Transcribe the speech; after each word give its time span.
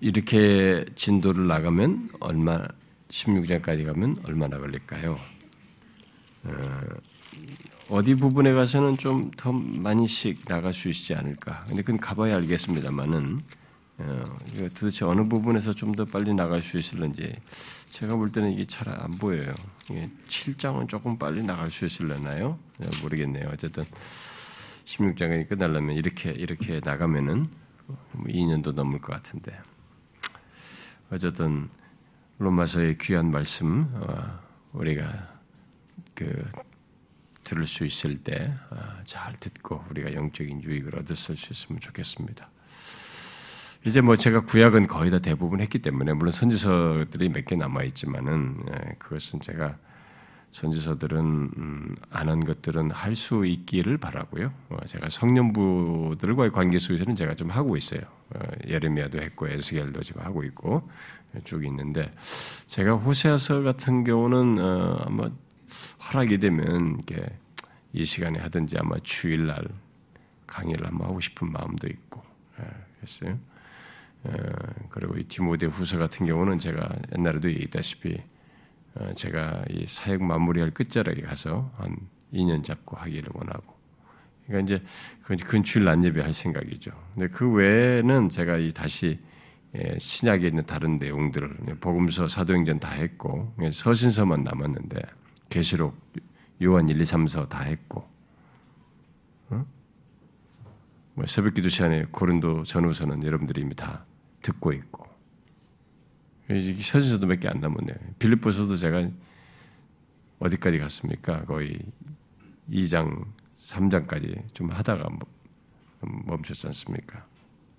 이렇게 0.00 0.84
진도를 0.94 1.46
나가면 1.46 2.10
얼마 2.20 2.64
16장까지 3.08 3.84
가면 3.86 4.18
얼마나 4.24 4.58
걸릴까요? 4.58 5.18
어, 7.88 8.02
디 8.02 8.14
부분에 8.14 8.52
가서는 8.52 8.96
좀 8.96 9.30
더 9.36 9.52
많이씩 9.52 10.44
나갈 10.46 10.72
수 10.72 10.88
있지 10.88 11.14
않을까. 11.14 11.64
근데 11.68 11.82
그건 11.82 11.98
가봐야 12.00 12.36
알겠습니다만은 12.36 13.40
어, 13.98 14.24
도대체 14.74 15.04
어느 15.04 15.22
부분에서 15.28 15.74
좀 15.74 15.92
더 15.94 16.04
빨리 16.04 16.32
나갈 16.34 16.62
수 16.62 16.78
있을런지 16.78 17.34
제가 17.90 18.16
볼 18.16 18.32
때는 18.32 18.52
이게 18.52 18.64
잘 18.64 18.88
안 18.88 19.10
보여요. 19.18 19.52
이게 19.90 20.08
7장은 20.28 20.88
조금 20.88 21.18
빨리 21.18 21.42
나갈 21.42 21.70
수 21.70 21.84
있을려나요? 21.84 22.58
모르겠네요. 23.02 23.50
어쨌든 23.52 23.84
16장이 24.86 25.48
끝나려면 25.48 25.96
이렇게 25.96 26.30
이렇게 26.30 26.80
나가면은 26.82 27.46
2년도 28.26 28.62
뭐 28.64 28.72
넘을 28.72 29.00
것 29.00 29.12
같은데 29.12 29.58
어쨌든 31.10 31.68
로마서의 32.38 32.98
귀한 32.98 33.30
말씀 33.30 33.88
어, 33.94 34.40
우리가 34.72 35.34
그 36.14 36.50
들을 37.44 37.66
수 37.66 37.84
있을 37.84 38.18
때잘 38.22 39.32
어, 39.32 39.36
듣고 39.40 39.84
우리가 39.90 40.14
영적인 40.14 40.62
유익을 40.62 40.96
얻을 40.96 41.16
수 41.16 41.32
있으면 41.32 41.80
좋겠습니다. 41.80 42.48
이제 43.86 44.00
뭐 44.00 44.14
제가 44.14 44.40
구약은 44.40 44.86
거의 44.86 45.10
다 45.10 45.18
대부분 45.18 45.60
했기 45.60 45.78
때문에 45.80 46.12
물론 46.12 46.32
선지서들이 46.32 47.30
몇 47.30 47.46
개 47.46 47.56
남아 47.56 47.82
있지만은 47.84 48.62
예, 48.68 48.94
그것은 48.98 49.40
제가 49.40 49.78
선지서들은 50.52 51.18
음, 51.56 51.96
안한 52.10 52.44
것들은 52.44 52.90
할 52.90 53.14
수 53.14 53.44
있기를 53.46 53.98
바라고요. 53.98 54.52
어, 54.70 54.76
제가 54.86 55.10
성년부들과의 55.10 56.50
관계 56.52 56.78
속에서는 56.78 57.14
제가 57.16 57.34
좀 57.34 57.50
하고 57.50 57.76
있어요. 57.76 58.00
어, 58.34 58.40
예레미야도 58.66 59.20
했고 59.20 59.48
에스겔도 59.48 60.02
지금 60.02 60.22
하고 60.22 60.42
있고 60.44 60.88
쭉 61.44 61.64
있는데 61.64 62.12
제가 62.66 62.94
호세아서 62.94 63.62
같은 63.62 64.04
경우는 64.04 64.58
어, 64.58 65.04
아마 65.06 65.30
허락이 66.08 66.38
되면 66.38 66.98
이게 67.00 67.24
이 67.92 68.04
시간에 68.04 68.38
하든지 68.38 68.76
아마 68.78 68.96
주일날 69.02 69.64
강의를 70.46 70.86
한번 70.86 71.08
하고 71.08 71.20
싶은 71.20 71.50
마음도 71.52 71.86
있고 71.88 72.22
그랬어요. 72.96 73.38
그리고 74.90 75.16
이 75.16 75.24
디모데 75.24 75.66
후서 75.66 75.96
같은 75.96 76.26
경우는 76.26 76.58
제가 76.58 76.88
옛날에도 77.16 77.48
얘기했다시피 77.48 78.14
어, 78.14 78.39
제가 79.14 79.64
이 79.70 79.86
사역 79.86 80.22
마무리할 80.22 80.70
끝자락에 80.72 81.22
가서 81.22 81.70
한 81.76 81.96
2년 82.32 82.64
잡고 82.64 82.96
하기를 82.96 83.30
원하고. 83.34 83.78
그러니까 84.46 84.76
이제 85.28 85.44
근주일 85.44 85.84
난예배 85.84 86.20
할 86.20 86.34
생각이죠. 86.34 86.90
근데 87.14 87.28
그 87.28 87.50
외에는 87.50 88.28
제가 88.28 88.56
이 88.56 88.72
다시 88.72 89.20
예, 89.76 89.96
신약에 90.00 90.48
있는 90.48 90.66
다른 90.66 90.98
내용들을 90.98 91.78
복음서, 91.80 92.26
사도행전 92.26 92.80
다 92.80 92.90
했고 92.90 93.54
서신서만 93.70 94.42
남았는데 94.42 95.00
계시록, 95.48 95.96
요한 96.62 96.88
1, 96.88 97.00
2, 97.00 97.04
3서 97.04 97.48
다 97.48 97.60
했고 97.60 98.08
어? 99.50 99.64
뭐 101.14 101.26
새벽기도 101.26 101.68
시간에 101.68 102.04
고린도 102.10 102.64
전후서는 102.64 103.22
여러분들이 103.24 103.60
이미 103.60 103.74
다 103.74 104.04
듣고 104.42 104.72
있고 104.72 105.06
서신서도 106.58 107.26
몇 107.26 107.40
개 107.40 107.48
안 107.48 107.60
남았네요. 107.60 107.96
빌립보서도 108.18 108.76
제가 108.76 109.08
어디까지 110.38 110.78
갔습니까? 110.78 111.44
거의 111.44 111.78
2장, 112.70 113.24
3장까지 113.56 114.52
좀 114.54 114.70
하다가 114.70 115.08
뭐 115.10 115.18
멈췄지 116.26 116.66
않습니까? 116.68 117.26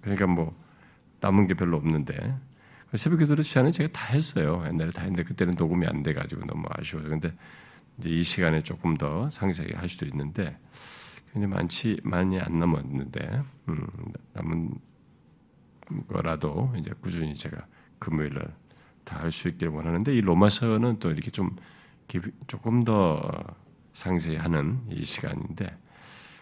그러니까 0.02 0.28
뭐 0.28 0.56
남은 1.22 1.48
게 1.48 1.54
별로 1.54 1.78
없는데 1.78 2.36
새벽 2.96 3.18
기도 3.18 3.42
시간에 3.42 3.72
제가 3.72 3.92
다 3.94 4.08
했어요. 4.08 4.64
옛날에 4.68 4.92
다 4.92 5.02
했는데 5.02 5.24
그때는 5.24 5.56
녹음이 5.58 5.88
안 5.88 6.04
돼가지고 6.04 6.46
너무 6.46 6.66
아쉬워서 6.70 7.10
근데 7.10 7.34
이제 7.98 8.10
이 8.10 8.22
시간에 8.24 8.62
조금 8.62 8.96
더 8.96 9.30
상세하게 9.30 9.76
할 9.76 9.88
수도 9.90 10.06
있는데 10.08 10.58
근데 11.32 11.48
많지 11.48 12.00
많이 12.04 12.40
안 12.40 12.60
남았는데 12.60 13.42
음, 13.70 13.88
남은 14.34 14.74
거라도 16.08 16.74
이제 16.78 16.92
꾸준히 17.02 17.34
제가 17.34 17.66
금요일 18.00 18.34
날 18.34 18.54
다할수 19.04 19.50
있길 19.50 19.70
원하는데 19.70 20.14
이 20.14 20.22
로마서는 20.22 21.00
또 21.00 21.10
이렇게 21.12 21.32
좀 21.32 21.56
조금 22.48 22.84
더 22.84 23.22
상세히 23.94 24.38
하는 24.38 24.80
이 24.90 25.04
시간인데 25.04 25.78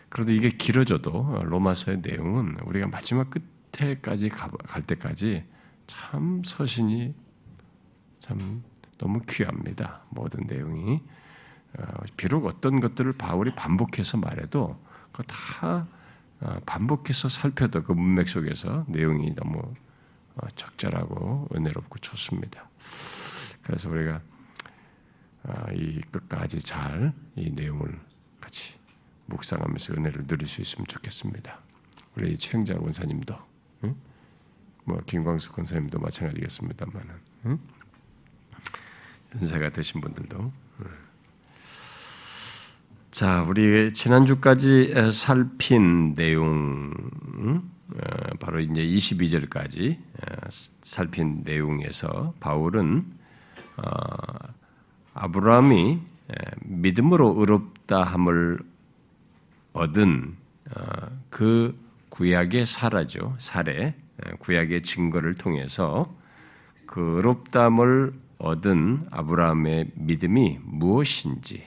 그래도 0.10 0.34
이게 0.34 0.50
길어져도 0.50 1.44
로마서의 1.44 2.02
내용은 2.02 2.58
우리가 2.66 2.88
마지막 2.88 3.30
끝에까지 3.72 4.30
갈 4.30 4.82
때까지 4.84 5.46
참 5.88 6.42
서신이 6.44 7.14
참 8.20 8.64
너무 8.98 9.22
귀합니다. 9.28 10.02
모든 10.10 10.46
내용이 10.46 11.02
어, 11.78 11.84
비록 12.18 12.46
어떤 12.46 12.80
것들을 12.80 13.14
바울이 13.14 13.52
반복해서 13.56 14.18
말해도 14.18 14.80
그다 15.12 15.88
어, 16.42 16.60
반복해서 16.66 17.30
살펴도 17.30 17.84
그 17.84 17.92
문맥 17.92 18.28
속에서 18.28 18.86
내용이 18.88 19.36
너무 19.36 19.60
어, 19.60 19.74
적절하고 20.56 21.50
은혜롭고 21.56 22.00
좋습니다. 22.00 22.70
그래서 23.64 23.90
우리가 23.90 24.22
어, 25.44 25.66
이 25.74 26.02
끝까지 26.12 26.60
잘 26.60 27.14
이 27.40 27.50
내용을 27.52 27.98
같이 28.42 28.78
묵상하면서 29.28 29.94
은혜를 29.94 30.24
누릴 30.28 30.48
수 30.48 30.62
있으면 30.62 30.86
좋겠습니다. 30.88 31.60
우리 32.16 32.38
최영자 32.38 32.76
원사님도, 32.80 33.36
응? 33.86 33.96
뭐 34.84 35.00
김광수 35.06 35.52
권사님도 35.52 36.00
마찬가지겠습니다만은, 36.00 37.16
응? 37.46 37.60
연세가 39.36 39.70
되신 39.70 40.02
분들도. 40.02 40.52
자, 43.12 43.44
우리 43.44 43.94
지난주까지 43.94 45.12
살핀 45.12 46.14
내용, 46.16 46.92
어, 47.38 47.62
바로 48.40 48.60
이제 48.60 48.86
22절까지 48.86 49.98
어, 49.98 50.48
살핀 50.82 51.42
내용에서 51.44 52.34
바울은 52.40 53.06
어, 53.78 53.84
아브라함이 55.14 56.00
믿음으로 56.62 57.36
의롭다 57.40 58.04
함을 58.04 58.60
얻은 59.74 60.36
그 61.30 61.78
구약의 62.10 62.66
사라죠. 62.66 63.36
사례 63.40 63.96
구약의 64.40 64.84
증거를 64.84 65.36
통해서 65.36 66.14
그 66.86 67.18
의롭다함을 67.18 68.14
얻은 68.40 69.08
아브라함의 69.12 69.92
믿음이 69.96 70.60
무엇인지에 70.64 71.64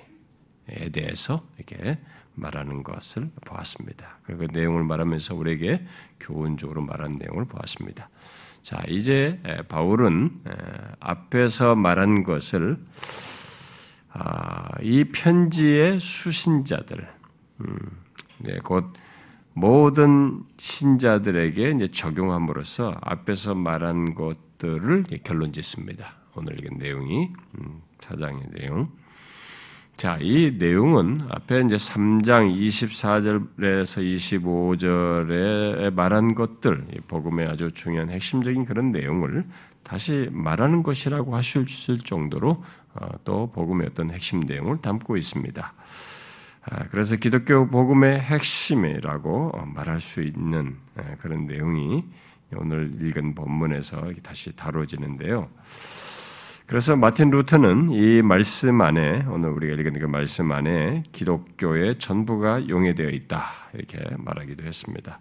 대해서 0.93 1.47
이렇게 1.57 1.99
말하는 2.35 2.83
것을 2.83 3.31
보았습니다. 3.45 4.19
그 4.25 4.49
내용을 4.53 4.85
말하면서 4.85 5.35
우리에게 5.35 5.85
교훈적으로 6.21 6.83
말한 6.83 7.19
내용을 7.19 7.45
보았습니다. 7.45 8.09
자, 8.63 8.83
이제 8.89 9.41
바울은 9.69 10.43
앞에서 11.01 11.75
말한 11.75 12.23
것을 12.23 12.79
아, 14.15 14.69
이 14.83 15.05
편지의 15.05 15.99
수신자들, 15.99 17.09
음, 17.63 17.77
네, 18.39 18.59
곧 18.63 18.93
모든 19.55 20.45
신자들에게 20.59 21.89
적용함으로써 21.89 22.95
앞에서 23.01 23.55
말한 23.55 24.15
것들을 24.15 25.05
결론 25.25 25.53
짓습니다. 25.53 26.15
오늘 26.35 26.59
읽은 26.59 26.79
내용이 26.79 27.31
음, 27.59 27.83
사장의 28.01 28.49
내용. 28.53 28.91
자, 30.03 30.19
이 30.21 30.57
내용은 30.59 31.21
앞에 31.29 31.61
이제 31.61 31.77
3장 31.77 32.59
24절에서 32.59 34.03
25절에 34.43 35.95
말한 35.95 36.35
것들, 36.35 36.89
복음의 37.07 37.47
아주 37.47 37.71
중요한 37.71 38.11
핵심적인 38.11 38.65
그런 38.65 38.91
내용을 38.91 39.45
다시 39.85 40.29
말하는 40.33 40.83
것이라고 40.83 41.37
하실 41.37 41.67
정도로 42.05 42.65
어, 42.95 43.09
또 43.23 43.53
복음의 43.53 43.91
어떤 43.93 44.11
핵심 44.11 44.41
내용을 44.41 44.83
담고 44.83 45.17
있습니다. 45.17 45.73
아, 46.63 46.89
그래서 46.91 47.15
기독교 47.15 47.69
복음의 47.69 48.19
핵심이라고 48.19 49.53
말할 49.73 50.01
수 50.01 50.21
있는 50.21 50.79
그런 51.21 51.47
내용이 51.47 52.05
오늘 52.57 52.91
읽은 53.01 53.37
본문에서 53.37 54.11
다시 54.25 54.57
다뤄지는데요. 54.57 55.49
그래서 56.67 56.97
마틴 56.97 57.31
루터는 57.31 57.91
이 57.91 58.23
말씀 58.23 58.81
안에 58.81 59.27
오늘 59.29 59.51
우리가 59.51 59.75
읽은 59.75 59.99
그 59.99 60.07
말씀 60.07 60.53
안에 60.53 61.03
기독교의 61.13 61.99
전부가 61.99 62.69
용해되어 62.69 63.09
있다 63.11 63.45
이렇게 63.75 63.99
말하기도 64.17 64.65
했습니다. 64.65 65.19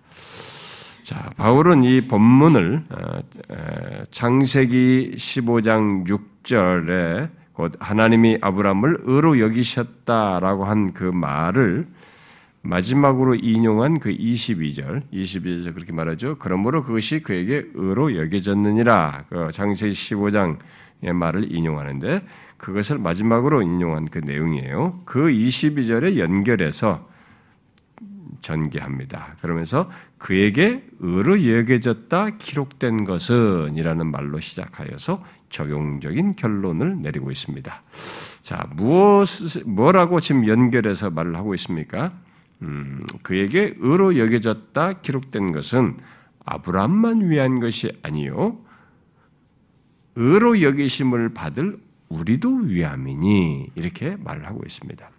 자, 1.02 1.32
바울은 1.36 1.84
이 1.84 2.02
본문을 2.02 2.84
어, 2.90 3.20
창세기 4.12 5.14
15장 5.16 6.08
6절에 6.08 7.30
곧 7.54 7.74
하나님이 7.80 8.38
아브라함을 8.42 9.00
의로 9.04 9.40
여기셨다라고 9.40 10.66
한 10.66 10.94
그 10.94 11.04
말을 11.04 11.88
마지막으로 12.64 13.36
인용한 13.36 14.00
그 14.00 14.16
22절, 14.16 15.02
22절에서 15.12 15.74
그렇게 15.74 15.94
말하죠. 15.94 16.36
그러므로 16.38 16.84
그것이 16.84 17.22
그에게 17.22 17.66
의로 17.74 18.16
여겨졌느니라. 18.16 19.26
그 19.30 19.50
장세기 19.52 19.94
15장의 19.94 20.58
말을 21.02 21.52
인용하는데 21.52 22.22
그것을 22.58 23.00
마지막으로 23.00 23.62
인용한 23.62 24.06
그 24.06 24.20
내용이에요. 24.20 25.02
그 25.06 25.30
22절에 25.30 26.18
연결해서 26.18 27.10
전개합니다. 28.42 29.36
그러면서 29.42 29.90
그에게 30.18 30.84
의로 31.00 31.44
여겨졌다 31.46 32.38
기록된 32.38 33.04
것은 33.04 33.76
이라는 33.76 34.10
말로 34.12 34.40
시작하여서 34.40 35.24
적용적인 35.50 36.36
결론을 36.36 37.02
내리고 37.02 37.32
있습니다. 37.32 37.84
자, 38.42 38.68
무엇, 38.76 39.28
뭐라고 39.66 40.20
지금 40.20 40.48
연결해서 40.48 41.12
말을 41.12 41.36
하고 41.36 41.54
있습니까? 41.56 42.12
음, 42.64 43.04
그에게 43.24 43.74
의로 43.78 44.18
여겨졌다 44.18 44.94
기록된 44.94 45.52
것은 45.52 45.98
아브라함만 46.46 47.30
위한 47.30 47.60
것이 47.60 47.92
아니요 48.04 48.60
의로 50.16 50.62
여기심을 50.62 51.34
받을 51.34 51.80
우리도 52.10 52.50
위함이니 52.66 53.72
이렇게 53.76 54.18
말을 54.20 54.46
하고 54.48 54.62
있습니다. 54.66 55.10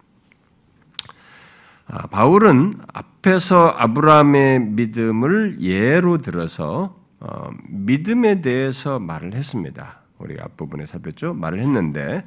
아, 1.87 2.07
바울은 2.07 2.73
앞에서 2.93 3.73
아브라함의 3.77 4.59
믿음을 4.59 5.59
예로 5.59 6.19
들어서 6.19 6.97
어, 7.19 7.49
믿음에 7.69 8.41
대해서 8.41 8.99
말을 8.99 9.33
했습니다. 9.33 10.01
우리가 10.19 10.45
앞부분에 10.45 10.85
살폈죠. 10.85 11.33
말을 11.33 11.59
했는데 11.59 12.25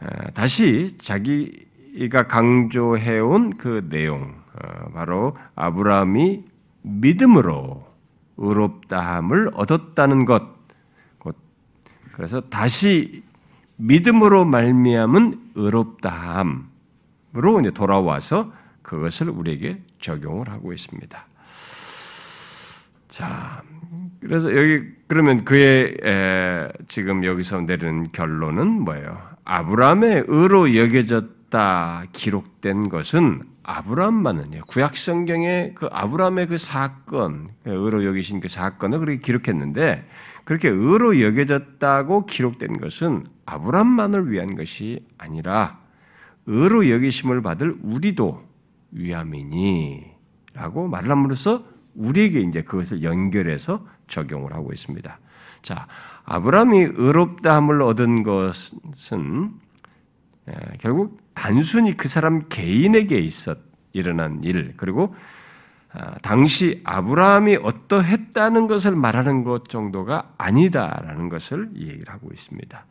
아, 0.00 0.30
다시 0.30 0.96
자기가 0.98 2.28
강조해온 2.28 3.56
그 3.56 3.88
내용, 3.88 4.34
어, 4.54 4.90
바로 4.92 5.34
아브라함이 5.54 6.44
믿음으로 6.82 7.86
의롭다함을 8.36 9.50
얻었다는 9.54 10.24
것. 10.24 10.57
그래서 12.18 12.40
다시 12.40 13.22
믿음으로 13.76 14.44
말미암은 14.44 15.52
의롭다함으로 15.54 16.66
이제 17.60 17.70
돌아와서 17.70 18.52
그것을 18.82 19.30
우리에게 19.30 19.80
적용을 20.00 20.48
하고 20.48 20.72
있습니다. 20.72 21.26
자, 23.06 23.62
그래서 24.20 24.50
여기 24.50 24.82
그러면 25.06 25.44
그의 25.44 25.96
에, 26.02 26.68
지금 26.88 27.24
여기서 27.24 27.60
내리는 27.60 28.10
결론은 28.10 28.80
뭐예요? 28.82 29.16
아브라함의 29.44 30.24
의로 30.26 30.74
여겨졌다 30.74 32.02
기록된 32.12 32.88
것은 32.88 33.44
아브라함만은요. 33.62 34.62
구약 34.66 34.96
성경에 34.96 35.72
그 35.76 35.88
아브라함의 35.92 36.48
그 36.48 36.56
사건, 36.56 37.50
그 37.62 37.70
의로 37.70 38.04
여기신 38.04 38.40
그 38.40 38.48
사건을 38.48 38.98
그렇게 38.98 39.20
기록했는데 39.20 40.04
그렇게 40.48 40.70
의로 40.70 41.20
여겨졌다고 41.20 42.24
기록된 42.24 42.78
것은 42.78 43.26
아브라함만을 43.44 44.30
위한 44.30 44.56
것이 44.56 45.06
아니라 45.18 45.78
의로 46.46 46.88
여기심을 46.88 47.42
받을 47.42 47.76
우리도 47.82 48.42
위함이니라고 48.92 50.88
말을 50.88 51.10
함으로써 51.10 51.66
우리에게 51.94 52.40
이제 52.40 52.62
그것을 52.62 53.02
연결해서 53.02 53.86
적용을 54.06 54.54
하고 54.54 54.72
있습니다. 54.72 55.18
자, 55.60 55.86
아브라함이 56.24 56.92
의롭다함을 56.94 57.82
얻은 57.82 58.22
것은 58.22 59.50
결국 60.78 61.20
단순히 61.34 61.94
그 61.94 62.08
사람 62.08 62.48
개인에게 62.48 63.18
있었 63.18 63.58
일어난 63.92 64.42
일 64.44 64.72
그리고 64.78 65.14
아, 65.14 65.18
당시 66.22 66.80
아브라함이 66.84 67.58
어떠했다는 67.62 68.66
것을 68.66 68.94
말하는 68.94 69.44
것 69.44 69.68
정도가 69.68 70.34
아니다라는 70.38 71.28
것을 71.28 71.70
얘기를 71.76 72.04
하고 72.08 72.28
있습니다. 72.32 72.86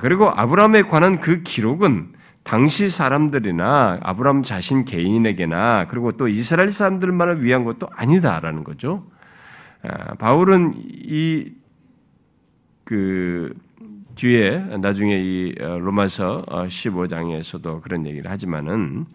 그리고 0.00 0.30
아브라함에 0.30 0.82
관한 0.82 1.20
그 1.20 1.42
기록은 1.42 2.12
당시 2.42 2.88
사람들이나 2.88 4.00
아브라함 4.02 4.42
자신 4.42 4.84
개인에게나 4.84 5.86
그리고 5.86 6.12
또 6.12 6.28
이스라엘 6.28 6.70
사람들만을 6.70 7.44
위한 7.44 7.64
것도 7.64 7.88
아니다라는 7.92 8.64
거죠. 8.64 9.06
아, 9.82 10.14
바울은 10.14 10.74
이 10.76 11.66
그 12.86 13.52
뒤에 14.14 14.78
나중에 14.80 15.18
이 15.18 15.54
어, 15.60 15.76
로마서 15.78 16.44
15장에서도 16.46 17.66
어, 17.66 17.80
그런 17.80 18.06
얘기를 18.06 18.30
하지만은 18.30 19.06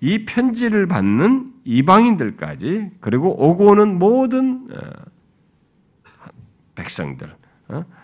이 0.00 0.24
편지를 0.24 0.86
받는 0.86 1.52
이방인들까지 1.66 2.92
그리고 3.00 3.30
오고 3.44 3.66
오는 3.66 3.98
모든 3.98 4.68
어, 4.70 6.30
백성들 6.76 7.34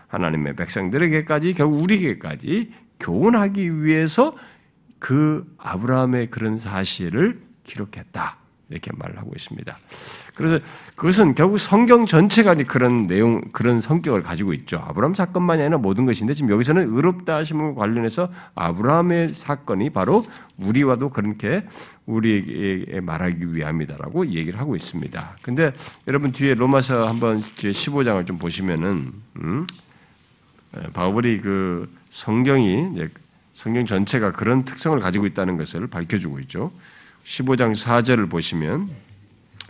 하나님의 0.08 0.56
백성들에게까지 0.56 1.52
결국 1.52 1.82
우리에게까지 1.82 2.72
교훈하기 3.00 3.82
위해서 3.82 4.34
그 4.98 5.46
아브라함의 5.58 6.30
그런 6.30 6.56
사실을 6.56 7.40
기록했다. 7.64 8.41
이렇게 8.72 8.90
말을 8.94 9.18
하고 9.18 9.32
있습니다. 9.34 9.76
그래서 10.34 10.58
그것은 10.96 11.34
결국 11.34 11.58
성경 11.58 12.06
전체가 12.06 12.54
그런 12.66 13.06
내용, 13.06 13.42
그런 13.52 13.80
성격을 13.80 14.22
가지고 14.22 14.52
있죠. 14.54 14.82
아브라함 14.88 15.14
사건만이 15.14 15.62
아니라 15.62 15.78
모든 15.78 16.06
것인데 16.06 16.34
지금 16.34 16.50
여기서는 16.50 16.94
의롭다 16.94 17.36
하심을 17.36 17.74
관련해서 17.74 18.30
아브라함의 18.54 19.28
사건이 19.28 19.90
바로 19.90 20.24
우리와도 20.58 21.10
그렇게 21.10 21.62
우리에게 22.06 23.00
말하기 23.00 23.54
위함이다라고 23.54 24.26
얘기를 24.28 24.58
하고 24.58 24.74
있습니다. 24.74 25.36
근데 25.42 25.72
여러분 26.08 26.32
뒤에 26.32 26.54
로마서 26.54 27.06
한번 27.06 27.38
뒤에 27.38 27.72
15장을 27.72 28.24
좀 28.26 28.38
보시면은, 28.38 29.12
음? 29.36 29.66
바울이 30.94 31.40
그 31.40 31.88
성경이 32.10 33.08
성경 33.52 33.84
전체가 33.84 34.32
그런 34.32 34.64
특성을 34.64 34.98
가지고 34.98 35.26
있다는 35.26 35.56
것을 35.58 35.86
밝혀주고 35.86 36.38
있죠. 36.40 36.72
15장 37.24 37.74
4절을 37.74 38.30
보시면 38.30 38.88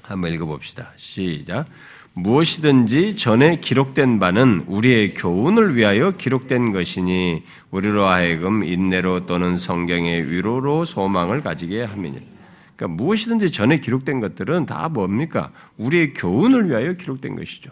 한번 0.03 0.33
읽어봅시다. 0.33 0.93
시작. 0.97 1.67
무엇이든지 2.15 3.17
전에 3.17 3.57
기록된 3.57 4.19
바는 4.19 4.65
우리의 4.67 5.15
교훈을 5.15 5.77
위하여 5.77 6.11
기록된 6.11 6.73
것이니 6.73 7.43
우리로 7.71 8.07
하여금 8.07 8.65
인내로 8.65 9.25
또는 9.25 9.57
성경의 9.57 10.31
위로로 10.31 10.85
소망을 10.85 11.41
가지게 11.41 11.85
함이니. 11.85 12.21
그러니까 12.77 13.03
무엇이든지 13.03 13.51
전에 13.51 13.81
기록된 13.81 14.21
것들은 14.21 14.67
다 14.67 14.89
뭡니까? 14.89 15.53
우리의 15.79 16.13
교훈을 16.13 16.69
위하여 16.69 16.93
기록된 16.95 17.35
것이죠. 17.35 17.71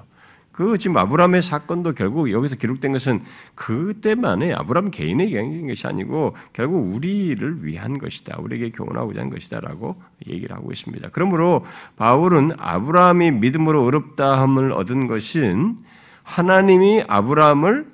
그 0.52 0.78
지금 0.78 0.96
아브라함의 0.96 1.42
사건도 1.42 1.94
결국 1.94 2.30
여기서 2.30 2.56
기록된 2.56 2.92
것은 2.92 3.22
그때만의 3.54 4.54
아브라함 4.54 4.90
개인에게 4.90 5.38
한 5.38 5.66
것이 5.66 5.86
아니고 5.86 6.36
결국 6.52 6.94
우리를 6.94 7.64
위한 7.64 7.98
것이다. 7.98 8.38
우리에게 8.40 8.70
교훈하고자 8.70 9.20
한 9.20 9.30
것이다라고 9.30 9.96
얘기를 10.26 10.54
하고 10.54 10.72
있습니다. 10.72 11.08
그러므로 11.12 11.64
바울은 11.96 12.50
아브라함이 12.58 13.30
믿음으로 13.32 13.82
의롭다함을 13.84 14.72
얻은 14.72 15.06
것은 15.06 15.78
하나님이 16.24 17.04
아브라함을 17.06 17.86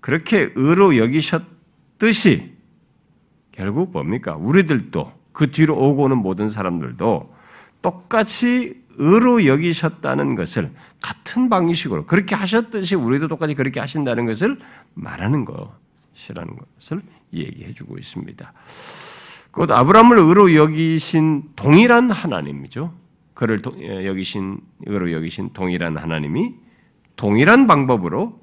그렇게 0.00 0.50
의로 0.54 0.96
여기셨듯이 0.96 2.54
결국 3.52 3.92
뭡니까? 3.92 4.36
우리들도 4.36 5.12
그 5.32 5.50
뒤로 5.50 5.76
오고 5.76 6.04
오는 6.04 6.18
모든 6.18 6.48
사람들도 6.48 7.33
똑같이 7.84 8.82
의로 8.96 9.44
여기셨다는 9.44 10.36
것을 10.36 10.72
같은 11.02 11.50
방식으로 11.50 12.06
그렇게 12.06 12.34
하셨듯이 12.34 12.94
우리도 12.94 13.28
똑같이 13.28 13.52
그렇게 13.54 13.78
하신다는 13.78 14.24
것을 14.24 14.56
말하는 14.94 15.44
것이라는 15.44 16.56
것을 16.56 17.02
얘기해 17.34 17.74
주고 17.74 17.98
있습니다. 17.98 18.52
곧 19.50 19.70
아브라함을 19.70 20.18
의로 20.18 20.54
여기신 20.54 21.50
동일한 21.56 22.10
하나님이죠. 22.10 22.94
그를 23.34 23.60
예, 23.80 24.06
여기신 24.06 24.60
의로 24.86 25.12
여기신 25.12 25.50
동일한 25.52 25.98
하나님이 25.98 26.54
동일한 27.16 27.66
방법으로 27.66 28.38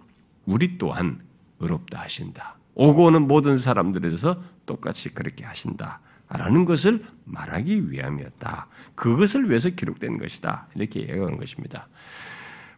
우리 0.45 0.77
또한 0.77 1.19
의롭다 1.59 1.99
하신다. 1.99 2.57
오고 2.75 3.05
오는 3.05 3.27
모든 3.27 3.57
사람들에 3.57 4.09
대해서 4.09 4.39
똑같이 4.67 5.09
그렇게 5.09 5.45
하신다. 5.45 5.99
라는 6.33 6.65
것을 6.65 7.03
말하기 7.25 7.91
위함이었다. 7.91 8.67
그것을 8.95 9.49
위해서 9.49 9.69
기록된 9.69 10.17
것이다. 10.17 10.67
이렇게 10.75 11.01
얘기하는 11.01 11.37
것입니다. 11.37 11.87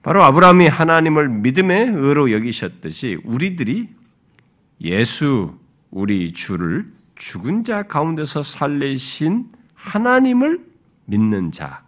바로 0.02 0.24
아브라함이 0.24 0.68
하나님을 0.68 1.30
믿음의 1.30 1.90
의로 1.90 2.32
여기셨듯이 2.32 3.20
우리들이 3.24 3.90
예수, 4.82 5.58
우리 5.92 6.34
주를 6.34 6.88
죽은 7.16 7.64
자 7.64 7.84
가운데서 7.84 8.44
살리신 8.44 9.52
하나님을 9.76 10.66
믿는 11.06 11.52
자, 11.52 11.84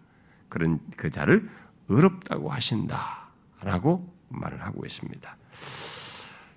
그런 0.50 0.80
그 0.96 1.10
자를 1.10 1.50
의롭다고 1.90 2.50
하신다. 2.52 3.26
라고 3.62 4.14
말을 4.30 4.62
하고 4.62 4.86
있습니다. 4.86 5.38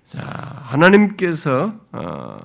자, 0.05 0.21
하나님께서, 0.65 1.75
어, 1.91 2.39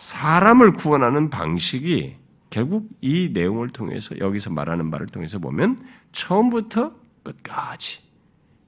사람을 0.00 0.72
구원하는 0.72 1.28
방식이 1.28 2.16
결국 2.48 2.88
이 3.02 3.30
내용을 3.34 3.68
통해서 3.68 4.18
여기서 4.18 4.50
말하는 4.50 4.88
말을 4.88 5.06
통해서 5.06 5.38
보면 5.38 5.78
처음부터 6.12 6.94
끝까지 7.22 8.00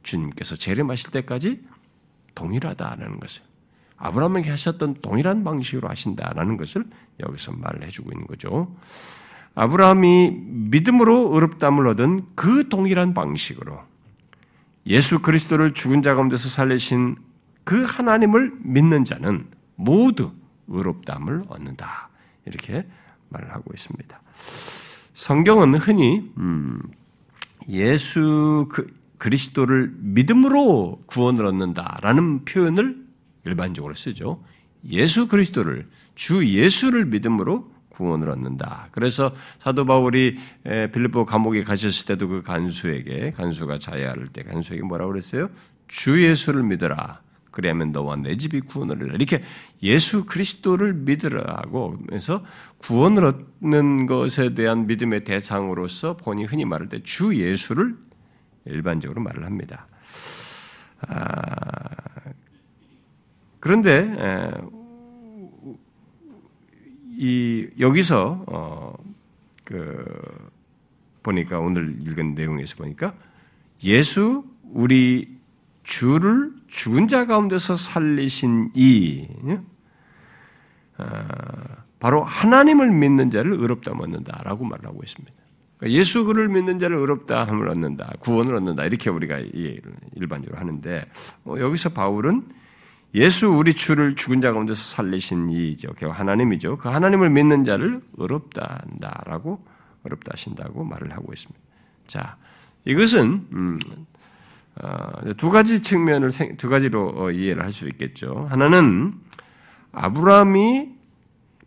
주님께서 0.02 0.56
재림하실 0.56 1.10
때까지 1.10 1.64
동일하다라는 2.34 3.18
것을 3.18 3.42
아브라함에게 3.96 4.50
하셨던 4.50 4.96
동일한 5.00 5.42
방식으로 5.42 5.88
하신다라는 5.88 6.58
것을 6.58 6.84
여기서 7.20 7.52
말을 7.52 7.82
해주고 7.84 8.10
있는 8.12 8.26
거죠. 8.26 8.76
아브라함이 9.54 10.30
믿음으로 10.36 11.34
의롭담을 11.34 11.86
얻은 11.88 12.26
그 12.34 12.68
동일한 12.68 13.14
방식으로 13.14 13.80
예수 14.86 15.20
그리스도를 15.20 15.72
죽은 15.72 16.02
자 16.02 16.14
가운데서 16.14 16.48
살리신 16.50 17.16
그 17.64 17.84
하나님을 17.84 18.52
믿는 18.60 19.04
자는 19.04 19.46
모두 19.76 20.32
의롭담을 20.72 21.42
얻는다. 21.48 22.10
이렇게 22.46 22.86
말을 23.28 23.52
하고 23.52 23.70
있습니다. 23.72 24.20
성경은 25.14 25.74
흔히 25.74 26.30
음, 26.38 26.80
예수 27.68 28.66
그, 28.70 28.86
그리스도를 29.18 29.92
믿음으로 29.98 31.02
구원을 31.06 31.46
얻는다라는 31.46 32.44
표현을 32.44 33.04
일반적으로 33.44 33.94
쓰죠. 33.94 34.42
예수 34.88 35.28
그리스도를 35.28 35.88
주 36.14 36.44
예수를 36.44 37.04
믿음으로 37.06 37.70
구원을 37.90 38.30
얻는다. 38.30 38.88
그래서 38.90 39.32
사도 39.60 39.84
바울이 39.84 40.36
빌립보 40.64 41.24
감옥에 41.26 41.62
가셨을 41.62 42.06
때도 42.06 42.26
그 42.28 42.42
간수에게 42.42 43.32
간수가 43.32 43.78
자야할 43.78 44.28
때 44.28 44.42
간수에게 44.42 44.82
뭐라고 44.82 45.12
그랬어요? 45.12 45.50
주 45.88 46.22
예수를 46.24 46.62
믿어라. 46.64 47.20
그래야면 47.52 47.92
너와 47.92 48.16
내 48.16 48.36
집이 48.36 48.62
구원을 48.62 48.96
얻으라. 48.96 49.14
이렇게 49.14 49.42
예수 49.82 50.24
그리스도를 50.24 50.94
믿으라고 50.94 51.98
해서 52.10 52.42
구원을 52.78 53.24
얻는 53.24 54.06
것에 54.06 54.54
대한 54.54 54.86
믿음의 54.88 55.24
대상으로서 55.24 56.16
본이 56.16 56.44
흔히 56.44 56.64
말할 56.64 56.88
때 56.88 57.00
주 57.04 57.34
예수를 57.36 57.96
일반적으로 58.64 59.20
말을 59.22 59.44
합니다. 59.44 59.86
아, 61.02 61.26
그런데 63.60 64.14
이 67.16 67.68
여기서 67.78 68.44
어, 68.46 68.94
그 69.64 70.04
보니까 71.22 71.58
오늘 71.60 71.96
읽은 72.00 72.34
내용에서 72.34 72.76
보니까 72.76 73.14
예수 73.84 74.44
우리 74.64 75.41
주를 75.82 76.52
죽은 76.68 77.08
자 77.08 77.26
가운데서 77.26 77.76
살리신 77.76 78.70
이 78.74 79.28
어, 80.98 81.04
바로 81.98 82.24
하나님을 82.24 82.90
믿는 82.90 83.30
자를 83.30 83.52
의롭다 83.52 83.92
얻는다라고 83.92 84.64
말하고 84.64 85.00
있습니다. 85.02 85.32
그러니까 85.78 85.98
예수 85.98 86.24
그를 86.24 86.48
믿는 86.48 86.78
자를 86.78 86.96
의롭다 86.96 87.44
함을 87.44 87.68
얻는다, 87.68 88.12
구원을 88.20 88.54
얻는다 88.54 88.84
이렇게 88.84 89.10
우리가 89.10 89.38
일반적으로 89.38 90.58
하는데 90.58 91.04
어, 91.44 91.56
여기서 91.58 91.90
바울은 91.90 92.42
예수 93.14 93.48
우리 93.48 93.74
주를 93.74 94.14
죽은 94.14 94.40
자 94.40 94.52
가운데서 94.52 94.96
살리신 94.96 95.50
이죠. 95.50 95.92
하나님이죠. 96.00 96.78
그 96.78 96.88
하나님을 96.88 97.30
믿는 97.30 97.62
자를 97.62 98.00
의롭다 98.16 98.84
한다라고 98.90 99.62
의롭다 100.04 100.32
하신다고 100.32 100.84
말을 100.84 101.12
하고 101.12 101.32
있습니다. 101.32 101.60
자, 102.06 102.36
이것은 102.84 103.46
음, 103.52 103.78
어, 103.88 104.11
두 105.36 105.50
가지 105.50 105.82
측면을 105.82 106.30
두 106.56 106.68
가지로 106.68 107.12
어, 107.16 107.30
이해를 107.30 107.62
할 107.62 107.72
수 107.72 107.86
있겠죠. 107.88 108.46
하나는 108.50 109.14
아브라함이 109.92 110.88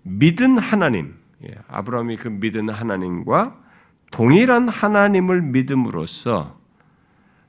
믿은 0.03 0.57
하나님, 0.57 1.15
예, 1.43 1.55
아브라함이 1.67 2.17
그 2.17 2.27
믿은 2.29 2.69
하나님과 2.69 3.55
동일한 4.11 4.69
하나님을 4.69 5.41
믿음으로써 5.41 6.59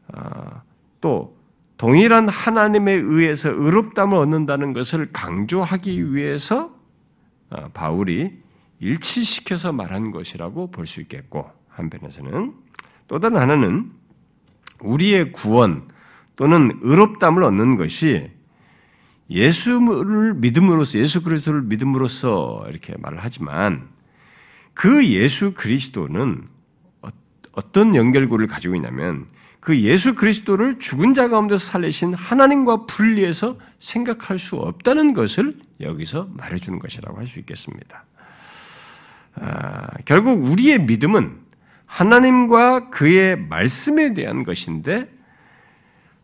어, 0.08 0.62
또 1.00 1.36
동일한 1.78 2.28
하나님에 2.28 2.92
의해서 2.92 3.50
의롭담을 3.50 4.16
얻는다는 4.16 4.72
것을 4.72 5.10
강조하기 5.12 6.14
위해서 6.14 6.75
어, 7.50 7.68
바울이 7.72 8.42
일치시켜서 8.80 9.72
말한 9.72 10.10
것이라고 10.10 10.70
볼 10.70 10.86
수 10.86 11.00
있겠고 11.00 11.50
한편에서는 11.68 12.52
또 13.08 13.18
다른 13.18 13.38
하나는 13.38 13.90
우리의 14.80 15.33
구원 15.33 15.88
또는 16.37 16.78
의롭담을 16.83 17.42
얻는 17.42 17.76
것이 17.76 18.30
예수를 19.30 20.35
믿음으로써 20.35 20.99
예수 20.99 21.23
그리스도를 21.23 21.62
믿음으로써 21.62 22.64
이렇게 22.68 22.95
말을 22.99 23.18
하지만 23.21 23.88
그 24.75 25.06
예수 25.09 25.54
그리스도는 25.54 26.47
어, 27.02 27.09
어떤 27.52 27.97
연결고를 27.97 28.47
가지고 28.47 28.76
있냐면 28.76 29.26
그 29.61 29.80
예수 29.80 30.14
그리스도를 30.14 30.78
죽은 30.78 31.12
자 31.12 31.28
가운데서 31.28 31.66
살리신 31.66 32.14
하나님과 32.14 32.87
분리해서 32.87 33.59
생각할 33.80 34.38
수 34.38 34.56
없다는 34.56 35.12
것을 35.12 35.54
여기서 35.80 36.28
말해주는 36.35 36.78
것이라고 36.78 37.18
할 37.18 37.26
수 37.26 37.40
있겠습니다. 37.40 38.04
아, 39.35 39.88
결국 40.04 40.45
우리의 40.45 40.83
믿음은 40.83 41.45
하나님과 41.87 42.90
그의 42.90 43.37
말씀에 43.37 44.12
대한 44.12 44.43
것인데 44.43 45.09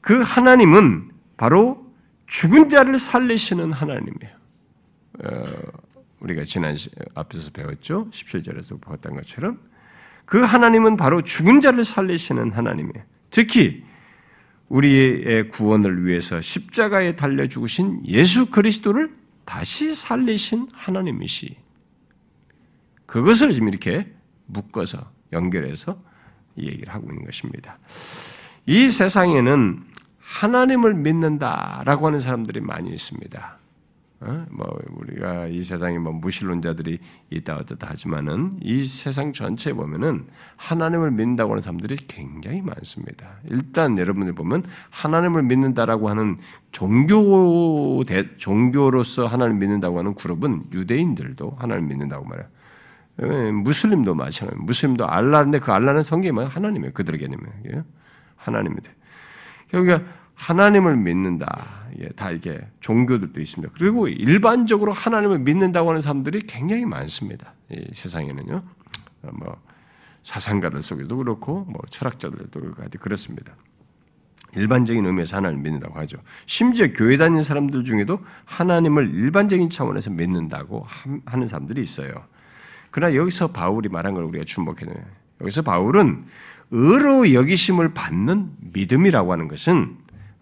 그 0.00 0.20
하나님은 0.20 1.10
바로 1.36 1.86
죽은 2.26 2.68
자를 2.68 2.98
살리시는 2.98 3.72
하나님이에요. 3.72 4.36
어, 5.24 5.44
우리가 6.20 6.44
지난 6.44 6.76
앞에서 7.14 7.50
배웠죠? 7.52 8.10
17절에서 8.10 8.80
보았던 8.80 9.14
것처럼 9.14 9.60
그 10.24 10.40
하나님은 10.40 10.96
바로 10.96 11.22
죽은 11.22 11.60
자를 11.60 11.84
살리시는 11.84 12.52
하나님이에요. 12.52 13.04
특히 13.30 13.84
우리의 14.68 15.48
구원을 15.48 16.06
위해서 16.06 16.40
십자가에 16.40 17.16
달려 17.16 17.46
죽으신 17.46 18.02
예수 18.06 18.50
그리스도를 18.50 19.14
다시 19.44 19.94
살리신 19.94 20.68
하나님이시. 20.72 21.56
그것을 23.06 23.52
지금 23.52 23.68
이렇게 23.68 24.10
묶어서 24.46 25.10
연결해서 25.32 25.98
이 26.56 26.66
얘기를 26.66 26.92
하고 26.92 27.08
있는 27.10 27.24
것입니다. 27.24 27.78
이 28.66 28.90
세상에는 28.90 29.84
하나님을 30.18 30.94
믿는다라고 30.94 32.06
하는 32.06 32.20
사람들이 32.20 32.60
많이 32.60 32.90
있습니다. 32.90 33.58
어? 34.24 34.46
뭐 34.50 34.78
우리가 34.98 35.48
이 35.48 35.64
세상에 35.64 35.98
뭐 35.98 36.12
무신론자들이 36.12 37.00
있다 37.30 37.56
어떻다 37.56 37.88
하지만은 37.88 38.56
이 38.62 38.84
세상 38.84 39.32
전체에 39.32 39.72
보면은 39.72 40.26
하나님을 40.56 41.10
믿는다고 41.10 41.52
하는 41.52 41.60
사람들이 41.60 41.96
굉장히 42.06 42.62
많습니다. 42.62 43.40
일단 43.50 43.98
여러분들 43.98 44.34
보면 44.34 44.62
하나님을 44.90 45.42
믿는다라고 45.42 46.08
하는 46.08 46.38
종교 46.70 48.04
대, 48.06 48.36
종교로서 48.36 49.26
하나님을 49.26 49.58
믿는다고 49.58 49.98
하는 49.98 50.14
그룹은 50.14 50.66
유대인들도 50.72 51.56
하나님을 51.58 51.88
믿는다고 51.88 52.24
말해요. 52.24 52.46
예, 53.20 53.50
무슬림도 53.50 54.14
마찬가지. 54.14 54.60
무슬림도 54.60 55.06
알라인데 55.06 55.58
그 55.58 55.72
알라는 55.72 56.02
성경이 56.02 56.44
하나님이에요. 56.46 56.92
그들의 56.92 57.20
개념이에요. 57.20 57.84
하나님이돼. 58.36 58.94
그러니까 59.70 60.02
하나님을 60.34 60.96
믿는다. 60.96 61.86
예, 62.00 62.08
다 62.08 62.30
이게 62.30 62.60
종교들도 62.80 63.40
있습니다. 63.40 63.74
그리고 63.76 64.08
일반적으로 64.08 64.92
하나님을 64.92 65.40
믿는다고 65.40 65.90
하는 65.90 66.00
사람들이 66.00 66.40
굉장히 66.46 66.84
많습니다. 66.84 67.52
이 67.70 67.86
세상에는요. 67.92 68.62
어, 69.22 69.30
뭐 69.32 69.56
사상가들 70.22 70.82
속에도 70.82 71.16
그렇고 71.16 71.64
뭐 71.68 71.80
철학자들도 71.90 72.60
그렇습니다. 73.00 73.54
일반적인 74.54 75.04
의미에서 75.04 75.36
하나님을 75.36 75.62
믿는다고 75.62 75.98
하죠. 76.00 76.18
심지어 76.46 76.92
교회 76.92 77.16
다니는 77.16 77.42
사람들 77.42 77.84
중에도 77.84 78.20
하나님을 78.44 79.14
일반적인 79.14 79.70
차원에서 79.70 80.10
믿는다고 80.10 80.86
하는 81.24 81.46
사람들이 81.46 81.82
있어요. 81.82 82.12
그러나 82.92 83.16
여기서 83.16 83.48
바울이 83.48 83.88
말한 83.88 84.14
걸 84.14 84.22
우리가 84.24 84.44
주목해야 84.44 84.92
돼요. 84.92 85.04
여기서 85.40 85.62
바울은 85.62 86.24
의로 86.70 87.32
여기심을 87.32 87.94
받는 87.94 88.50
믿음이라고 88.72 89.32
하는 89.32 89.48
것은 89.48 89.96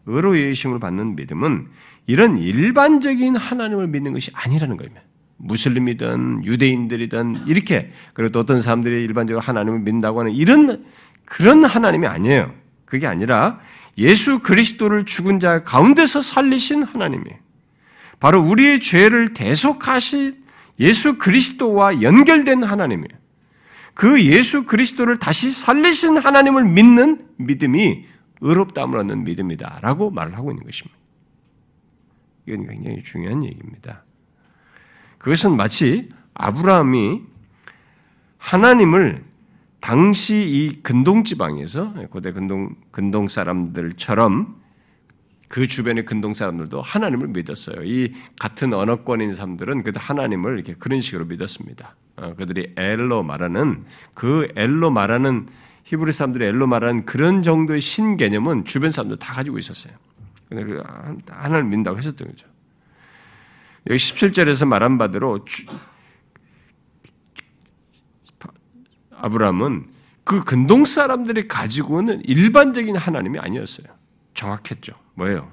의로 0.07 0.38
여기심을 0.38 0.78
받는 0.78 1.16
믿음은 1.16 1.69
이런 2.07 2.37
일반적인 2.37 3.37
하나님을 3.37 3.87
믿는 3.87 4.12
것이 4.12 4.30
아니라는 4.35 4.76
겁니다. 4.76 5.00
무슬림이든 5.38 6.45
유대인들이든 6.45 7.47
이렇게 7.47 7.92
그리고 8.12 8.33
또 8.33 8.40
어떤 8.40 8.61
사람들이 8.61 9.02
일반적으로 9.04 9.40
하나님을 9.40 9.80
믿는다고 9.80 10.21
하는 10.21 10.33
이런 10.33 10.85
그런 11.25 11.64
하나님이 11.64 12.07
아니에요. 12.07 12.52
그게 12.85 13.07
아니라 13.07 13.61
예수 13.97 14.40
그리스도를 14.40 15.04
죽은 15.04 15.38
자 15.38 15.62
가운데서 15.62 16.21
살리신 16.21 16.83
하나님이에요. 16.83 17.38
바로 18.19 18.42
우리의 18.42 18.80
죄를 18.80 19.33
대속하신 19.33 20.39
예수 20.80 21.18
그리스도와 21.18 22.02
연결된 22.02 22.64
하나님이에요. 22.64 23.20
그 23.94 24.25
예수 24.25 24.64
그리스도를 24.64 25.18
다시 25.18 25.50
살리신 25.50 26.16
하나님을 26.16 26.64
믿는 26.64 27.28
믿음이 27.37 28.06
의롭다함을 28.40 28.99
얻는 28.99 29.25
믿음이다라고 29.25 30.10
말을 30.10 30.37
하고 30.37 30.50
있는 30.50 30.64
것입니다. 30.64 30.99
이건 32.46 32.66
굉장히 32.66 33.02
중요한 33.02 33.44
얘기입니다. 33.44 34.04
그것은 35.18 35.56
마치 35.56 36.08
아브라함이 36.34 37.22
하나님을 38.38 39.25
당시 39.80 40.37
이 40.37 40.82
근동 40.82 41.25
지방에서 41.25 41.92
고대 42.10 42.32
근동 42.32 42.75
근동 42.90 43.28
사람들처럼 43.28 44.60
그 45.50 45.66
주변의 45.66 46.04
근동 46.04 46.33
사람들도 46.33 46.80
하나님을 46.80 47.26
믿었어요. 47.26 47.83
이 47.83 48.14
같은 48.38 48.73
언어권인 48.73 49.35
사람들은 49.35 49.83
그 49.83 49.90
하나님을 49.97 50.54
이렇게 50.54 50.75
그런 50.75 51.00
식으로 51.00 51.25
믿었습니다. 51.25 51.97
어, 52.19 52.35
그들이 52.37 52.73
엘로 52.76 53.25
말하는 53.25 53.85
그 54.14 54.47
엘로 54.54 54.92
말하는 54.92 55.49
히브리 55.83 56.12
사람들이 56.12 56.45
엘로 56.45 56.69
말하는 56.69 57.04
그런 57.04 57.42
정도의 57.42 57.80
신 57.80 58.16
개념은 58.16 58.64
주변 58.64 58.92
사람들 58.92 59.19
다 59.19 59.35
가지고 59.35 59.59
있었어요. 59.59 59.92
근데 60.49 60.62
그 60.62 60.85
하나님을 61.28 61.64
믿는다고 61.64 61.99
했었던 61.99 62.28
거죠. 62.28 62.47
여기 63.88 63.97
17절에서 63.97 64.69
말한 64.69 64.99
바대로 64.99 65.45
주, 65.45 65.66
아브라함은 69.11 69.88
그 70.23 70.45
근동 70.45 70.85
사람들이 70.85 71.49
가지고 71.49 72.02
는 72.02 72.25
일반적인 72.25 72.95
하나님이 72.95 73.40
아니었어요. 73.40 73.88
정확했죠. 74.35 74.95
뭐예요? 75.21 75.53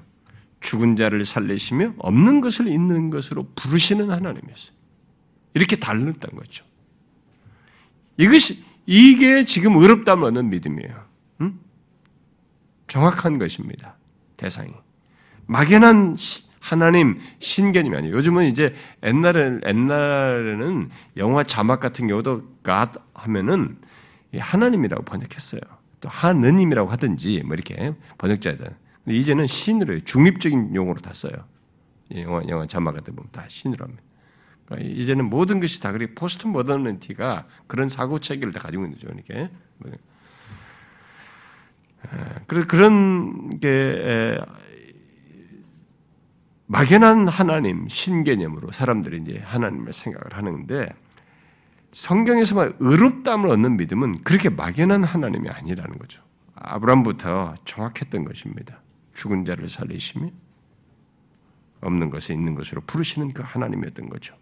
죽은 0.60 0.96
자를 0.96 1.24
살리시며 1.24 1.94
없는 1.98 2.40
것을 2.40 2.68
있는 2.68 3.10
것으로 3.10 3.48
부르시는 3.54 4.10
하나님이었어요. 4.10 4.76
이렇게 5.54 5.76
달랐던 5.76 6.34
거죠. 6.34 6.64
이것이 8.16 8.64
이게 8.86 9.44
지금 9.44 9.76
의롭다면 9.76 10.48
믿음이에요. 10.48 11.04
응? 11.42 11.58
정확한 12.88 13.38
것입니다. 13.38 13.96
대상이 14.36 14.72
막연한 15.46 16.16
하나님 16.60 17.18
신개념이 17.38 17.96
아니에요. 17.96 18.16
요즘은 18.16 18.46
이제 18.46 18.74
옛날에 19.02 19.60
옛날에는 19.66 20.90
영화 21.18 21.42
자막 21.44 21.80
같은 21.80 22.06
경우도 22.06 22.40
God 22.64 22.98
하면은 23.14 23.78
하나님이라고 24.36 25.04
번역했어요. 25.04 25.60
또 26.00 26.08
하느님이라고 26.08 26.90
하든지 26.90 27.42
뭐 27.44 27.54
이렇게 27.54 27.94
번역자들. 28.18 28.87
이제는 29.10 29.46
신으로 29.46 30.00
중립적인 30.00 30.74
용어로 30.74 31.00
다 31.00 31.12
써요. 31.12 31.32
영화 32.14 32.42
영화 32.48 32.66
자막 32.66 32.94
같은 32.94 33.14
보면 33.14 33.30
다 33.32 33.44
신으로 33.48 33.84
합니다. 33.84 34.02
그러니까 34.64 34.90
이제는 34.90 35.28
모든 35.28 35.60
것이 35.60 35.80
다 35.80 35.92
그렇게 35.92 36.14
포스트 36.14 36.46
모더니티가 36.46 37.46
그런 37.66 37.88
사고 37.88 38.18
체계를 38.18 38.52
다 38.52 38.60
가지고 38.60 38.84
있는 38.84 38.98
거죠. 38.98 39.08
이렇게. 39.12 39.48
그래서 42.46 42.66
그런 42.66 43.58
게 43.60 44.38
막연한 46.66 47.28
하나님 47.28 47.88
신개념으로 47.88 48.72
사람들이 48.72 49.22
이제 49.22 49.42
하나님을 49.42 49.92
생각을 49.92 50.36
하는데 50.36 50.88
성경에서만 51.92 52.74
의롭다함을 52.78 53.48
얻는 53.48 53.78
믿음은 53.78 54.12
그렇게 54.22 54.50
막연한 54.50 55.02
하나님이 55.04 55.48
아니라는 55.48 55.98
거죠. 55.98 56.22
아브람부터 56.54 57.54
정확했던 57.64 58.26
것입니다. 58.26 58.82
죽은 59.18 59.44
자를 59.44 59.68
살리시며 59.68 60.28
없는 61.80 62.10
것에 62.10 62.34
있는 62.34 62.54
것으로 62.54 62.80
부르시는 62.82 63.32
그 63.32 63.42
하나님이었던 63.44 64.08
거죠. 64.08 64.34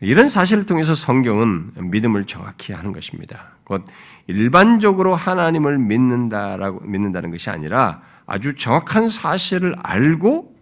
이런 0.00 0.28
사실을 0.28 0.66
통해서 0.66 0.94
성경은 0.94 1.90
믿음을 1.90 2.26
정확히 2.26 2.72
하는 2.72 2.92
것입니다. 2.92 3.52
곧 3.64 3.84
일반적으로 4.26 5.14
하나님을 5.14 5.78
믿는다라고 5.78 6.80
믿는다는 6.80 7.30
것이 7.30 7.48
아니라 7.50 8.02
아주 8.26 8.56
정확한 8.56 9.08
사실을 9.08 9.74
알고 9.78 10.54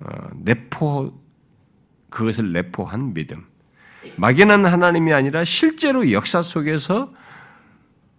어, 0.00 0.28
내포 0.34 1.12
그것을 2.10 2.52
내포한 2.52 3.14
믿음. 3.14 3.44
막연한 4.16 4.64
하나님이 4.64 5.12
아니라 5.12 5.44
실제로 5.44 6.10
역사 6.10 6.42
속에서 6.42 7.10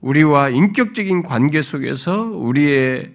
우리와 0.07 0.49
인격적인 0.49 1.23
관계 1.23 1.61
속에서 1.61 2.21
우리의 2.21 3.13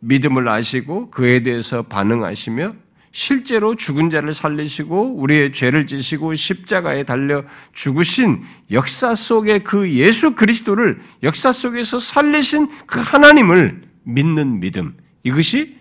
믿음을 0.00 0.46
아시고 0.46 1.10
그에 1.10 1.42
대해서 1.42 1.82
반응하시며 1.82 2.74
실제로 3.12 3.74
죽은 3.74 4.10
자를 4.10 4.34
살리시고 4.34 5.14
우리의 5.16 5.52
죄를 5.52 5.86
지시고 5.86 6.34
십자가에 6.34 7.04
달려 7.04 7.44
죽으신 7.72 8.42
역사 8.70 9.14
속의 9.14 9.64
그 9.64 9.90
예수 9.92 10.34
그리스도를 10.34 11.00
역사 11.22 11.50
속에서 11.50 11.98
살리신 11.98 12.68
그 12.86 13.00
하나님을 13.00 13.82
믿는 14.02 14.60
믿음 14.60 14.94
이것이 15.22 15.78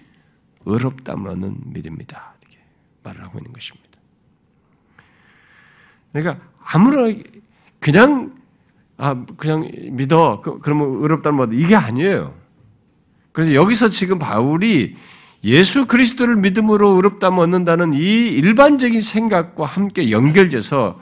의롭다는 0.66 1.58
믿음이다 1.74 2.36
이렇게 2.42 2.58
말을 3.04 3.22
하고 3.22 3.38
있는 3.40 3.52
것입니다. 3.52 3.90
그러니까 6.14 6.46
아무런 6.64 7.22
그냥 7.82 8.41
아 9.04 9.16
그냥 9.36 9.68
믿어 9.94 10.42
그, 10.42 10.60
그러면 10.60 11.02
의롭다는 11.02 11.36
뭐 11.36 11.48
이게 11.52 11.76
아니에요. 11.76 12.36
그래서 13.32 13.56
여기서 13.56 13.90
지금 13.90 14.20
바울이 14.20 14.96
예수 15.44 15.88
그리스도를 15.88 16.36
믿음으로 16.36 16.90
의롭다면 16.90 17.40
얻는다는 17.40 17.94
이 17.94 18.28
일반적인 18.28 19.02
생각과 19.02 19.66
함께 19.66 20.12
연결돼서 20.12 21.02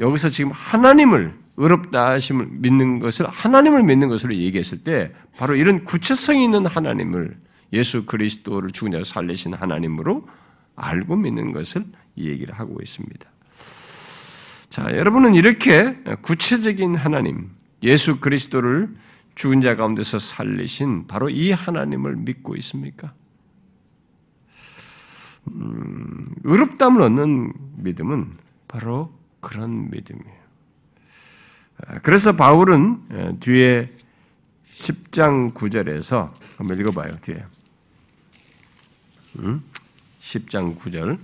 여기서 0.00 0.30
지금 0.30 0.50
하나님을 0.50 1.32
의롭다 1.56 2.08
하심을 2.10 2.48
믿는 2.50 2.98
것을 2.98 3.28
하나님을 3.28 3.84
믿는 3.84 4.08
것으로 4.08 4.34
얘기했을 4.34 4.82
때 4.82 5.12
바로 5.36 5.54
이런 5.54 5.84
구체성 5.84 6.38
있는 6.38 6.66
하나님을 6.66 7.36
예수 7.72 8.04
그리스도를 8.04 8.72
죽은 8.72 8.90
자를 8.90 9.04
살리신 9.04 9.54
하나님으로 9.54 10.26
알고 10.74 11.14
믿는 11.14 11.52
것을 11.52 11.84
이 12.16 12.28
얘기를 12.28 12.52
하고 12.52 12.78
있습니다. 12.82 13.30
자, 14.78 14.96
여러분은 14.96 15.34
이렇게 15.34 15.94
구체적인 16.22 16.94
하나님, 16.94 17.50
예수 17.82 18.20
그리스도를 18.20 18.94
죽은 19.34 19.60
자 19.60 19.74
가운데서 19.74 20.20
살리신 20.20 21.08
바로 21.08 21.28
이 21.28 21.50
하나님을 21.50 22.14
믿고 22.14 22.54
있습니까? 22.56 23.12
음, 25.48 26.32
의롭담을 26.44 27.02
얻는 27.02 27.52
믿음은 27.78 28.32
바로 28.68 29.12
그런 29.40 29.90
믿음이에요. 29.90 30.38
아, 31.84 31.98
그래서 31.98 32.36
바울은 32.36 33.40
뒤에 33.40 33.92
10장 34.64 35.54
9절에서 35.54 36.30
한번 36.56 36.78
읽어봐요. 36.78 37.16
뒤에 37.16 37.44
10장 40.20 40.78
9절 40.78 41.18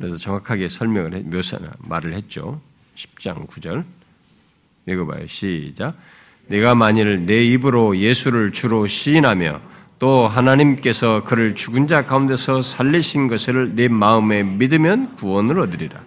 그래서 0.00 0.16
정확하게 0.16 0.68
설명을 0.70 1.14
해, 1.14 1.20
묘사 1.20 1.58
말을 1.78 2.14
했죠. 2.14 2.58
10장 2.94 3.46
9절 3.46 3.84
읽어봐요. 4.86 5.26
시작. 5.26 5.94
내가 6.46 6.74
만일 6.74 7.26
내 7.26 7.44
입으로 7.44 7.98
예수를 7.98 8.50
주로 8.50 8.86
시인하며 8.86 9.60
또 9.98 10.26
하나님께서 10.26 11.22
그를 11.24 11.54
죽은 11.54 11.86
자 11.86 12.06
가운데서 12.06 12.62
살리신 12.62 13.28
것을 13.28 13.74
내 13.74 13.88
마음에 13.88 14.42
믿으면 14.42 15.16
구원을 15.16 15.60
얻으리라. 15.60 16.02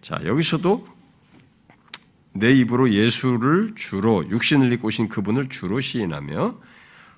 자, 0.00 0.18
여기서도 0.24 0.84
내 2.32 2.50
입으로 2.50 2.92
예수를 2.92 3.74
주로 3.76 4.28
육신을 4.28 4.72
입고 4.72 4.88
오신 4.88 5.08
그분을 5.08 5.48
주로 5.48 5.78
시인하며 5.78 6.56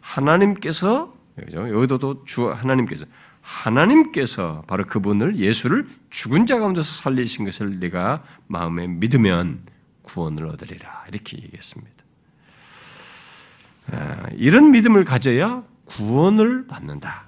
하나님께서 0.03 1.15
여기도 1.55 2.25
주 2.27 2.51
하나님께서 2.51 3.07
하나님께서 3.45 4.65
바로 4.67 4.87
그분을 4.87 5.37
예수를 5.37 5.87
죽은 6.09 6.47
자 6.47 6.59
가운데서 6.59 7.03
살리신 7.03 7.45
것을 7.45 7.79
내가 7.79 8.25
마음에 8.47 8.87
믿으면 8.87 9.67
구원을 10.03 10.47
얻으리라 10.47 11.05
이렇게 11.09 11.37
얘기했습니다. 11.37 11.93
아, 13.93 14.27
이런 14.33 14.71
믿음을 14.71 15.05
가져야 15.05 15.63
구원을 15.85 16.67
받는다. 16.67 17.27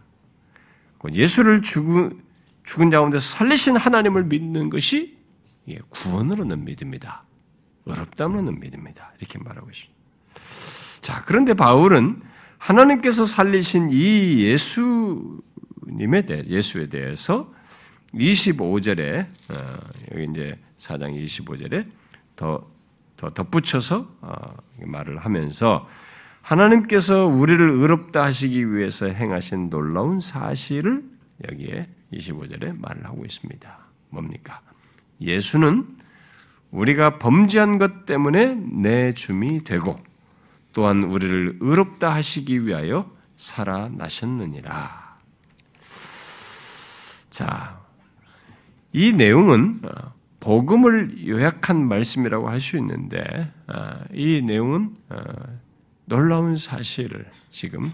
예수를 1.12 1.61
죽은, 1.62 2.20
죽은 2.64 2.90
자 2.90 2.98
가운데 2.98 3.20
살리신 3.20 3.76
하나님을 3.76 4.24
믿는 4.24 4.70
것이 4.70 5.18
구원을 5.90 6.40
얻는 6.40 6.64
믿음이다. 6.64 7.24
어렵다면 7.87 8.38
얻는 8.38 8.59
믿음이다. 8.59 9.12
이렇게 9.18 9.38
말하고 9.38 9.70
있습니다. 9.70 9.94
자, 11.02 11.22
그런데 11.26 11.55
바울은 11.55 12.22
하나님께서 12.59 13.26
살리신 13.26 13.90
이 13.92 14.42
예수 14.42 15.40
님에 15.87 16.22
대해, 16.22 16.44
예수에 16.46 16.88
대해서 16.88 17.53
25절에, 18.14 19.27
어, 19.51 19.79
여기 20.12 20.29
이제 20.31 20.59
4장 20.79 21.22
25절에 21.25 21.87
더, 22.35 22.70
더 23.16 23.31
덧붙여서 23.31 24.16
어, 24.20 24.57
말을 24.79 25.18
하면서 25.18 25.88
하나님께서 26.42 27.27
우리를 27.27 27.70
의롭다 27.70 28.22
하시기 28.22 28.72
위해서 28.72 29.07
행하신 29.07 29.68
놀라운 29.70 30.20
사실을 30.20 31.03
여기에 31.51 31.88
25절에 32.12 32.79
말을 32.81 33.05
하고 33.05 33.25
있습니다. 33.25 33.79
뭡니까? 34.11 34.61
예수는 35.20 35.96
우리가 36.70 37.18
범죄한 37.18 37.79
것 37.79 38.07
때문에 38.07 38.55
내 38.55 39.12
줌이 39.12 39.64
되고 39.64 40.01
또한 40.72 41.03
우리를 41.05 41.59
의롭다 41.61 42.14
하시기 42.14 42.66
위하여 42.66 43.11
살아나셨느니라. 43.37 45.05
자, 47.37 47.79
이 48.94 49.12
내용은 49.12 49.83
복음을 50.40 51.29
요약한 51.29 51.87
말씀이라고 51.87 52.49
할 52.49 52.61
수 52.61 52.79
있는데 52.79 53.53
아, 53.66 54.03
이 54.14 54.40
내용은 54.40 54.96
어, 55.11 55.22
놀라운 56.07 56.57
사실을 56.57 57.31
지금 57.51 57.92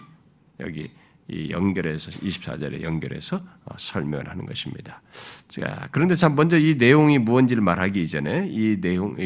여기 0.61 0.93
연결해서 1.29 2.13
24절에 2.21 2.83
연결해서 2.83 3.41
어, 3.65 3.75
설명을 3.77 4.29
하는 4.29 4.47
것입니다. 4.47 5.03
자, 5.49 5.89
그런데 5.91 6.15
참 6.15 6.37
먼저 6.37 6.57
이 6.57 6.77
내용이 6.77 7.19
무언지를 7.19 7.65
말하기 7.65 8.01
이전에 8.01 8.47
이 8.49 8.81
내용 8.81 9.17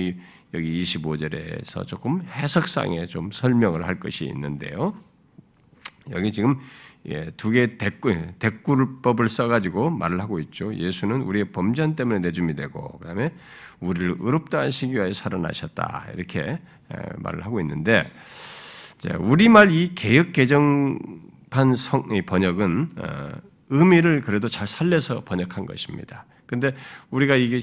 여기 0.54 0.80
25절에서 0.80 1.86
조금 1.86 2.22
해석상에 2.22 3.04
좀 3.04 3.30
설명을 3.30 3.86
할 3.86 4.00
것이 4.00 4.24
있는데요. 4.24 4.94
여기 6.12 6.32
지금 6.32 6.56
예, 7.08 7.30
두 7.36 7.50
개의 7.50 7.78
대꾸, 7.78 8.14
대꾸법을 8.38 9.28
써가지고 9.28 9.90
말을 9.90 10.20
하고 10.20 10.40
있죠. 10.40 10.74
예수는 10.74 11.22
우리의 11.22 11.46
범죄 11.52 11.94
때문에 11.94 12.18
내줌이 12.18 12.56
되고, 12.56 12.98
그 12.98 13.06
다음에 13.06 13.32
우리를 13.80 14.16
의롭다 14.18 14.60
하시기 14.60 14.94
위하여 14.94 15.12
살아나셨다. 15.12 16.06
이렇게 16.14 16.58
말을 17.18 17.44
하고 17.44 17.60
있는데, 17.60 18.10
우리말 19.18 19.70
이 19.70 19.94
개혁 19.94 20.32
개정판 20.32 21.76
성, 21.76 22.08
번역은 22.26 22.90
어, 22.96 23.28
의미를 23.68 24.20
그래도 24.20 24.48
잘 24.48 24.66
살려서 24.66 25.24
번역한 25.24 25.66
것입니다. 25.66 26.24
근데 26.46 26.74
우리가 27.10 27.36
이게 27.36 27.62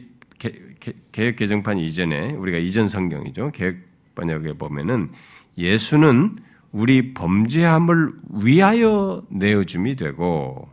개혁 1.11 1.35
개정판 1.35 1.79
이전에, 1.79 2.33
우리가 2.33 2.57
이전 2.59 2.87
성경이죠. 2.87 3.51
개혁 3.51 3.75
번역에 4.15 4.53
보면은 4.53 5.11
예수는 5.57 6.37
우리 6.73 7.13
범죄함을 7.13 8.13
위하여 8.43 9.23
내어줌이 9.29 9.95
되고 9.95 10.67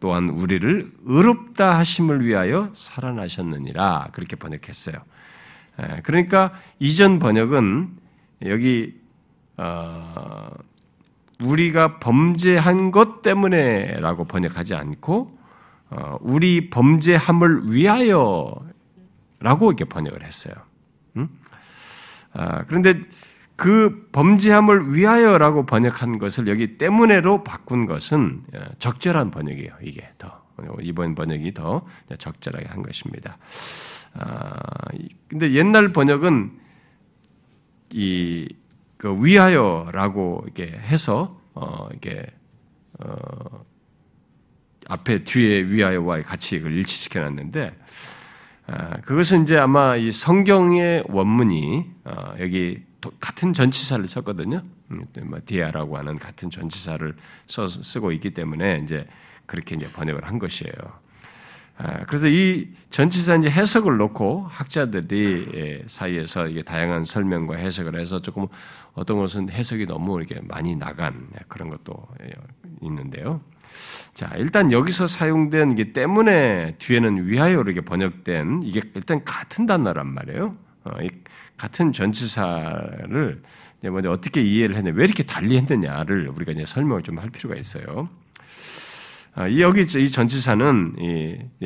또한 0.00 0.30
우리를 0.30 0.90
의롭다 1.04 1.78
하심을 1.78 2.24
위하여 2.24 2.70
살아나셨느니라 2.74 4.08
그렇게 4.12 4.34
번역했어요. 4.34 4.96
그러니까 6.02 6.52
이전 6.80 7.18
번역은 7.18 7.96
여기 8.46 9.00
어, 9.58 10.50
우리가 11.40 11.98
범죄한 11.98 12.90
것 12.90 13.22
때문에라고 13.22 14.24
번역하지 14.24 14.74
않고 14.74 15.38
어, 15.90 16.16
우리 16.20 16.70
범죄함을 16.70 17.72
위하여라고 17.72 18.64
이렇게 19.42 19.84
번역을 19.84 20.24
했어요. 20.24 20.54
음? 21.16 21.28
아, 22.32 22.64
그런데 22.64 23.02
그 23.56 24.08
범죄함을 24.12 24.94
위하여라고 24.94 25.66
번역한 25.66 26.18
것을 26.18 26.48
여기 26.48 26.78
때문에로 26.78 27.44
바꾼 27.44 27.86
것은 27.86 28.42
예, 28.54 28.60
적절한 28.78 29.30
번역이에요. 29.30 29.72
이게 29.82 30.08
더 30.18 30.42
이번 30.80 31.14
번역이 31.14 31.54
더 31.54 31.82
적절하게 32.18 32.66
한 32.66 32.82
것입니다. 32.82 33.38
아, 34.14 34.58
근데 35.28 35.52
옛날 35.52 35.92
번역은 35.92 36.58
이 37.94 38.48
그 39.02 39.16
위하여라고 39.20 40.44
이렇게 40.44 40.66
해서 40.78 41.40
어 41.54 41.88
이게 41.92 42.24
어 43.00 43.64
앞에 44.86 45.24
뒤에 45.24 45.64
위하여와 45.64 46.20
같이 46.22 46.54
이걸 46.54 46.72
일치시켜 46.74 47.18
놨는데 47.18 47.76
아, 48.68 49.00
그것은 49.00 49.42
이제 49.42 49.58
아마 49.58 49.96
이 49.96 50.12
성경의 50.12 51.06
원문이 51.08 51.90
어 52.04 52.34
여기 52.38 52.84
같은 53.20 53.52
전치사를 53.52 54.06
썼거든요. 54.06 54.62
음, 54.90 55.06
뭐 55.24 55.40
디아라고 55.44 55.96
하는 55.96 56.18
같은 56.18 56.50
전치사를 56.50 57.14
써, 57.46 57.66
쓰고 57.66 58.12
있기 58.12 58.30
때문에 58.30 58.80
이제 58.84 59.06
그렇게 59.46 59.74
이제 59.74 59.90
번역을 59.92 60.24
한 60.24 60.38
것이에요. 60.38 60.72
아, 61.78 62.04
그래서 62.04 62.28
이 62.28 62.68
전치사 62.90 63.36
이제 63.36 63.50
해석을 63.50 63.96
놓고 63.96 64.46
학자들이 64.48 65.48
예, 65.54 65.82
사이에서 65.86 66.46
이게 66.46 66.62
다양한 66.62 67.04
설명과 67.04 67.56
해석을 67.56 67.98
해서 67.98 68.18
조금 68.20 68.46
어떤 68.94 69.18
것은 69.18 69.48
해석이 69.50 69.86
너무 69.86 70.18
이렇게 70.18 70.40
많이 70.42 70.76
나간 70.76 71.28
그런 71.48 71.70
것도 71.70 71.94
예, 72.22 72.30
있는데요. 72.82 73.40
자, 74.14 74.30
일단 74.36 74.70
여기서 74.70 75.06
사용된 75.06 75.74
게 75.74 75.92
때문에 75.92 76.76
뒤에는 76.78 77.26
위하여로 77.26 77.72
이렇게 77.72 77.80
번역된 77.80 78.60
이게 78.64 78.82
일단 78.94 79.24
같은 79.24 79.66
단어란 79.66 80.06
말이에요. 80.06 80.54
어, 81.62 81.68
같은 81.68 81.92
전치사를 81.92 83.42
먼저 83.84 84.10
어떻게 84.10 84.42
이해를 84.42 84.76
했냐, 84.76 84.92
왜 84.94 85.04
이렇게 85.04 85.22
달리 85.22 85.56
했느냐를 85.56 86.28
우리가 86.28 86.52
이제 86.52 86.64
설명을 86.66 87.02
좀 87.02 87.18
할 87.18 87.30
필요가 87.30 87.54
있어요. 87.56 88.08
아, 89.34 89.48
여기 89.58 89.82
이 89.82 90.10
전치사는 90.10 90.96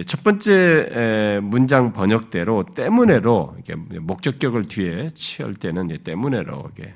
첫 0.06 0.22
번째 0.22 1.40
문장 1.42 1.92
번역대로 1.92 2.64
때문에로 2.64 3.56
목적격을 4.00 4.66
뒤에 4.68 5.10
취할 5.14 5.54
때는 5.54 5.88
때문에로 6.04 6.70
이게 6.76 6.94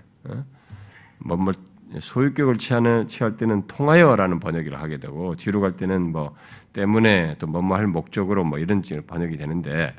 뭐뭐 1.19 1.53
소유격을 1.99 2.57
취할 2.59 3.37
때는 3.37 3.67
통하여라는 3.67 4.39
번역을 4.39 4.81
하게 4.81 4.99
되고 4.99 5.35
뒤로 5.35 5.61
갈 5.61 5.77
때는 5.77 6.13
뭐 6.13 6.37
때문에 6.73 7.35
또 7.39 7.47
뭐뭐 7.47 7.77
할 7.77 7.87
목적으로 7.87 8.45
뭐 8.45 8.59
이런 8.59 8.83
번역이 9.07 9.37
되는데 9.37 9.95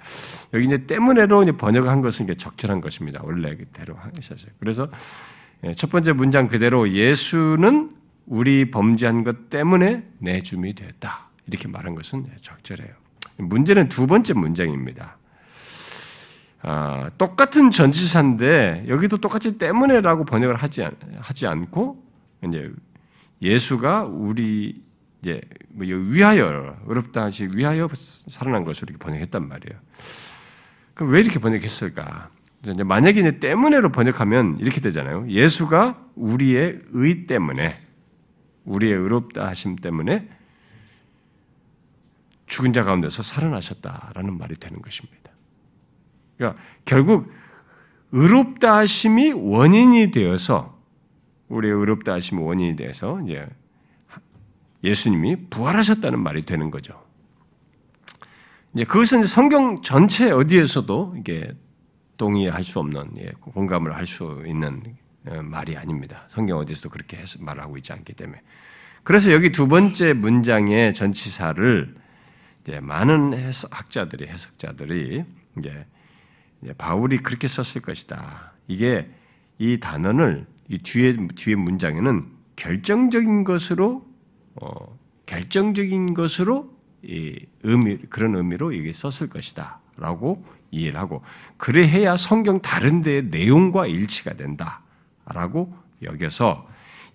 여기 0.53 0.65
이제 0.65 0.85
때문에로 0.85 1.43
이제 1.43 1.51
번역한 1.51 2.01
것은 2.01 2.25
이게 2.25 2.35
적절한 2.35 2.81
것입니다. 2.81 3.21
원래 3.23 3.55
그대로 3.55 3.95
하셨어요. 3.95 4.51
그래서 4.59 4.87
예, 5.63 5.73
첫 5.73 5.89
번째 5.89 6.13
문장 6.13 6.47
그대로 6.47 6.89
예수는 6.89 7.91
우리 8.25 8.71
범죄한 8.71 9.23
것 9.23 9.49
때문에 9.49 10.07
내줌이 10.19 10.73
되었다. 10.73 11.29
이렇게 11.47 11.67
말한 11.67 11.95
것은 11.95 12.25
적절해요. 12.41 12.93
문제는 13.37 13.89
두 13.89 14.07
번째 14.07 14.33
문장입니다. 14.33 15.17
아, 16.63 17.09
똑같은 17.17 17.71
전치사인데 17.71 18.85
여기도 18.87 19.17
똑같이 19.17 19.57
때문에라고 19.57 20.25
번역을 20.25 20.55
하지, 20.55 20.87
하지 21.19 21.47
않고 21.47 22.03
이제 22.47 22.71
예수가 23.41 24.03
우리 24.03 24.81
이제 25.21 25.41
뭐 25.69 25.85
위하여 25.85 26.75
어렵다 26.87 27.23
하시 27.23 27.47
위하여 27.51 27.87
살아난 27.93 28.63
것으로 28.63 28.91
이렇게 28.91 29.03
번역했단 29.03 29.47
말이에요. 29.47 29.79
그럼 30.93 31.13
왜 31.13 31.21
이렇게 31.21 31.39
번역했을까? 31.39 32.29
이제 32.63 32.83
만약에 32.83 33.19
이제 33.21 33.39
때문에로 33.39 33.91
번역하면 33.91 34.57
이렇게 34.59 34.81
되잖아요. 34.81 35.27
예수가 35.29 36.09
우리의 36.15 36.79
의 36.93 37.25
때문에 37.25 37.79
우리의 38.65 38.93
의롭다 38.93 39.47
하심 39.47 39.77
때문에 39.77 40.29
죽은 42.45 42.73
자 42.73 42.83
가운데서 42.83 43.23
살아나셨다라는 43.23 44.37
말이 44.37 44.55
되는 44.55 44.81
것입니다. 44.81 45.20
그러니까 46.41 46.59
결국 46.85 47.31
의롭다 48.11 48.77
하심이 48.77 49.31
원인이 49.33 50.09
되어서 50.09 50.75
우리의 51.49 51.73
의롭다 51.73 52.13
하심이 52.13 52.41
원인이 52.41 52.75
돼서 52.75 53.21
이제 53.21 53.47
예수님이 54.83 55.49
부활하셨다는 55.51 56.19
말이 56.19 56.43
되는 56.43 56.71
거죠. 56.71 56.99
이제 58.73 58.83
그것은 58.85 59.23
성경 59.23 59.81
전체 59.83 60.31
어디에서도 60.31 61.15
이게 61.19 61.51
동의할 62.17 62.63
수 62.63 62.79
없는 62.79 63.11
예, 63.19 63.31
공감을 63.39 63.95
할 63.95 64.05
수 64.07 64.43
있는 64.45 64.81
어, 65.27 65.41
말이 65.43 65.77
아닙니다. 65.77 66.27
성경 66.29 66.57
어디서도 66.57 66.89
그렇게 66.89 67.17
말하고 67.39 67.77
있지 67.77 67.93
않기 67.93 68.13
때문에. 68.13 68.41
그래서 69.03 69.31
여기 69.31 69.51
두 69.51 69.67
번째 69.67 70.13
문장의 70.13 70.95
전치사를 70.95 71.95
이제 72.61 72.79
많은 72.79 73.33
해석, 73.35 73.77
학자들이 73.77 74.27
해석자들이 74.27 75.23
이제 75.59 75.85
바울이 76.77 77.17
그렇게 77.17 77.47
썼을 77.47 77.81
것이다. 77.81 78.53
이게 78.67 79.09
이 79.57 79.79
단어를 79.79 80.45
이 80.67 80.77
뒤에 80.77 81.15
뒤에 81.35 81.55
문장에는 81.55 82.27
결정적인 82.55 83.43
것으로 83.43 84.03
어, 84.55 84.97
결정적인 85.25 86.13
것으로 86.13 86.71
이 87.03 87.39
의미 87.63 87.97
그런 87.97 88.35
의미로 88.35 88.71
이게 88.71 88.91
썼을 88.91 89.29
것이다라고 89.29 90.45
이해를 90.71 90.99
하고 90.99 91.23
그래야 91.57 92.15
성경 92.15 92.61
다른 92.61 93.01
데의 93.01 93.23
내용과 93.25 93.87
일치가 93.87 94.33
된다라고 94.33 95.73
여겨서 96.03 96.67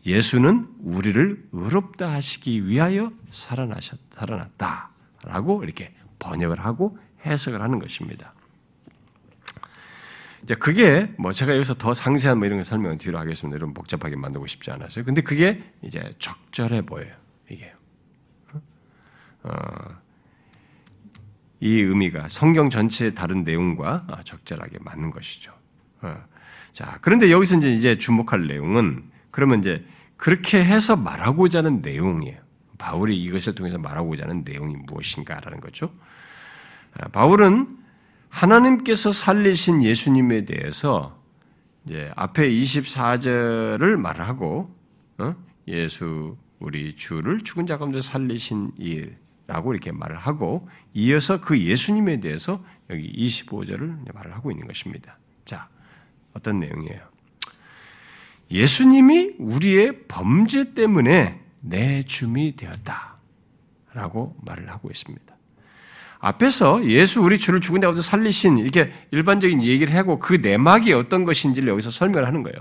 예수는 0.04 0.68
우리를 0.80 1.48
의롭다 1.52 2.12
하시기 2.12 2.68
위하여 2.68 3.10
살아나셨 3.30 3.98
살아났다라고 4.10 5.64
이렇게 5.64 5.92
번역을 6.18 6.60
하고 6.60 6.96
해석을 7.24 7.60
하는 7.60 7.78
것입니다. 7.78 8.34
이제 10.46 10.54
그게 10.54 11.12
뭐 11.18 11.32
제가 11.32 11.56
여기서 11.56 11.74
더 11.74 11.92
상세한 11.92 12.38
뭐 12.38 12.46
이런 12.46 12.58
거 12.58 12.64
설명은 12.64 12.98
뒤로 12.98 13.18
하겠습니다. 13.18 13.56
여러분 13.56 13.74
복잡하게 13.74 14.14
만들고 14.14 14.46
싶지 14.46 14.70
않았어요. 14.70 15.04
근데 15.04 15.20
그게 15.20 15.60
이제 15.82 16.12
적절해 16.20 16.82
보여요. 16.82 17.12
이게. 17.50 17.72
어, 19.42 19.50
이 21.58 21.80
의미가 21.80 22.28
성경 22.28 22.70
전체의 22.70 23.16
다른 23.16 23.42
내용과 23.42 24.06
적절하게 24.24 24.78
맞는 24.82 25.10
것이죠. 25.10 25.52
어. 26.02 26.14
자, 26.70 26.98
그런데 27.00 27.32
여기서 27.32 27.56
이제, 27.56 27.72
이제 27.72 27.96
주목할 27.96 28.46
내용은 28.46 29.10
그러면 29.32 29.58
이제 29.58 29.84
그렇게 30.16 30.64
해서 30.64 30.94
말하고자 30.94 31.58
하는 31.58 31.82
내용이에요. 31.82 32.38
바울이 32.78 33.20
이것을 33.20 33.56
통해서 33.56 33.78
말하고자 33.78 34.24
하는 34.24 34.44
내용이 34.44 34.76
무엇인가라는 34.86 35.58
거죠. 35.58 35.90
아, 36.94 37.08
바울은 37.08 37.78
하나님께서 38.36 39.12
살리신 39.12 39.82
예수님에 39.82 40.44
대해서 40.44 41.18
이제 41.86 42.12
앞에 42.16 42.50
24절을 42.50 43.96
말하고 43.96 44.74
어? 45.18 45.34
예수 45.68 46.36
우리 46.58 46.94
주를 46.94 47.40
죽은 47.40 47.66
자 47.66 47.78
가운데 47.78 48.02
살리신 48.02 48.72
일라고 48.76 49.72
이렇게 49.72 49.90
말을 49.90 50.18
하고 50.18 50.68
이어서 50.92 51.40
그 51.40 51.58
예수님에 51.58 52.20
대해서 52.20 52.62
여기 52.90 53.10
25절을 53.10 54.12
말을 54.12 54.34
하고 54.34 54.50
있는 54.50 54.66
것입니다. 54.66 55.18
자, 55.46 55.70
어떤 56.34 56.58
내용이에요? 56.58 57.00
예수님이 58.50 59.36
우리의 59.38 60.06
범죄 60.08 60.74
때문에 60.74 61.42
내 61.60 62.02
줌이 62.02 62.54
되었다. 62.54 63.16
라고 63.94 64.36
말을 64.44 64.70
하고 64.70 64.90
있습니다. 64.90 65.35
앞에서 66.26 66.84
예수 66.86 67.20
우리 67.20 67.38
주를 67.38 67.60
죽은 67.60 67.80
데 67.80 67.86
가운데 67.86 68.02
살리신 68.02 68.58
이렇게 68.58 68.92
일반적인 69.12 69.62
얘기를 69.62 69.94
하고 69.94 70.18
그 70.18 70.34
내막이 70.34 70.92
어떤 70.92 71.22
것인지를 71.22 71.68
여기서 71.68 71.90
설명을 71.90 72.26
하는 72.26 72.42
거예요. 72.42 72.56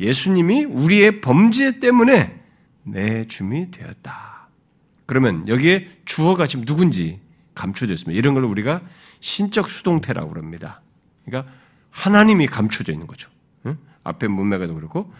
예수님이 0.00 0.64
우리의 0.64 1.22
범죄 1.22 1.78
때문에 1.78 2.38
내 2.82 3.24
줌이 3.24 3.70
되었다. 3.70 4.48
그러면 5.06 5.48
여기에 5.48 5.88
주어가 6.04 6.46
지금 6.46 6.66
누군지 6.66 7.20
감춰져 7.54 7.94
있습니다. 7.94 8.18
이런 8.18 8.34
걸 8.34 8.44
우리가 8.44 8.82
신적 9.20 9.68
수동태라고 9.68 10.28
그럽니다. 10.28 10.82
그러니까 11.24 11.50
하나님이 11.90 12.48
감춰져 12.48 12.92
있는 12.92 13.06
거죠. 13.06 13.30
응? 13.64 13.78
앞에 14.04 14.28
문맥에도 14.28 14.74
그렇고 14.74 15.12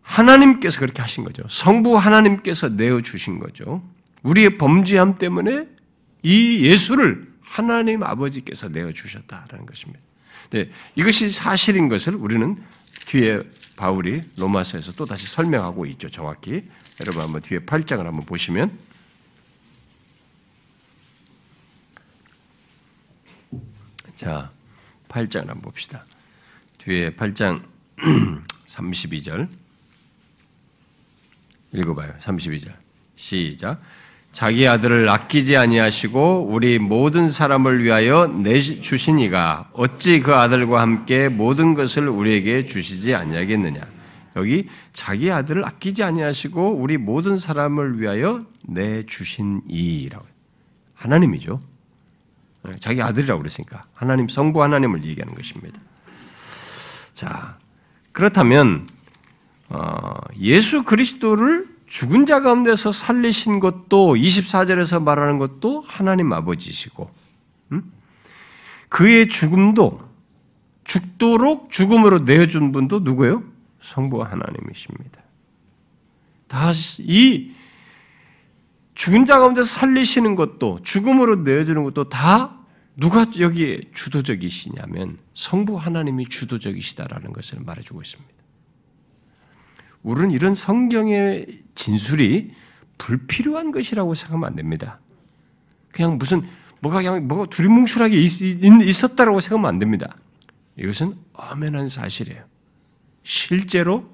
하나님께서 0.00 0.80
그렇게 0.80 1.02
하신 1.02 1.24
거죠. 1.24 1.42
성부 1.48 1.96
하나님께서 1.96 2.70
내어 2.70 3.02
주신 3.02 3.40
거죠. 3.40 3.82
우리의 4.22 4.56
범죄함 4.56 5.18
때문에 5.18 5.75
이 6.22 6.60
예수를 6.62 7.26
하나님 7.40 8.02
아버지께서 8.02 8.68
내어 8.68 8.90
주셨다라는 8.90 9.66
것입니다. 9.66 10.00
네, 10.50 10.70
이것이 10.94 11.30
사실인 11.30 11.88
것을 11.88 12.14
우리는 12.14 12.56
뒤에 13.06 13.42
바울이 13.76 14.20
로마서에서 14.36 14.92
또 14.92 15.04
다시 15.04 15.26
설명하고 15.26 15.86
있죠. 15.86 16.08
정확히 16.08 16.62
여러분 17.00 17.22
한번 17.22 17.42
뒤에 17.42 17.60
8장을 17.60 18.02
한번 18.02 18.24
보시면 18.24 18.76
자 24.16 24.50
8장을 25.08 25.46
한번 25.46 25.60
봅시다. 25.62 26.04
뒤에 26.78 27.10
8장 27.10 27.62
32절 28.66 29.48
읽어봐요. 31.72 32.14
32절 32.20 32.74
시작. 33.16 33.80
자기 34.36 34.68
아들을 34.68 35.08
아끼지 35.08 35.56
아니하시고 35.56 36.48
우리 36.50 36.78
모든 36.78 37.30
사람을 37.30 37.82
위하여 37.82 38.26
내 38.26 38.60
주시니가 38.60 39.70
어찌 39.72 40.20
그 40.20 40.34
아들과 40.34 40.82
함께 40.82 41.30
모든 41.30 41.72
것을 41.72 42.06
우리에게 42.06 42.66
주시지 42.66 43.14
아니하겠느냐. 43.14 43.80
여기 44.36 44.68
자기 44.92 45.30
아들을 45.30 45.64
아끼지 45.64 46.02
아니하시고 46.02 46.74
우리 46.74 46.98
모든 46.98 47.38
사람을 47.38 47.98
위하여 47.98 48.44
내 48.60 49.04
주신 49.04 49.62
이라고 49.66 50.26
하나님이죠. 50.92 51.62
자기 52.78 53.00
아들이라고 53.00 53.40
그랬으니까 53.40 53.86
하나님 53.94 54.28
성부 54.28 54.62
하나님을 54.62 55.02
얘기하는 55.02 55.34
것입니다. 55.34 55.80
자 57.14 57.56
그렇다면 58.12 58.86
어, 59.70 60.18
예수 60.38 60.82
그리스도를 60.82 61.75
죽은 61.86 62.26
자 62.26 62.40
가운데서 62.40 62.92
살리신 62.92 63.60
것도 63.60 64.16
24절에서 64.16 65.02
말하는 65.02 65.38
것도 65.38 65.82
하나님 65.86 66.32
아버지시고 66.32 67.10
음? 67.72 67.92
그의 68.88 69.28
죽음도 69.28 70.00
죽도록 70.84 71.70
죽음으로 71.70 72.20
내어준 72.20 72.72
분도 72.72 73.00
누구예요? 73.00 73.42
성부 73.80 74.22
하나님이십니다. 74.22 75.20
다이 76.48 77.54
죽은 78.94 79.26
자 79.26 79.38
가운데서 79.38 79.66
살리시는 79.66 80.36
것도 80.36 80.80
죽음으로 80.82 81.36
내어주는 81.36 81.82
것도 81.84 82.08
다 82.08 82.56
누가 82.96 83.26
여기에 83.38 83.90
주도적이시냐면 83.94 85.18
성부 85.34 85.76
하나님이 85.76 86.26
주도적이시다라는 86.26 87.32
것을 87.32 87.60
말해주고 87.60 88.00
있습니다. 88.00 88.34
우리는 90.06 90.30
이런 90.30 90.54
성경의 90.54 91.64
진술이 91.74 92.54
불필요한 92.96 93.72
것이라고 93.72 94.14
생각하면 94.14 94.48
안 94.48 94.54
됩니다. 94.54 95.00
그냥 95.90 96.16
무슨 96.16 96.44
뭐가 96.78 96.98
그냥 96.98 97.26
뭐가 97.26 97.46
두리뭉술하게 97.46 98.16
있었다라고 98.16 99.40
생각하면 99.40 99.68
안 99.68 99.80
됩니다. 99.80 100.16
이것은 100.76 101.16
엄연한 101.32 101.88
사실이에요. 101.88 102.44
실제로 103.24 104.08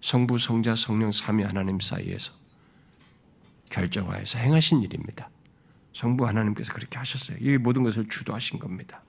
성부, 0.00 0.38
성자, 0.38 0.76
성령, 0.76 1.12
삼위 1.12 1.44
하나님 1.44 1.78
사이에서 1.78 2.32
결정하여서 3.68 4.38
행하신 4.38 4.82
일입니다. 4.82 5.28
성부 5.92 6.26
하나님께서 6.26 6.72
그렇게 6.72 6.96
하셨어요. 6.96 7.36
이 7.38 7.58
모든 7.58 7.82
것을 7.82 8.08
주도하신 8.08 8.60
겁니다. 8.60 9.02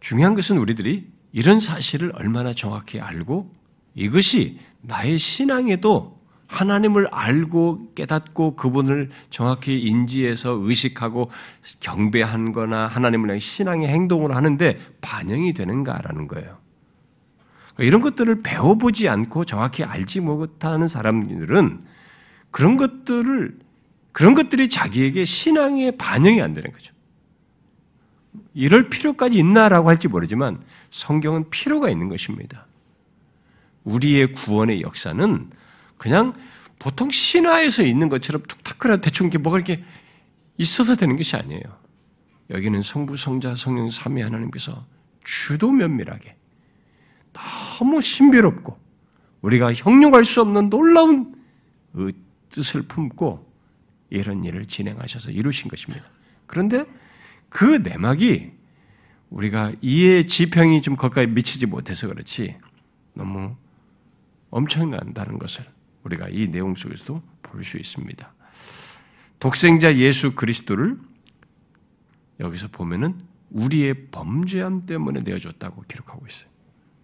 중요한 0.00 0.34
것은 0.34 0.58
우리들이 0.58 1.17
이런 1.32 1.60
사실을 1.60 2.12
얼마나 2.14 2.52
정확히 2.52 3.00
알고 3.00 3.52
이것이 3.94 4.58
나의 4.80 5.18
신앙에도 5.18 6.18
하나님을 6.46 7.08
알고 7.10 7.92
깨닫고 7.94 8.56
그분을 8.56 9.10
정확히 9.28 9.80
인지해서 9.80 10.52
의식하고 10.52 11.30
경배한 11.80 12.52
거나 12.52 12.86
하나님을 12.86 13.28
향해 13.28 13.38
신앙의 13.38 13.88
행동을 13.88 14.34
하는데 14.34 14.78
반영이 15.02 15.52
되는가라는 15.52 16.26
거예요. 16.26 16.58
그러니까 17.74 17.84
이런 17.84 18.00
것들을 18.00 18.42
배워보지 18.42 19.08
않고 19.08 19.44
정확히 19.44 19.84
알지 19.84 20.20
못하는 20.20 20.88
사람들은 20.88 21.84
그런 22.50 22.76
것들을, 22.78 23.58
그런 24.12 24.34
것들이 24.34 24.70
자기에게 24.70 25.26
신앙에 25.26 25.90
반영이 25.92 26.40
안 26.40 26.54
되는 26.54 26.72
거죠. 26.72 26.94
이럴 28.58 28.88
필요까지 28.88 29.38
있나라고 29.38 29.88
할지 29.88 30.08
모르지만 30.08 30.60
성경은 30.90 31.48
필요가 31.48 31.90
있는 31.90 32.08
것입니다. 32.08 32.66
우리의 33.84 34.32
구원의 34.32 34.82
역사는 34.82 35.48
그냥 35.96 36.34
보통 36.80 37.08
신화에서 37.08 37.84
있는 37.84 38.08
것처럼 38.08 38.42
툭탁하라 38.42 38.96
대충 38.96 39.26
이렇게 39.26 39.38
뭐가 39.38 39.58
이렇게 39.58 39.84
있어서 40.56 40.96
되는 40.96 41.14
것이 41.14 41.36
아니에요. 41.36 41.62
여기는 42.50 42.82
성부, 42.82 43.16
성자, 43.16 43.54
성령, 43.54 43.90
삼위 43.90 44.22
하나님께서 44.22 44.84
주도 45.22 45.70
면밀하게 45.70 46.34
너무 47.32 48.00
신비롭고 48.00 48.76
우리가 49.40 49.72
형용할 49.72 50.24
수 50.24 50.40
없는 50.40 50.68
놀라운 50.68 51.36
뜻을 52.50 52.82
품고 52.82 53.48
이런 54.10 54.44
일을 54.44 54.66
진행하셔서 54.66 55.30
이루신 55.30 55.70
것입니다. 55.70 56.04
그런데 56.46 56.84
그 57.48 57.64
내막이 57.64 58.52
우리가 59.30 59.72
이해 59.80 60.24
지평이 60.24 60.82
좀 60.82 60.96
거기까지 60.96 61.28
미치지 61.28 61.66
못해서 61.66 62.08
그렇지 62.08 62.56
너무 63.14 63.56
엄청난다는 64.50 65.38
것을 65.38 65.64
우리가 66.04 66.28
이 66.30 66.48
내용 66.48 66.74
속에서도 66.74 67.22
볼 67.42 67.64
수 67.64 67.78
있습니다. 67.78 68.32
독생자 69.40 69.94
예수 69.96 70.34
그리스도를 70.34 70.98
여기서 72.40 72.68
보면은 72.68 73.20
우리의 73.50 74.08
범죄함 74.10 74.86
때문에 74.86 75.20
내어줬다고 75.20 75.84
기록하고 75.88 76.26
있어요. 76.26 76.50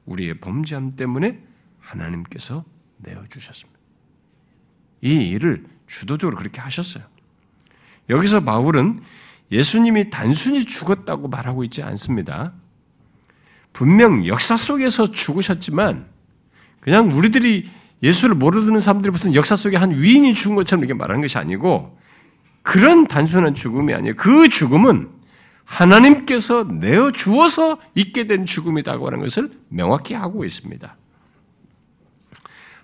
우리의 0.07 0.41
범죄함 0.41 0.97
때문에 0.97 1.43
하나님께서 1.81 2.65
내어주셨습니다. 2.99 3.79
이 5.03 5.15
일을 5.29 5.65
주도적으로 5.87 6.37
그렇게 6.37 6.61
하셨어요. 6.61 7.05
여기서 8.11 8.45
바울은 8.45 9.03
예수님이 9.51 10.11
단순히 10.11 10.65
죽었다고 10.65 11.29
말하고 11.29 11.65
있지 11.65 11.83
않습니다. 11.83 12.53
분명 13.73 14.27
역사 14.27 14.57
속에서 14.57 15.11
죽으셨지만 15.11 16.07
그냥 16.81 17.11
우리들이 17.17 17.69
예수를 18.03 18.35
모르는 18.35 18.81
사람들이 18.81 19.11
무슨 19.11 19.35
역사 19.35 19.57
속에 19.57 19.77
한 19.77 19.91
위인이 19.99 20.35
죽은 20.35 20.55
것처럼 20.57 20.85
이렇게 20.85 20.95
말하는 20.95 21.21
것이 21.21 21.39
아니고 21.39 21.99
그런 22.63 23.07
단순한 23.07 23.55
죽음이 23.55 23.95
아니에요. 23.95 24.15
그 24.17 24.49
죽음은 24.49 25.11
하나님께서 25.65 26.65
내어 26.65 27.11
주어서 27.11 27.79
있게 27.95 28.27
된 28.27 28.45
죽음이라고 28.47 29.07
하는 29.07 29.21
것을 29.21 29.51
명확히 29.69 30.15
하고 30.15 30.45
있습니다. 30.45 30.97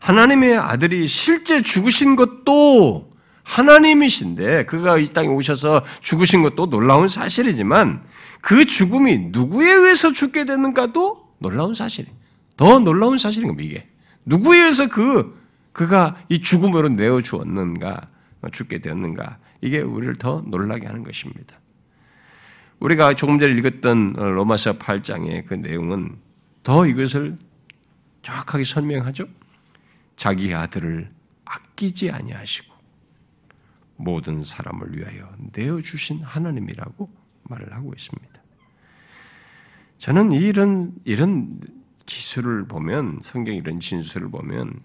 하나님의 0.01 0.57
아들이 0.57 1.07
실제 1.07 1.61
죽으신 1.61 2.17
것도 2.17 3.10
하나님이신데 3.51 4.67
그가 4.67 4.99
이 4.99 5.09
땅에 5.09 5.27
오셔서 5.27 5.85
죽으신 6.01 6.43
것도 6.43 6.71
놀라운 6.71 7.09
사실이지만 7.09 8.03
그 8.41 8.65
죽음이 8.65 9.31
누구에 9.31 9.69
의해서 9.69 10.13
죽게 10.13 10.45
되는가도 10.45 11.35
놀라운 11.39 11.75
사실이. 11.75 12.09
더 12.57 12.79
놀라운 12.79 13.19
사실인 13.19 13.49
겁니다. 13.49 13.69
이게 13.69 13.89
누구에 14.25 14.59
의해서 14.59 14.89
그 14.89 15.41
그가 15.73 16.23
이 16.29 16.41
죽음으로 16.41 16.91
내어 16.91 17.21
주었는가 17.21 18.09
죽게 18.53 18.81
되었는가 18.81 19.39
이게 19.63 19.81
우리를 19.81 20.15
더 20.17 20.45
놀라게 20.47 20.87
하는 20.87 21.03
것입니다. 21.03 21.59
우리가 22.79 23.15
조금 23.15 23.39
전에 23.39 23.53
읽었던 23.55 24.13
로마서 24.13 24.79
8장의 24.79 25.47
그 25.47 25.55
내용은 25.55 26.17
더 26.63 26.87
이것을 26.87 27.37
정확하게 28.23 28.65
설명하죠. 28.65 29.25
자기 30.17 30.55
아들을 30.55 31.11
아끼지 31.45 32.11
아니하시고 32.11 32.70
모든 34.01 34.41
사람을 34.41 34.97
위하여 34.97 35.31
내어 35.53 35.81
주신 35.81 36.23
하나님이라고 36.23 37.09
말을 37.45 37.73
하고 37.75 37.93
있습니다. 37.93 38.43
저는 39.99 40.33
이런 40.33 40.95
이런 41.05 41.61
기술을 42.07 42.67
보면 42.67 43.19
성경 43.23 43.55
이런 43.55 43.81
진술을 43.81 44.31
보면 44.31 44.81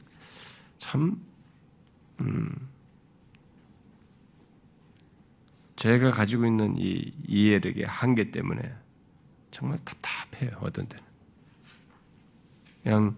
참 0.77 1.23
음, 2.19 2.53
제가 5.75 6.11
가지고 6.11 6.45
있는 6.45 6.75
이 6.77 7.13
이해력의 7.27 7.85
한계 7.85 8.31
때문에 8.31 8.61
정말 9.51 9.79
답답해요. 9.85 10.57
어떤 10.59 10.85
때는 10.87 11.05
그냥 12.83 13.17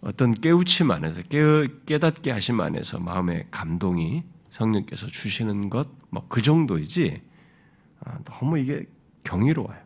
어떤 0.00 0.32
깨우침 0.32 0.90
안에서 0.90 1.22
깨, 1.22 1.66
깨닫게 1.86 2.30
하심 2.30 2.60
안에서 2.60 3.00
마음의 3.00 3.46
감동이 3.50 4.22
성령께서 4.58 5.06
주시는 5.06 5.70
것 5.70 5.98
뭐 6.10 6.28
그 6.28 6.42
정도이지 6.42 7.22
아, 8.00 8.18
너무 8.24 8.58
이게 8.58 8.86
경이로워요. 9.24 9.78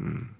음. 0.00 0.32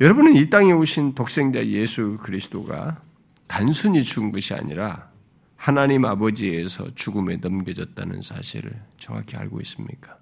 여러분은 0.00 0.36
이 0.36 0.48
땅에 0.48 0.72
오신 0.72 1.14
독생자 1.14 1.64
예수 1.66 2.16
그리스도가 2.20 3.02
단순히 3.46 4.02
죽은 4.02 4.32
것이 4.32 4.54
아니라 4.54 5.10
하나님 5.56 6.06
아버지에서 6.06 6.94
죽음에 6.94 7.36
넘겨졌다는 7.36 8.22
사실을 8.22 8.82
정확히 8.96 9.36
알고 9.36 9.60
있습니까? 9.60 10.16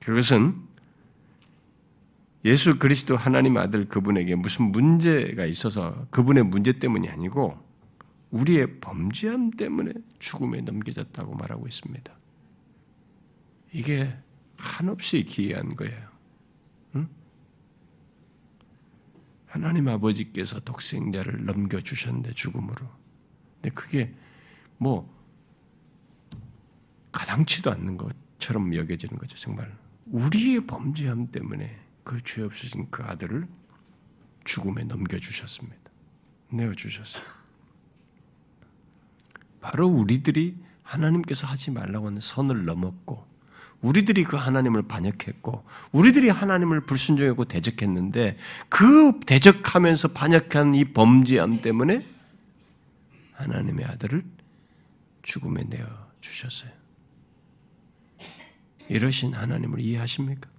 그것은 0.00 0.54
예수 2.44 2.78
그리스도 2.78 3.16
하나님 3.16 3.56
아들 3.58 3.86
그분에게 3.86 4.34
무슨 4.34 4.72
문제가 4.72 5.44
있어서 5.44 6.06
그분의 6.10 6.44
문제 6.44 6.72
때문이 6.72 7.08
아니고 7.08 7.58
우리의 8.30 8.80
범죄함 8.80 9.50
때문에 9.50 9.92
죽음에 10.18 10.62
넘겨졌다고 10.62 11.34
말하고 11.34 11.66
있습니다. 11.66 12.12
이게 13.72 14.16
한없이 14.56 15.24
기이한 15.24 15.76
거예요. 15.76 16.10
하나님 19.50 19.88
아버지께서 19.88 20.60
독생자를 20.60 21.44
넘겨주셨는데 21.44 22.34
죽음으로. 22.34 22.86
근데 23.56 23.74
그게 23.74 24.14
뭐 24.78 25.12
가당치도 27.10 27.72
않는 27.72 27.96
것처럼 27.96 28.76
여겨지는 28.76 29.18
거죠. 29.18 29.36
정말 29.36 29.76
우리의 30.06 30.66
범죄함 30.68 31.32
때문에 31.32 31.76
그 32.10 32.20
죄 32.20 32.42
없으신 32.42 32.90
그 32.90 33.04
아들을 33.04 33.46
죽음에 34.44 34.82
넘겨주셨습니다. 34.82 35.78
내어주셨어요. 36.48 37.24
바로 39.60 39.86
우리들이 39.86 40.56
하나님께서 40.82 41.46
하지 41.46 41.70
말라고 41.70 42.08
하는 42.08 42.20
선을 42.20 42.64
넘었고 42.64 43.24
우리들이 43.80 44.24
그 44.24 44.36
하나님을 44.36 44.82
반역했고 44.82 45.64
우리들이 45.92 46.30
하나님을 46.30 46.80
불순종했고 46.80 47.44
대적했는데 47.44 48.38
그 48.68 49.20
대적하면서 49.24 50.08
반역한 50.08 50.74
이 50.74 50.92
범죄함 50.92 51.62
때문에 51.62 52.04
하나님의 53.34 53.84
아들을 53.84 54.24
죽음에 55.22 55.62
내어 55.62 55.86
주셨어요. 56.20 56.72
이러신 58.88 59.34
하나님을 59.34 59.78
이해하십니까? 59.78 60.50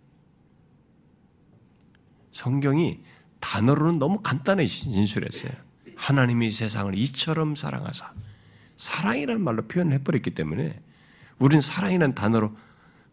성경이 2.32 3.02
단어로는 3.40 4.00
너무 4.00 4.20
간단히 4.22 4.68
진술했어요. 4.68 5.52
하나님이 5.96 6.52
세상을 6.52 6.98
이처럼 6.98 7.56
사랑하사 7.56 8.12
사랑이라는 8.78 9.44
말로 9.44 9.68
표현을 9.68 9.94
해버렸기 9.94 10.32
때문에 10.32 10.80
우리는 11.38 11.62
사랑이라는 11.62 12.16
단어로 12.16 12.56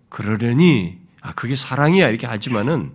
그러려니 0.09 0.99
아 1.21 1.33
그게 1.33 1.55
사랑이야 1.55 2.09
이렇게 2.09 2.27
하지만은 2.27 2.93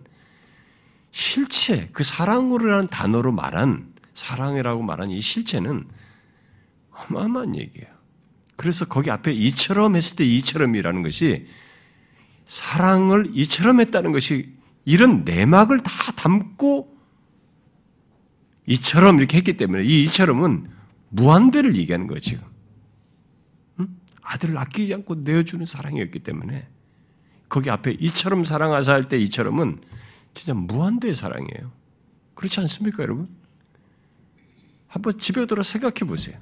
실체 1.12 1.90
그 1.92 2.04
사랑으로라는 2.04 2.88
단어로 2.88 3.32
말한 3.32 3.94
사랑이라고 4.14 4.82
말한 4.82 5.12
이 5.12 5.22
실체는 5.22 5.88
어마어마한 6.90 7.56
얘기예요. 7.56 7.94
그래서 8.56 8.86
거기 8.86 9.12
앞에 9.12 9.32
이처럼 9.32 9.96
했을 9.96 10.16
때 10.16 10.24
이처럼이라는 10.24 11.04
것이 11.04 11.48
사랑을 12.46 13.32
이처럼 13.34 13.80
했다는 13.80 14.12
것이 14.12 14.54
이런 14.86 15.24
내막을 15.24 15.80
다 15.80 16.12
담고 16.14 16.94
이처럼 18.66 19.20
이렇게 19.20 19.38
했기 19.38 19.58
때문에 19.58 19.84
이 19.84 20.04
이처럼은 20.06 20.68
무한대를 21.10 21.76
얘기하는 21.76 22.08
거예요, 22.08 22.20
지금. 22.20 22.44
아들을 24.22 24.58
아끼지 24.58 24.94
않고 24.94 25.16
내어주는 25.16 25.66
사랑이었기 25.66 26.20
때문에 26.20 26.68
거기 27.50 27.70
앞에 27.70 27.92
이처럼 28.00 28.46
사랑하사 28.46 28.94
할 28.94 29.04
때 29.04 29.18
이처럼은 29.18 29.82
진짜 30.34 30.54
무한대의 30.54 31.14
사랑이에요. 31.14 31.72
그렇지 32.34 32.60
않습니까, 32.62 33.04
여러분? 33.04 33.28
한번 34.88 35.20
집에 35.20 35.46
들어 35.46 35.62
생각해 35.62 36.00
보세요. 36.08 36.40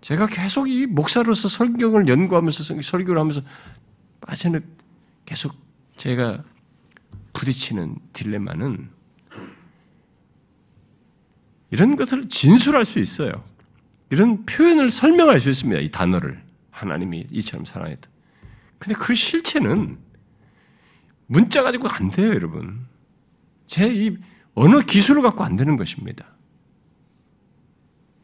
제가 0.00 0.26
계속 0.26 0.68
이 0.68 0.86
목사로서 0.86 1.48
설경을 1.48 2.08
연구하면서 2.08 2.80
설교를 2.80 3.18
하면서 3.20 3.42
빠지는 4.20 4.64
계속 5.24 5.54
제가 5.96 6.44
부딪히는 7.36 7.98
딜레마는 8.14 8.88
이런 11.70 11.96
것을 11.96 12.28
진술할 12.28 12.86
수 12.86 12.98
있어요. 12.98 13.30
이런 14.08 14.46
표현을 14.46 14.88
설명할 14.88 15.38
수 15.38 15.50
있습니다. 15.50 15.80
이 15.82 15.90
단어를 15.90 16.42
하나님이 16.70 17.26
이처럼 17.30 17.66
사랑했다. 17.66 18.08
근데 18.78 18.94
그 18.94 19.14
실체는 19.14 19.98
문자 21.26 21.62
가지고 21.62 21.88
안 21.88 22.10
돼요, 22.10 22.28
여러분. 22.28 22.86
제 23.66 23.92
이 23.92 24.16
언어 24.54 24.80
기술을 24.80 25.20
갖고 25.20 25.44
안 25.44 25.56
되는 25.56 25.76
것입니다. 25.76 26.24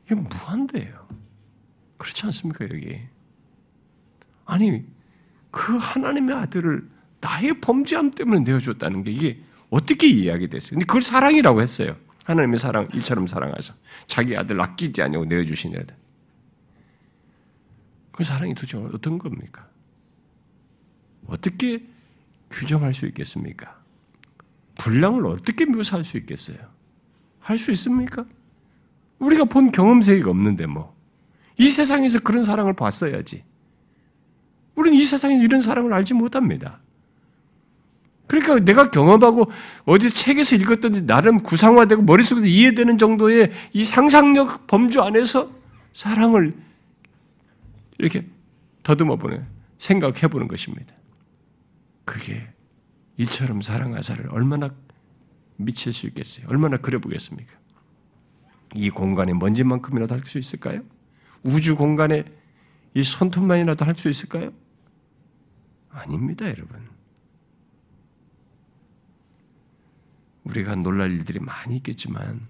이게 0.07 0.15
무한대예요. 0.15 1.07
그렇지 1.99 2.25
않습니까, 2.27 2.65
여기? 2.65 2.99
아니, 4.47 4.87
그 5.51 5.77
하나님의 5.77 6.35
아들을 6.35 6.89
나의 7.23 7.61
범죄함 7.61 8.11
때문에 8.11 8.41
내어줬다는 8.41 9.05
게 9.05 9.13
이게 9.13 9.41
어떻게 9.71 10.09
이해하게 10.09 10.49
됐어요? 10.49 10.73
근데 10.73 10.85
그걸 10.85 11.01
사랑이라고 11.03 11.63
했어요. 11.63 11.97
하나님의 12.25 12.59
사랑, 12.59 12.89
이처럼 12.95 13.27
사랑하셔. 13.27 13.75
자기 14.07 14.37
아들 14.37 14.61
아끼지 14.61 15.01
않냐고 15.01 15.25
내어주신 15.25 15.75
애들. 15.75 15.97
그 18.11 18.25
사랑이 18.25 18.55
도대체 18.55 18.77
어떤 18.77 19.19
겁니까? 19.19 19.69
어떻게 21.27 21.83
규정할 22.51 22.93
수 22.93 23.07
있겠습니까? 23.07 23.81
불량을 24.79 25.25
어떻게 25.27 25.65
묘사할 25.65 26.05
수 26.05 26.19
있겠어요? 26.19 26.59
할 27.41 27.57
수 27.57 27.71
있습니까? 27.73 28.27
우리가 29.19 29.45
본 29.45 29.71
경험 29.71 30.03
세계가 30.03 30.29
없는데 30.31 30.67
뭐. 30.67 30.95
이 31.57 31.69
세상에서 31.69 32.19
그런 32.21 32.43
사랑을 32.43 32.73
봤어야지. 32.73 33.45
우리는 34.75 34.99
이 34.99 35.05
세상에서 35.05 35.43
이런 35.43 35.61
사랑을 35.61 35.93
알지 35.95 36.15
못합니다. 36.15 36.81
그러니까 38.33 38.65
내가 38.65 38.91
경험하고 38.91 39.51
어디 39.85 40.11
책에서 40.11 40.57
읽었던지 40.57 41.03
나름 41.07 41.43
구상화되고 41.43 42.01
머릿속에서 42.01 42.47
이해되는 42.47 42.97
정도의 42.97 43.53
이 43.75 43.85
상상력 43.85 44.67
범주 44.67 45.03
안에서 45.03 45.51
사랑을 45.93 46.55
이렇게 47.99 48.27
더듬어 48.83 49.17
보는 49.17 49.45
생각해 49.77 50.29
보는 50.29 50.49
것입니다. 50.49 50.95
그게 52.07 52.49
이처럼 53.19 53.61
사랑하사를 53.61 54.27
얼마나 54.31 54.71
미칠 55.57 55.93
수 55.93 56.07
있겠어요? 56.07 56.47
얼마나 56.49 56.79
그려보겠습니까? 56.79 57.55
이 58.75 58.89
공간에 58.89 59.35
먼지만큼이라도 59.35 60.15
할 60.15 60.25
수 60.25 60.39
있을까요? 60.39 60.81
우주 61.43 61.77
공간에 61.77 62.25
이 62.95 63.03
손톱만이라도 63.03 63.85
할 63.85 63.95
수 63.95 64.09
있을까요? 64.09 64.53
아닙니다, 65.91 66.47
여러분. 66.47 66.92
우리가 70.45 70.77
놀랄 70.77 71.13
일들이 71.13 71.39
많이 71.39 71.77
있겠지만, 71.77 72.47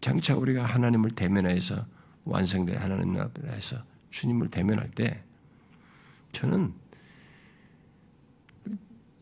장차 0.00 0.36
우리가 0.36 0.64
하나님을 0.64 1.10
대면해서 1.10 1.86
완성된 2.24 2.76
하나님 2.78 3.18
앞에서 3.18 3.82
주님을 4.10 4.50
대면할 4.50 4.90
때, 4.90 5.22
저는 6.32 6.74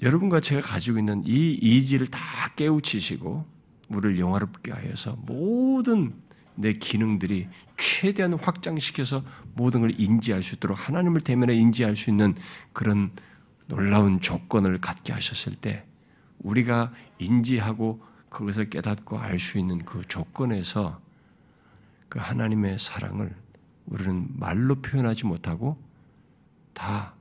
여러분과 0.03 0.41
제가 0.41 0.61
가지고 0.61 0.99
있는 0.99 1.23
이 1.25 1.53
이지를 1.53 2.09
다 2.09 2.21
깨우치시고 2.57 3.45
우리를 3.89 4.19
영화롭게 4.19 4.73
하여서 4.73 5.17
모든 5.23 6.15
내 6.57 6.75
기능들이 6.75 7.49
최대한 7.79 8.35
확장시켜서 8.35 9.25
모든 9.55 9.81
걸 9.81 9.99
인지할 9.99 10.43
수 10.43 10.57
있도록 10.57 10.89
하나님을 10.89 11.21
대면해 11.21 11.55
인지할 11.55 11.97
수 11.97 12.11
있는 12.11 12.35
그런 12.73 13.11
놀라운 13.67 14.21
조건을 14.21 14.81
갖게 14.81 15.13
하셨을 15.13 15.55
때 15.55 15.85
우리가 16.45 16.93
인지하고 17.19 18.01
그것을 18.29 18.71
깨닫고 18.71 19.19
알 19.19 19.39
수 19.39 19.59
있는 19.59 19.85
그 19.85 20.03
조건에서 20.07 21.01
그 22.09 22.19
하나님의 22.19 22.79
사랑을 22.79 23.35
우리는 23.87 24.29
말로 24.31 24.77
표현하지 24.77 25.27
못하고 25.27 25.83
다 26.73 27.15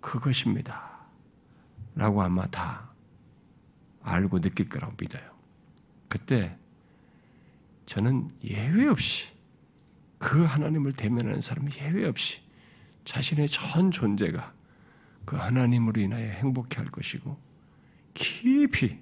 그것입니다. 0.00 0.88
라고 1.94 2.22
아마 2.22 2.46
다 2.46 2.90
알고 4.02 4.40
느낄 4.40 4.68
거라고 4.68 4.94
믿어요. 4.98 5.22
그때 6.08 6.56
저는 7.86 8.30
예외 8.44 8.86
없이 8.86 9.26
그 10.18 10.44
하나님을 10.44 10.92
대면하는 10.92 11.40
사람은 11.40 11.72
예외 11.80 12.06
없이 12.06 12.40
자신의 13.04 13.48
전 13.48 13.90
존재가 13.90 14.52
그 15.24 15.36
하나님으로 15.36 16.00
인하여 16.00 16.30
행복해 16.30 16.76
할 16.76 16.86
것이고 16.86 17.47
깊이 18.18 18.98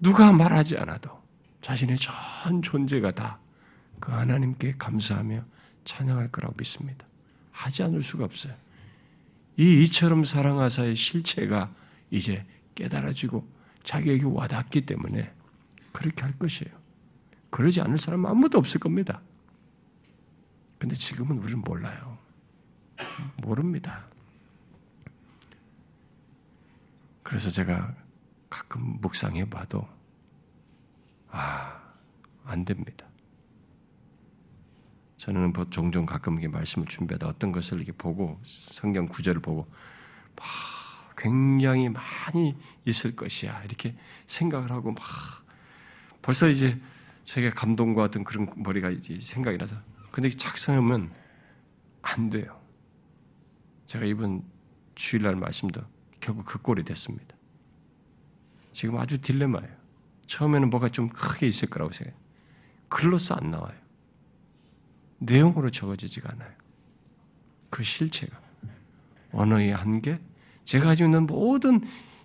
누가 0.00 0.32
말하지 0.32 0.76
않아도 0.78 1.22
자신의 1.60 1.96
전 1.98 2.62
존재가 2.62 3.12
다 3.12 3.38
그 4.00 4.12
하나님께 4.12 4.74
감사하며 4.78 5.44
찬양할 5.84 6.30
거라고 6.30 6.54
믿습니다. 6.58 7.06
하지 7.50 7.82
않을 7.82 8.02
수가 8.02 8.24
없어요. 8.24 8.54
이 9.56 9.82
이처럼 9.82 10.24
사랑하사의 10.24 10.94
실체가 10.94 11.74
이제 12.10 12.46
깨달아지고 12.74 13.46
자기에게 13.84 14.24
와닿기 14.24 14.82
때문에 14.82 15.32
그렇게 15.92 16.22
할 16.22 16.38
것이에요. 16.38 16.76
그러지 17.50 17.80
않을 17.80 17.98
사람은 17.98 18.30
아무도 18.30 18.58
없을 18.58 18.78
겁니다. 18.78 19.20
근데 20.78 20.94
지금은 20.94 21.38
우리는 21.38 21.60
몰라요. 21.60 22.18
모릅니다. 23.42 24.06
그래서 27.28 27.50
제가 27.50 27.94
가끔 28.48 28.98
묵상해 29.02 29.50
봐도, 29.50 29.86
아, 31.28 31.78
안 32.42 32.64
됩니다. 32.64 33.06
저는 35.18 35.52
뭐 35.52 35.68
종종 35.68 36.06
가끔 36.06 36.38
이렇게 36.40 36.48
말씀을 36.48 36.88
준비하다 36.88 37.28
어떤 37.28 37.52
것을 37.52 37.76
이렇게 37.76 37.92
보고, 37.92 38.40
성경 38.44 39.04
구절을 39.04 39.42
보고, 39.42 39.70
막 40.36 40.46
굉장히 41.18 41.90
많이 41.90 42.56
있을 42.86 43.14
것이야. 43.14 43.62
이렇게 43.64 43.94
생각을 44.26 44.70
하고 44.70 44.92
막 44.92 45.04
벌써 46.22 46.48
이제 46.48 46.80
제가 47.24 47.50
감동과 47.50 48.04
어떤 48.04 48.24
그런 48.24 48.48
머리가 48.56 48.88
이제 48.88 49.20
생각이 49.20 49.58
나서 49.58 49.76
근데 50.10 50.30
작성하면 50.30 51.12
안 52.00 52.30
돼요. 52.30 52.58
제가 53.84 54.06
이번 54.06 54.44
주일날 54.94 55.36
말씀도 55.36 55.97
결국 56.20 56.44
그 56.44 56.60
꼴이 56.60 56.84
됐습니다. 56.84 57.36
지금 58.72 58.96
아주 58.96 59.20
딜레마예요. 59.20 59.76
처음에는 60.26 60.70
뭐가 60.70 60.88
좀 60.90 61.08
크게 61.08 61.48
있을 61.48 61.68
거라고 61.68 61.92
생각해요. 61.92 62.20
글로써 62.88 63.34
안 63.34 63.50
나와요. 63.50 63.76
내용으로 65.18 65.70
적어지지가 65.70 66.32
않아요. 66.32 66.52
그 67.70 67.82
실체가. 67.82 68.40
언어의 69.32 69.74
한계, 69.74 70.18
제가 70.64 70.86
가지고 70.86 71.08
있는 71.08 71.26
모든 71.26 71.80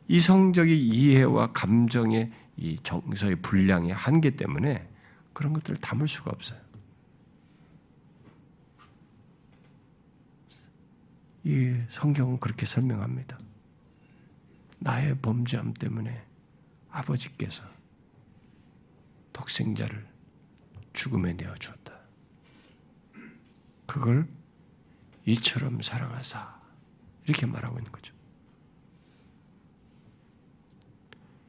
이성적인 0.08 0.78
이해와 0.78 1.52
감정의 1.54 2.32
이 2.58 2.78
정서의 2.84 3.38
분량의 3.38 3.94
한계 3.94 4.32
때문에 4.32 4.88
그런 5.34 5.54
것들을 5.54 5.80
담을 5.80 6.08
수가 6.08 6.32
없어요. 6.32 6.60
이 11.46 11.76
성경은 11.90 12.40
그렇게 12.40 12.66
설명합니다. 12.66 13.38
나의 14.84 15.18
범죄함 15.20 15.74
때문에 15.74 16.26
아버지께서 16.92 17.64
독생자를 19.32 20.06
죽음에 20.92 21.34
내어 21.34 21.56
주었다. 21.56 21.94
그걸 23.86 24.28
이처럼 25.26 25.82
사랑하사 25.82 26.62
이렇게 27.26 27.46
말하고 27.46 27.80
있는 27.80 27.92
거죠. 27.92 28.14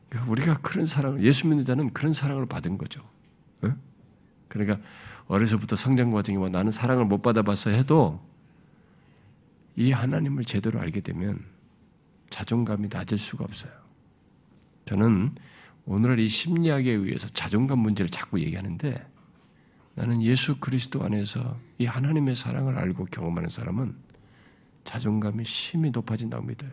그러니까 0.09 0.31
우리가 0.31 0.59
그런 0.59 0.87
사랑을 0.87 1.25
예수 1.25 1.49
믿는 1.49 1.65
자는 1.65 1.93
그런 1.93 2.13
사랑을 2.13 2.47
받은 2.47 2.79
거죠. 2.79 3.05
그러니까 4.47 4.79
어려서부터 5.27 5.75
성장 5.75 6.13
과정이 6.13 6.39
뭐 6.39 6.49
나는 6.49 6.71
사랑을 6.71 7.05
못 7.05 7.23
받아봤어 7.23 7.71
해도 7.71 8.25
이 9.75 9.91
하나님을 9.91 10.45
제대로 10.45 10.81
알게 10.81 11.01
되면 11.01 11.54
자존감이 12.35 12.89
낮을 12.91 13.17
수가 13.17 13.45
없어요. 13.45 13.71
저는 14.87 15.37
오늘날 15.87 16.19
이 16.19 16.27
심리학에 16.27 16.91
의해서 16.91 17.29
자존감 17.29 17.79
문제를 17.79 18.09
자꾸 18.09 18.41
얘기하는데 18.41 19.09
나는 19.95 20.21
예수 20.21 20.59
그리스도 20.59 21.05
안에서 21.05 21.57
이 21.79 21.87
하나님의 21.87 22.35
사랑을 22.35 22.77
알고 22.77 23.05
경험하는 23.05 23.49
사람은 23.49 23.95
자존감이 24.83 25.45
심히 25.45 25.93
높아진다고 25.93 26.45
믿어요. 26.45 26.73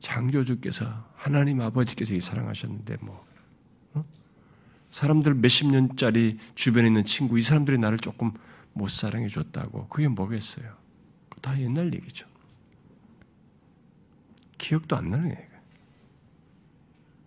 창조주께서 0.00 1.08
하나님 1.14 1.62
아버지께서 1.62 2.14
이 2.14 2.20
사랑하셨는데 2.20 2.98
뭐 3.00 3.26
어? 3.94 4.02
사람들 4.90 5.32
몇십 5.36 5.68
년짜리 5.68 6.36
주변에 6.54 6.88
있는 6.88 7.06
친구 7.06 7.38
이 7.38 7.42
사람들이 7.42 7.78
나를 7.78 7.96
조금 7.96 8.32
못 8.74 8.90
사랑해 8.90 9.28
줬다고 9.28 9.88
그게 9.88 10.08
뭐겠어요? 10.08 10.76
다 11.40 11.58
옛날 11.58 11.94
얘기죠. 11.94 12.29
기억도 14.70 14.96
안 14.96 15.10
나는 15.10 15.32
얘기예요. 15.32 15.50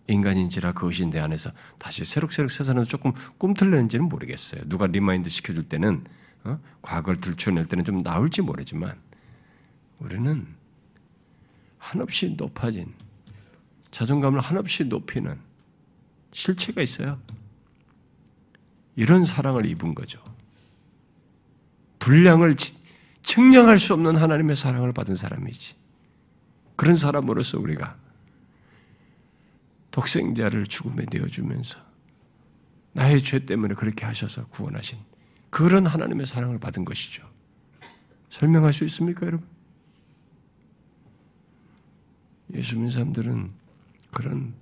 인간인지라 0.08 0.72
그것이 0.72 1.06
내 1.08 1.20
안에서 1.20 1.52
다시 1.78 2.06
새록새록 2.06 2.52
새사는 2.52 2.86
조금 2.86 3.12
꿈틀대는지는 3.38 4.08
모르겠어요. 4.08 4.62
누가 4.68 4.88
remind 4.88 5.30
시켜줄 5.30 5.68
때는 5.68 6.06
어? 6.46 6.60
과거를 6.82 7.20
들춰낼 7.20 7.66
때는 7.66 7.84
좀 7.84 8.02
나올지 8.02 8.42
모르지만 8.42 8.98
우리는 10.00 10.48
한없이 11.78 12.34
높아진 12.38 12.94
자존감을 13.92 14.40
한없이 14.40 14.86
높이는 14.86 15.38
실체가 16.32 16.82
있어요. 16.82 17.20
이런 18.96 19.26
사랑을 19.26 19.66
입은 19.66 19.96
거죠. 19.96 20.24
분량을 22.00 22.56
측량할 23.22 23.80
수 23.80 23.94
없는 23.94 24.16
하나님의 24.16 24.56
사랑을 24.56 24.94
받은 24.94 25.18
사람이지. 25.18 25.83
그런 26.84 26.98
사람으로서 26.98 27.60
우리가 27.60 27.98
독생자를 29.92 30.66
죽음에 30.66 31.06
내어주면서 31.10 31.80
나의 32.92 33.24
죄 33.24 33.46
때문에 33.46 33.74
그렇게 33.74 34.04
하셔서 34.06 34.48
구원하신 34.48 35.00
그런 35.50 35.86
하나님의 35.86 36.26
사랑을 36.26 36.60
받은 36.60 36.84
것이죠. 36.84 37.26
설명할 38.30 38.74
수 38.74 38.84
있습니까, 38.84 39.26
여러분? 39.28 39.48
예수 42.54 42.76
믿는 42.76 42.90
사람들은 42.90 43.54
그런 44.12 44.54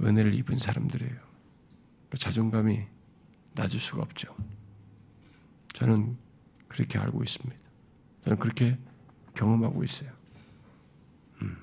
은혜를 0.00 0.32
입은 0.32 0.56
사람들이에요. 0.56 1.20
자존감이 2.18 2.86
낮을 3.52 3.78
수가 3.78 4.00
없죠. 4.00 4.34
저는 5.74 6.16
그렇게 6.68 6.98
알고 6.98 7.22
있습니다. 7.22 7.60
저는 8.24 8.38
그렇게 8.38 8.78
경험하고 9.34 9.84
있어요. 9.84 10.10
음. 11.42 11.56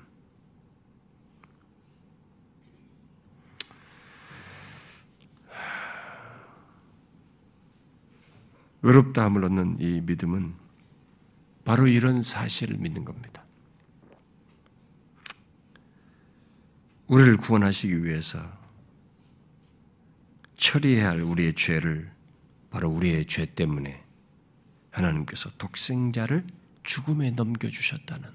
의롭다함을 8.82 9.44
얻는 9.44 9.76
이 9.80 10.00
믿음은 10.00 10.54
바로 11.64 11.86
이런 11.86 12.22
사실을 12.22 12.76
믿는 12.78 13.04
겁니다. 13.04 13.44
우리를 17.06 17.36
구원하시기 17.38 18.04
위해서 18.04 18.40
처리해야 20.56 21.10
할 21.10 21.22
우리의 21.22 21.54
죄를 21.54 22.12
바로 22.70 22.88
우리의 22.88 23.26
죄 23.26 23.46
때문에 23.46 24.04
하나님께서 24.90 25.50
독생자를 25.58 26.44
죽음에 26.82 27.30
넘겨주셨다는 27.32 28.28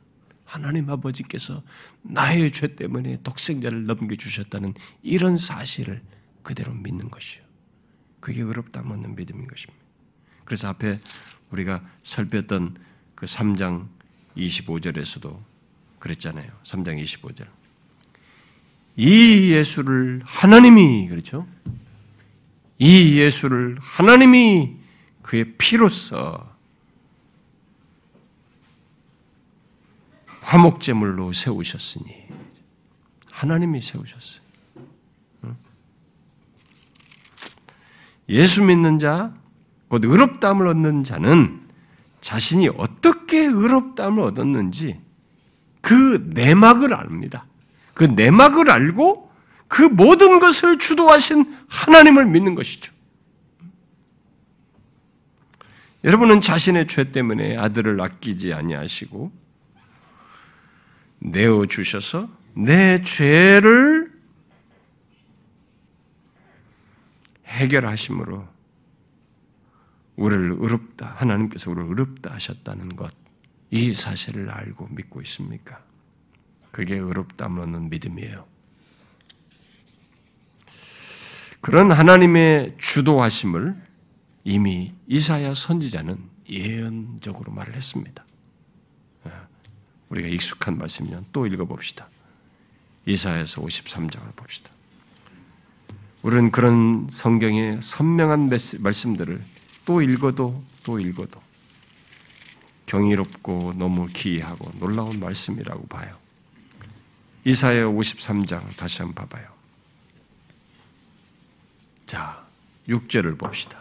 하나님 0.45 0.89
아버지께서 0.89 1.63
나의 2.01 2.51
죄 2.51 2.75
때문에 2.75 3.21
독생자를 3.23 3.85
넘겨주셨다는 3.85 4.73
이런 5.01 5.37
사실을 5.37 6.01
그대로 6.43 6.73
믿는 6.73 7.09
것이요. 7.09 7.43
그게 8.19 8.41
의롭다 8.41 8.81
없는 8.81 9.15
믿음인 9.15 9.47
것입니다. 9.47 9.83
그래서 10.45 10.69
앞에 10.69 10.97
우리가 11.49 11.83
살폈던 12.03 12.77
그 13.15 13.25
3장 13.25 13.87
25절에서도 14.37 15.39
그랬잖아요. 15.99 16.51
3장 16.63 17.01
25절. 17.01 17.47
이 18.97 19.51
예수를 19.51 20.21
하나님이 20.23 21.07
그렇죠? 21.09 21.47
이 22.77 23.17
예수를 23.19 23.77
하나님이 23.81 24.75
그의 25.21 25.55
피로써 25.57 26.54
화목제물로 30.45 31.33
세우셨으니 31.33 32.27
하나님이 33.31 33.81
세우셨어요. 33.81 34.45
예수 38.29 38.63
믿는 38.63 38.99
자, 38.99 39.33
곧 39.87 40.03
의롭다함을 40.03 40.67
얻는 40.67 41.03
자는 41.03 41.61
자신이 42.21 42.69
어떻게 42.69 43.39
의롭다함을 43.39 44.23
얻었는지 44.23 44.99
그 45.81 46.27
내막을 46.33 46.93
압니다. 46.93 47.45
그 47.93 48.03
내막을 48.03 48.71
알고 48.71 49.31
그 49.67 49.81
모든 49.81 50.39
것을 50.39 50.77
주도하신 50.77 51.57
하나님을 51.67 52.25
믿는 52.25 52.55
것이죠. 52.55 52.93
여러분은 56.03 56.39
자신의 56.39 56.87
죄 56.87 57.11
때문에 57.11 57.57
아들을 57.57 57.99
아끼지 57.99 58.53
아니하시고 58.53 59.44
내어 61.20 61.66
주셔서 61.66 62.30
내 62.55 63.01
죄를 63.01 64.11
해결하심으로 67.45 68.47
우리를 70.16 70.51
의롭다 70.59 71.07
하나님께서 71.07 71.72
우리를 71.72 71.89
의롭다 71.89 72.34
하셨다는 72.34 72.95
것 72.95 73.26
이 73.72 73.93
사실을 73.93 74.49
알고 74.49 74.88
믿고 74.91 75.22
있습니까? 75.24 75.84
그게 76.72 76.95
의롭다함을 76.95 77.63
얻는 77.63 77.89
믿음이에요. 77.89 78.45
그런 81.61 81.91
하나님의 81.91 82.76
주도하심을 82.78 83.76
이미 84.43 84.93
이사야 85.07 85.53
선지자는 85.55 86.30
예언적으로 86.49 87.51
말을 87.51 87.76
했습니다. 87.76 88.24
예, 90.05 90.09
우리가 90.09 90.27
익숙한 90.27 90.77
말씀이면 90.77 91.27
또 91.31 91.45
읽어봅시다. 91.47 92.09
이사야서 93.05 93.61
53장을 93.61 94.35
봅시다. 94.35 94.71
우리는 96.21 96.49
그런 96.51 97.07
성경의 97.09 97.81
선명한 97.81 98.49
말씀들을 98.79 99.43
또 99.85 100.01
읽어도 100.01 100.63
또 100.83 100.99
읽어도 100.99 101.41
경이롭고 102.87 103.73
너무 103.77 104.07
기이하고 104.07 104.71
놀라운 104.79 105.19
말씀이라고 105.19 105.87
봐요. 105.87 106.17
이사야 107.43 107.85
53장 107.85 108.75
다시 108.75 109.03
한번 109.03 109.27
봐봐요. 109.27 109.47
자, 112.07 112.43
6절을 112.87 113.37
봅시다. 113.37 113.79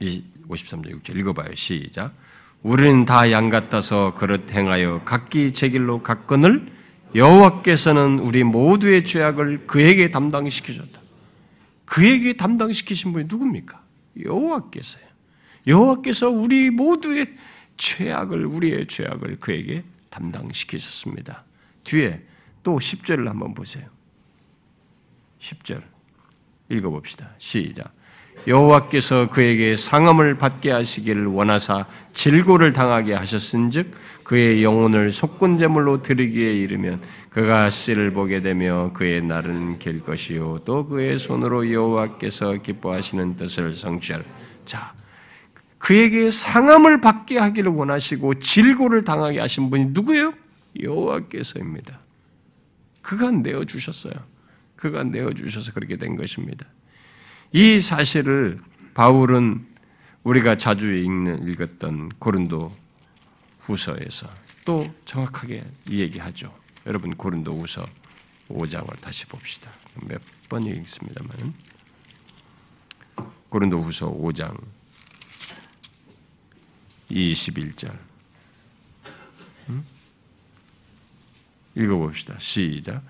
이 0.00 0.22
53장 0.48 1.02
6절 1.02 1.16
읽어봐요. 1.16 1.54
시작. 1.54 2.14
우리는 2.62 3.04
다 3.04 3.30
양 3.30 3.50
같아서 3.50 4.14
그릇 4.14 4.52
행하여 4.52 5.02
각기 5.04 5.52
제 5.52 5.68
길로 5.68 6.02
갔건을 6.02 6.72
여호와께서는 7.14 8.18
우리 8.18 8.44
모두의 8.44 9.04
죄악을 9.04 9.66
그에게 9.66 10.10
담당시키셨다. 10.10 11.00
그에게 11.84 12.34
담당시키신 12.36 13.12
분이 13.12 13.26
누굽니까? 13.28 13.82
여호와께서요. 14.24 15.04
여호와께서 15.66 16.28
우리 16.30 16.70
모두의 16.70 17.34
죄악을 17.76 18.44
우리의 18.44 18.86
죄악을 18.86 19.38
그에게 19.40 19.84
담당시키셨습니다. 20.10 21.44
뒤에 21.84 22.22
또 22.62 22.78
10절을 22.78 23.26
한번 23.26 23.54
보세요. 23.54 23.86
10절 25.40 25.82
읽어봅시다. 26.70 27.30
시작. 27.38 27.94
여호와께서 28.46 29.28
그에게 29.28 29.76
상함을 29.76 30.38
받게 30.38 30.70
하시기를 30.70 31.26
원하사 31.26 31.86
질고를 32.14 32.72
당하게 32.72 33.14
하셨은즉 33.14 33.90
그의 34.24 34.62
영혼을 34.62 35.12
속군제물로 35.12 36.02
드리기에 36.02 36.52
이르면 36.54 37.02
그가 37.30 37.70
씨를 37.70 38.12
보게 38.12 38.40
되며 38.40 38.92
그의 38.92 39.22
날은 39.22 39.78
길 39.78 40.00
것이요 40.00 40.60
또 40.64 40.86
그의 40.86 41.18
손으로 41.18 41.72
여호와께서 41.72 42.54
기뻐하시는 42.58 43.36
뜻을 43.36 43.74
성취할 43.74 44.24
자 44.64 44.92
그에게 45.78 46.28
상함을 46.30 47.00
받게 47.00 47.38
하기를 47.38 47.72
원하시고 47.72 48.40
질고를 48.40 49.04
당하게 49.04 49.40
하신 49.40 49.70
분이 49.70 49.86
누구예요? 49.86 50.34
여호와께서입니다. 50.80 52.00
그가 53.00 53.30
내어 53.30 53.64
주셨어요. 53.64 54.12
그가 54.76 55.04
내어 55.04 55.32
주셔서 55.32 55.72
그렇게 55.72 55.96
된 55.96 56.16
것입니다. 56.16 56.66
이 57.52 57.80
사실을 57.80 58.58
바울은 58.94 59.66
우리가 60.24 60.56
자주 60.56 60.92
읽는 60.92 61.48
읽었던 61.48 62.10
고린도 62.18 62.74
후서에서 63.60 64.28
또 64.64 64.86
정확하게 65.04 65.64
얘기하죠. 65.88 66.54
여러분 66.86 67.14
고린도 67.16 67.56
후서 67.56 67.86
5장을 68.48 69.00
다시 69.00 69.26
봅시다. 69.26 69.70
몇 70.06 70.20
번 70.48 70.64
읽습니다만 70.64 71.54
고린도 73.50 73.80
후서 73.80 74.10
5장 74.10 74.58
21절 77.10 77.96
음? 79.68 79.86
읽어봅시다. 81.74 82.38
시작. 82.38 83.02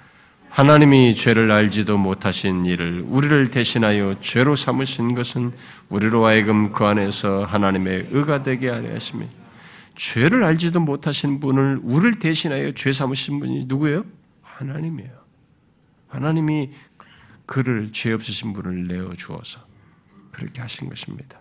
하나님이 0.50 1.14
죄를 1.14 1.52
알지도 1.52 1.98
못하신 1.98 2.66
이를 2.66 3.04
우리를 3.06 3.50
대신하여 3.50 4.16
죄로 4.20 4.56
삼으신 4.56 5.14
것은 5.14 5.52
우리로 5.88 6.26
하여금 6.26 6.72
그 6.72 6.84
안에서 6.84 7.44
하나님의 7.44 8.08
의가 8.10 8.42
되게 8.42 8.68
하려 8.68 8.94
하십니다. 8.94 9.32
죄를 9.94 10.44
알지도 10.44 10.80
못하신 10.80 11.40
분을 11.40 11.80
우리를 11.82 12.18
대신하여 12.18 12.72
죄 12.72 12.92
삼으신 12.92 13.40
분이 13.40 13.64
누구예요? 13.66 14.04
하나님이에요. 14.42 15.10
하나님이 16.08 16.70
그를 17.46 17.90
죄 17.92 18.12
없으신 18.12 18.52
분을 18.52 18.86
내어 18.86 19.12
주어서 19.14 19.60
그렇게 20.30 20.60
하신 20.60 20.88
것입니다. 20.88 21.40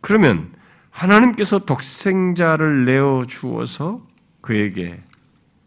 그러면 0.00 0.52
하나님께서 0.90 1.60
독생자를 1.60 2.84
내어 2.84 3.24
주어서 3.28 4.06
그에게 4.40 5.00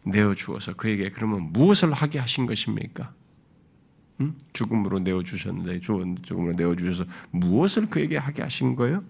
내어 0.04 0.34
주어서 0.34 0.74
그에게 0.74 1.10
그러면 1.10 1.52
무엇을 1.52 1.92
하게 1.92 2.18
하신 2.18 2.46
것입니까? 2.46 3.12
음? 4.20 4.38
죽음으로 4.52 5.00
내어 5.00 5.22
주셨는데 5.22 5.80
죽음으로 5.80 6.52
내어 6.52 6.76
주셔서 6.76 7.04
무엇을 7.30 7.90
그에게 7.90 8.16
하게 8.16 8.42
하신 8.42 8.76
거예요? 8.76 9.02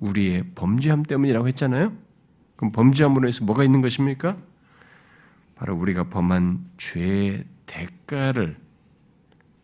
우리의 0.00 0.44
범죄함 0.54 1.02
때문이라고 1.04 1.48
했잖아요. 1.48 1.96
그럼 2.56 2.72
범죄함으로 2.72 3.28
해서 3.28 3.44
뭐가 3.44 3.64
있는 3.64 3.80
것입니까? 3.80 4.36
바로 5.54 5.76
우리가 5.76 6.04
범한 6.04 6.70
죄의 6.78 7.44
대가를 7.66 8.56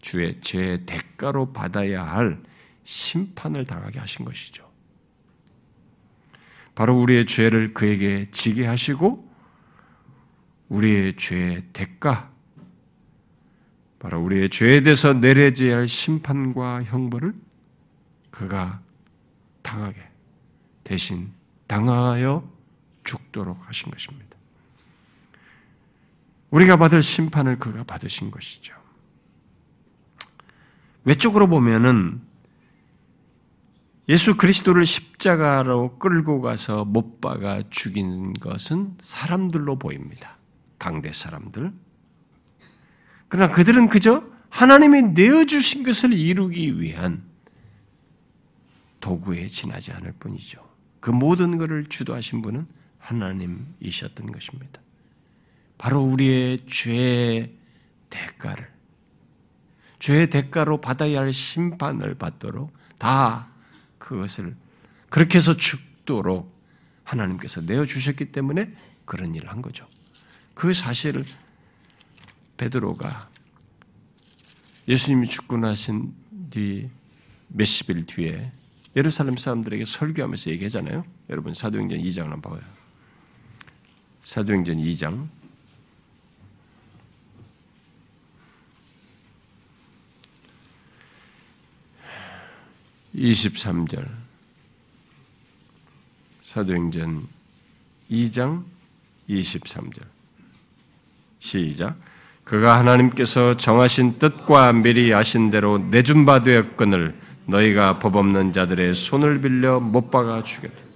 주의 0.01 0.41
죄의 0.41 0.87
대가로 0.87 1.53
받아야 1.53 2.05
할 2.05 2.41
심판을 2.85 3.65
당하게 3.65 3.99
하신 3.99 4.25
것이죠. 4.25 4.71
바로 6.75 7.01
우리의 7.01 7.27
죄를 7.27 7.75
그에게 7.75 8.27
지게 8.31 8.67
하시고 8.67 9.26
우리의 10.69 11.17
죄의 11.17 11.65
대가, 11.73 12.31
바로 13.99 14.23
우리의 14.23 14.51
죄에 14.51 14.81
대해서 14.81 15.13
내려져야 15.13 15.77
할 15.77 15.89
심판과 15.89 16.85
형벌을 16.85 17.35
그가 18.31 18.81
당하게 19.63 20.01
대신 20.85 21.33
당하여 21.67 22.49
죽도록 23.05 23.59
하신 23.69 23.91
것입니다. 23.91 24.37
우리가 26.51 26.77
받을 26.77 27.03
심판을 27.03 27.59
그가 27.59 27.85
받으신 27.85 28.31
것이죠. 28.31 28.75
외적으로 31.05 31.49
보면은 31.49 32.21
예수 34.09 34.37
그리스도를 34.37 34.87
십자가로 34.87 35.99
끌고 35.99 36.41
가서 36.41 36.85
못 36.85 37.21
박아 37.21 37.65
죽인 37.71 38.33
것은 38.35 38.97
사람들로 39.01 39.79
보입니다. 39.79 40.36
강대 40.79 41.13
사람들. 41.13 41.73
그러나 43.29 43.53
그들은 43.53 43.89
그저 43.89 44.25
하나님이 44.51 45.03
내어주신 45.03 45.83
것을 45.83 46.13
이루기 46.13 46.81
위한 46.81 47.25
도구에 49.01 49.47
지나지 49.49 49.93
않을 49.93 50.13
뿐이죠. 50.19 50.67
그 51.01 51.11
모든 51.11 51.59
것을 51.59 51.87
주도하신 51.87 52.43
분은 52.43 52.67
하나님이셨던 52.99 54.33
것입니다. 54.33 54.81
바로 55.79 56.01
우리의 56.01 56.67
죄의 56.67 57.53
대가를, 58.11 58.69
죄의 59.99 60.31
대가로 60.31 60.81
받아야 60.81 61.21
할 61.21 61.33
심판을 61.33 62.15
받도록 62.15 62.73
다 62.99 63.49
그것을 63.99 64.57
그렇게 65.11 65.39
해서 65.39 65.57
죽도록 65.57 66.55
하나님께서 67.05 67.61
내어주셨기 67.61 68.33
때문에 68.33 68.75
그런 69.05 69.35
일을 69.35 69.51
한 69.51 69.63
거죠. 69.63 69.87
그 70.57 70.73
사실을 70.73 71.23
베드로가 72.57 73.29
예수님이 74.89 75.29
죽고 75.29 75.59
나신 75.59 76.15
뒤 76.49 76.89
몇십 77.49 77.91
일 77.91 78.07
뒤에 78.07 78.51
예루살렘 78.97 79.37
사람들에게 79.37 79.85
설교하면서 79.85 80.51
얘기하잖아요. 80.53 81.05
여러분 81.29 81.53
사도행전 81.53 81.99
2장을 81.99 82.31
한번 82.31 82.59
봐요. 82.59 82.63
사도행전 84.23 84.79
2장 84.79 85.29
23절 93.15 94.11
사도행전 96.41 97.29
2장 98.11 98.65
23절 99.29 100.16
시작 101.47 101.97
그가 102.43 102.79
하나님께서 102.79 103.57
정하신 103.57 104.19
뜻과 104.19 104.73
미리 104.73 105.15
아신 105.15 105.51
대로 105.51 105.79
내준 105.79 106.25
바 106.25 106.43
되었거늘 106.43 107.15
너희가 107.47 108.01
법 108.01 108.17
없는 108.17 108.53
자들의 108.53 108.95
손을 108.95 109.41
빌려 109.41 109.79
못 109.79 110.11
박아 110.11 110.43
죽였다. 110.43 110.87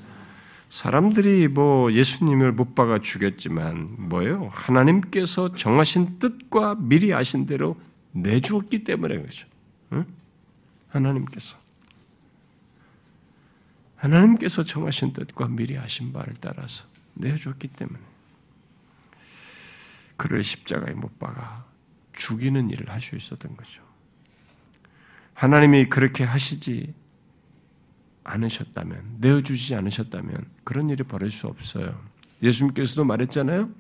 사람들이 0.69 1.49
뭐 1.49 1.93
예수님을 1.93 2.53
못 2.53 2.75
박아 2.75 2.99
죽였지만 2.99 3.89
뭐예요? 3.99 4.51
하나님께서 4.53 5.55
정하신 5.55 6.19
뜻과 6.19 6.77
미리 6.81 7.15
아신 7.15 7.47
대로 7.47 7.81
내주었기 8.13 8.85
때문에 8.85 9.19
그렇죠. 9.19 9.47
응? 9.93 10.05
하나님께서 10.89 11.57
하나님께서 13.97 14.65
정하신 14.65 15.13
뜻과 15.13 15.49
미리 15.49 15.77
하신 15.77 16.13
바를 16.13 16.35
따라서 16.41 16.85
내주었기 17.15 17.69
때문에 17.69 18.10
그를 20.21 20.45
십자가에 20.45 20.93
못 20.93 21.19
박아 21.19 21.65
죽이는 22.13 22.69
일을 22.69 22.91
할 22.91 23.01
수 23.01 23.17
있었던 23.17 23.57
거죠. 23.57 23.83
하나님이 25.33 25.87
그렇게 25.87 26.25
하시지 26.25 26.93
않으셨다면, 28.25 29.17
내어주지 29.21 29.75
않으셨다면 29.75 30.45
그런 30.63 30.91
일이 30.91 31.05
벌어질 31.05 31.39
수 31.39 31.47
없어요. 31.47 31.99
예수님께서도 32.43 33.05
말했잖아요. 33.05 33.71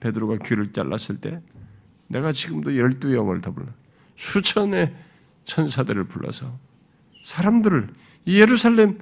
베드로가 0.00 0.38
귀를 0.46 0.72
잘랐을 0.72 1.20
때 1.20 1.42
내가 2.06 2.32
지금도 2.32 2.78
열두 2.78 3.14
영을 3.14 3.42
더 3.42 3.52
불러 3.52 3.66
수천의 4.16 4.94
천사들을 5.44 6.04
불러서 6.04 6.58
사람들을 7.24 7.92
예루살렘 8.26 9.00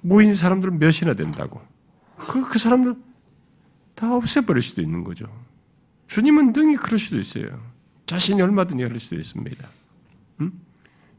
모인 0.00 0.32
사람들은 0.32 0.78
몇이나 0.78 1.12
된다고. 1.12 1.60
그, 2.16 2.48
그 2.48 2.58
사람들 2.58 2.94
다 3.94 4.14
없애버릴 4.14 4.62
수도 4.62 4.80
있는 4.80 5.04
거죠. 5.04 5.26
주님은 6.12 6.52
능히 6.52 6.76
그럴 6.76 6.98
수도 6.98 7.16
있어요. 7.18 7.58
자신이 8.04 8.42
얼마든지 8.42 8.82
할 8.84 9.00
수도 9.00 9.16
있습니다. 9.16 9.66
음? 10.42 10.52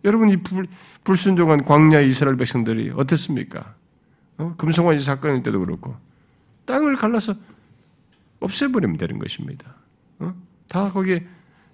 여러분, 0.03 0.29
이 0.29 0.37
불, 0.37 0.67
불순종한 1.03 1.63
광야 1.63 2.01
이스라엘 2.01 2.37
백성들이 2.37 2.91
어땠습니까? 2.95 3.73
어? 4.37 4.53
금송아지 4.55 5.03
사건일 5.03 5.41
때도 5.41 5.61
그렇고, 5.61 5.97
땅을 6.65 6.95
갈라서 6.95 7.33
없애버리면 8.39 8.97
되는 8.97 9.17
것입니다. 9.17 9.73
어? 10.19 10.35
다 10.67 10.89
거기에 10.89 11.25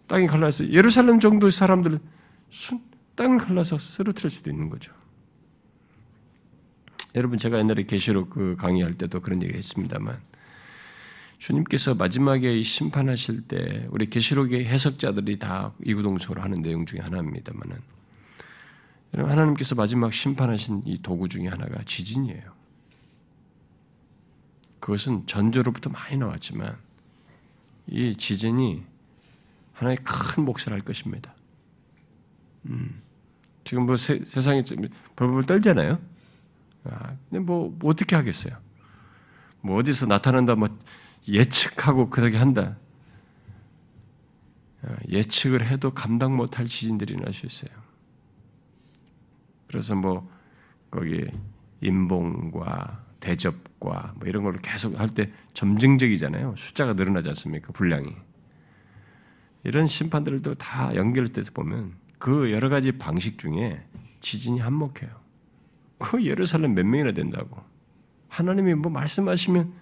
땅이 0.07 0.27
갈라서 0.27 0.69
예루살렘 0.69 1.19
정도의 1.19 1.51
사람들 1.51 1.99
땅을 3.15 3.39
갈라서 3.39 3.77
쓰러뜨릴 3.77 4.29
수도 4.29 4.49
있는 4.49 4.69
거죠. 4.69 4.93
여러분 7.15 7.37
제가 7.37 7.57
옛날에 7.59 7.83
계시록 7.83 8.29
그 8.29 8.55
강의할 8.57 8.93
때도 8.93 9.19
그런 9.19 9.43
얘기 9.43 9.57
했습니다만 9.57 10.28
주님께서 11.39 11.95
마지막에 11.95 12.61
심판하실 12.61 13.47
때 13.47 13.87
우리 13.91 14.09
계시록의 14.09 14.65
해석자들이 14.65 15.39
다 15.39 15.73
이구동성으로 15.83 16.41
하는 16.41 16.61
내용 16.61 16.85
중에 16.85 16.99
하나입니다만은 16.99 17.77
여러분 19.13 19.31
하나님께서 19.31 19.73
마지막 19.73 20.13
심판하신 20.13 20.83
이 20.85 21.01
도구 21.01 21.29
중에 21.29 21.47
하나가 21.47 21.81
지진이에요. 21.83 22.59
그것은 24.81 25.25
전조로부터 25.27 25.89
많이 25.89 26.17
나왔지만 26.17 26.77
이 27.87 28.15
지진이 28.15 28.83
하나의 29.73 29.97
큰 30.03 30.43
몫을 30.43 30.71
할 30.71 30.81
것입니다. 30.81 31.33
음, 32.65 33.01
지금 33.63 33.85
뭐 33.85 33.95
세, 33.95 34.21
상이 34.25 34.61
벌벌 35.15 35.43
떨잖아요. 35.43 35.99
아, 36.83 37.15
근데 37.29 37.39
뭐, 37.39 37.73
뭐 37.79 37.91
어떻게 37.91 38.15
하겠어요? 38.15 38.57
뭐 39.61 39.77
어디서 39.77 40.05
나타난다, 40.05 40.55
뭐 40.55 40.69
예측하고 41.33 42.09
그렇게 42.09 42.37
한다. 42.37 42.77
아, 44.81 44.95
예측을 45.09 45.65
해도 45.65 45.91
감당 45.93 46.35
못할 46.35 46.65
지진들이 46.65 47.17
날 47.17 47.33
수 47.33 47.45
있어요. 47.45 47.71
그래서 49.67 49.95
뭐 49.95 50.29
거기 50.89 51.27
인봉과 51.81 53.05
대접과 53.19 54.13
뭐 54.17 54.27
이런 54.27 54.43
걸로 54.43 54.57
계속 54.61 54.99
할 54.99 55.09
때 55.09 55.31
점증적이잖아요. 55.53 56.55
숫자가 56.57 56.93
늘어나지 56.93 57.29
않습니까? 57.29 57.71
분량이. 57.73 58.15
이런 59.63 59.87
심판들도 59.87 60.55
다 60.55 60.95
연결돼서 60.95 61.51
보면 61.51 61.93
그 62.17 62.51
여러 62.51 62.69
가지 62.69 62.93
방식 62.93 63.37
중에 63.37 63.83
지진이 64.21 64.59
한몫해요. 64.59 65.09
그 65.97 66.23
예루살렘 66.25 66.73
몇 66.73 66.85
명이나 66.85 67.11
된다고. 67.11 67.61
하나님이 68.29 68.73
뭐 68.75 68.91
말씀하시면 68.91 69.73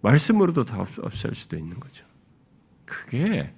말씀으로도 0.00 0.64
다 0.64 0.78
없앨 0.78 1.34
수도 1.34 1.56
있는 1.56 1.78
거죠. 1.80 2.04
그게 2.84 3.52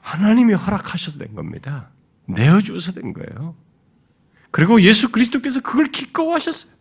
하나님이 0.00 0.54
허락하셔서 0.54 1.18
된 1.18 1.34
겁니다. 1.34 1.90
내어주어서 2.26 2.92
된 2.92 3.12
거예요. 3.12 3.56
그리고 4.50 4.80
예수 4.82 5.10
그리스도께서 5.10 5.60
그걸 5.60 5.90
기꺼워하셨어요. 5.90 6.72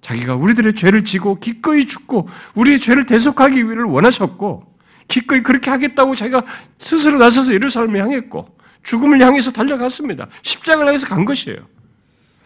자기가 0.00 0.34
우리들의 0.34 0.74
죄를 0.74 1.04
지고 1.04 1.38
기꺼이 1.38 1.86
죽고 1.86 2.28
우리의 2.54 2.80
죄를 2.80 3.06
대속하기 3.06 3.68
위를 3.68 3.84
원하셨고 3.84 4.70
기꺼이 5.08 5.42
그렇게 5.42 5.70
하겠다고 5.70 6.14
자기가 6.14 6.42
스스로 6.78 7.18
나서서 7.18 7.52
예루살렘을 7.52 8.00
향했고 8.00 8.56
죽음을 8.82 9.20
향해서 9.20 9.52
달려갔습니다. 9.52 10.28
십자가를 10.42 10.88
향해서 10.88 11.06
간 11.06 11.24
것이에요. 11.24 11.58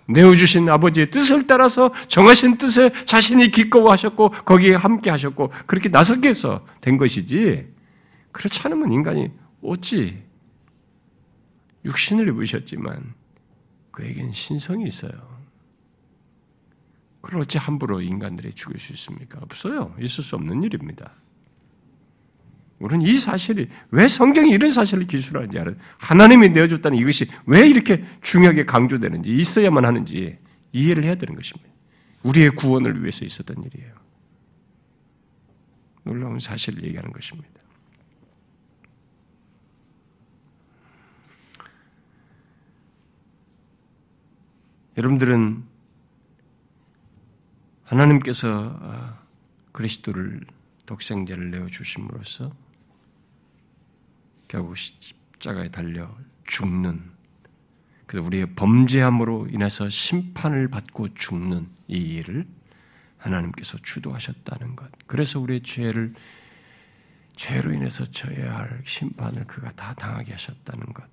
내어주신 0.06 0.68
아버지의 0.68 1.10
뜻을 1.10 1.46
따라서 1.46 1.92
정하신 2.08 2.58
뜻에 2.58 2.90
자신이 3.04 3.50
기꺼워하셨고 3.50 4.30
거기에 4.30 4.74
함께 4.74 5.10
하셨고 5.10 5.50
그렇게 5.66 5.88
나서게 5.88 6.28
해서 6.28 6.64
된 6.80 6.98
것이지 6.98 7.66
그렇지 8.32 8.60
않으면 8.64 8.92
인간이 8.92 9.30
어찌 9.62 10.22
육신을 11.84 12.28
입으셨지만 12.28 13.14
그에겐 13.90 14.32
신성이 14.32 14.86
있어요. 14.86 15.12
그걸 17.20 17.40
어찌 17.40 17.56
함부로 17.58 18.00
인간들이 18.02 18.52
죽일 18.52 18.78
수 18.78 18.92
있습니까? 18.92 19.38
없어요. 19.40 19.94
있을 20.00 20.22
수 20.22 20.36
없는 20.36 20.62
일입니다. 20.62 21.12
우리는 22.84 23.06
이 23.06 23.18
사실이 23.18 23.70
왜 23.92 24.06
성경이 24.06 24.50
이런 24.50 24.70
사실을 24.70 25.06
기술하는지 25.06 25.58
알아요. 25.58 25.74
하나님이 25.96 26.50
내어줬다는 26.50 26.98
이것이 26.98 27.26
왜 27.46 27.66
이렇게 27.66 28.04
중요하게 28.20 28.66
강조되는지 28.66 29.32
있어야만 29.32 29.86
하는지 29.86 30.36
이해를 30.72 31.04
해야 31.04 31.14
되는 31.14 31.34
것입니다. 31.34 31.70
우리의 32.24 32.50
구원을 32.50 33.00
위해서 33.00 33.24
있었던 33.24 33.56
일이에요. 33.64 33.94
놀라운 36.02 36.38
사실을 36.38 36.84
얘기하는 36.84 37.10
것입니다. 37.10 37.48
여러분들은 44.98 45.64
하나님께서 47.84 48.78
아, 48.82 49.22
그리스도를 49.72 50.42
독생자를 50.84 51.50
내어 51.50 51.66
주심으로써 51.66 52.52
결국 54.54 54.76
십자가에 54.76 55.68
달려 55.68 56.16
죽는 56.46 57.10
그 58.06 58.18
우리의 58.18 58.54
범죄함으로 58.54 59.48
인해서 59.50 59.88
심판을 59.88 60.68
받고 60.68 61.14
죽는 61.14 61.68
이 61.88 61.96
일을 61.96 62.46
하나님께서 63.18 63.78
주도하셨다는 63.78 64.76
것. 64.76 64.92
그래서 65.08 65.40
우리의 65.40 65.64
죄를 65.64 66.14
죄로 67.34 67.72
인해서 67.72 68.04
져야 68.04 68.58
할 68.58 68.82
심판을 68.86 69.44
그가 69.46 69.70
다 69.70 69.92
당하게 69.94 70.30
하셨다는 70.30 70.86
것. 70.92 71.04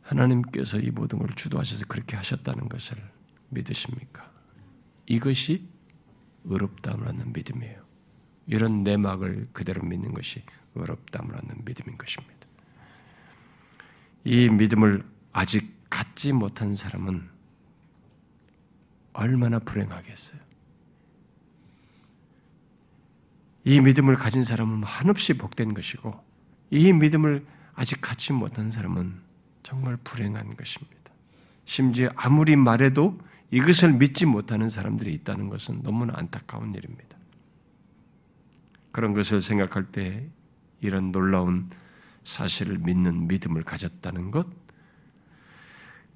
하나님께서 0.00 0.78
이 0.78 0.90
모든 0.90 1.18
걸 1.18 1.28
주도하셔서 1.36 1.84
그렇게 1.84 2.16
하셨다는 2.16 2.70
것을 2.70 2.96
믿으십니까? 3.50 4.32
이것이 5.04 5.68
의롭다함을 6.44 7.08
얻는 7.08 7.34
믿음이에요. 7.34 7.85
이런 8.46 8.84
내막을 8.84 9.48
그대로 9.52 9.82
믿는 9.82 10.14
것이 10.14 10.42
어렵담을 10.74 11.34
얻는 11.34 11.64
믿음인 11.64 11.98
것입니다. 11.98 12.34
이 14.24 14.48
믿음을 14.48 15.04
아직 15.32 15.74
갖지 15.88 16.32
못한 16.32 16.74
사람은 16.74 17.28
얼마나 19.12 19.58
불행하겠어요. 19.58 20.40
이 23.64 23.80
믿음을 23.80 24.14
가진 24.14 24.44
사람은 24.44 24.84
한없이 24.84 25.34
복된 25.34 25.74
것이고 25.74 26.22
이 26.70 26.92
믿음을 26.92 27.44
아직 27.74 28.00
갖지 28.00 28.32
못한 28.32 28.70
사람은 28.70 29.20
정말 29.62 29.96
불행한 29.98 30.56
것입니다. 30.56 30.96
심지어 31.64 32.10
아무리 32.14 32.56
말해도 32.56 33.18
이것을 33.50 33.92
믿지 33.92 34.26
못하는 34.26 34.68
사람들이 34.68 35.12
있다는 35.14 35.48
것은 35.48 35.82
너무나 35.82 36.14
안타까운 36.16 36.74
일입니다. 36.74 37.05
그런 38.96 39.12
것을 39.12 39.42
생각할 39.42 39.84
때 39.84 40.26
이런 40.80 41.12
놀라운 41.12 41.68
사실을 42.24 42.78
믿는 42.78 43.28
믿음을 43.28 43.62
가졌다는 43.62 44.30
것, 44.30 44.46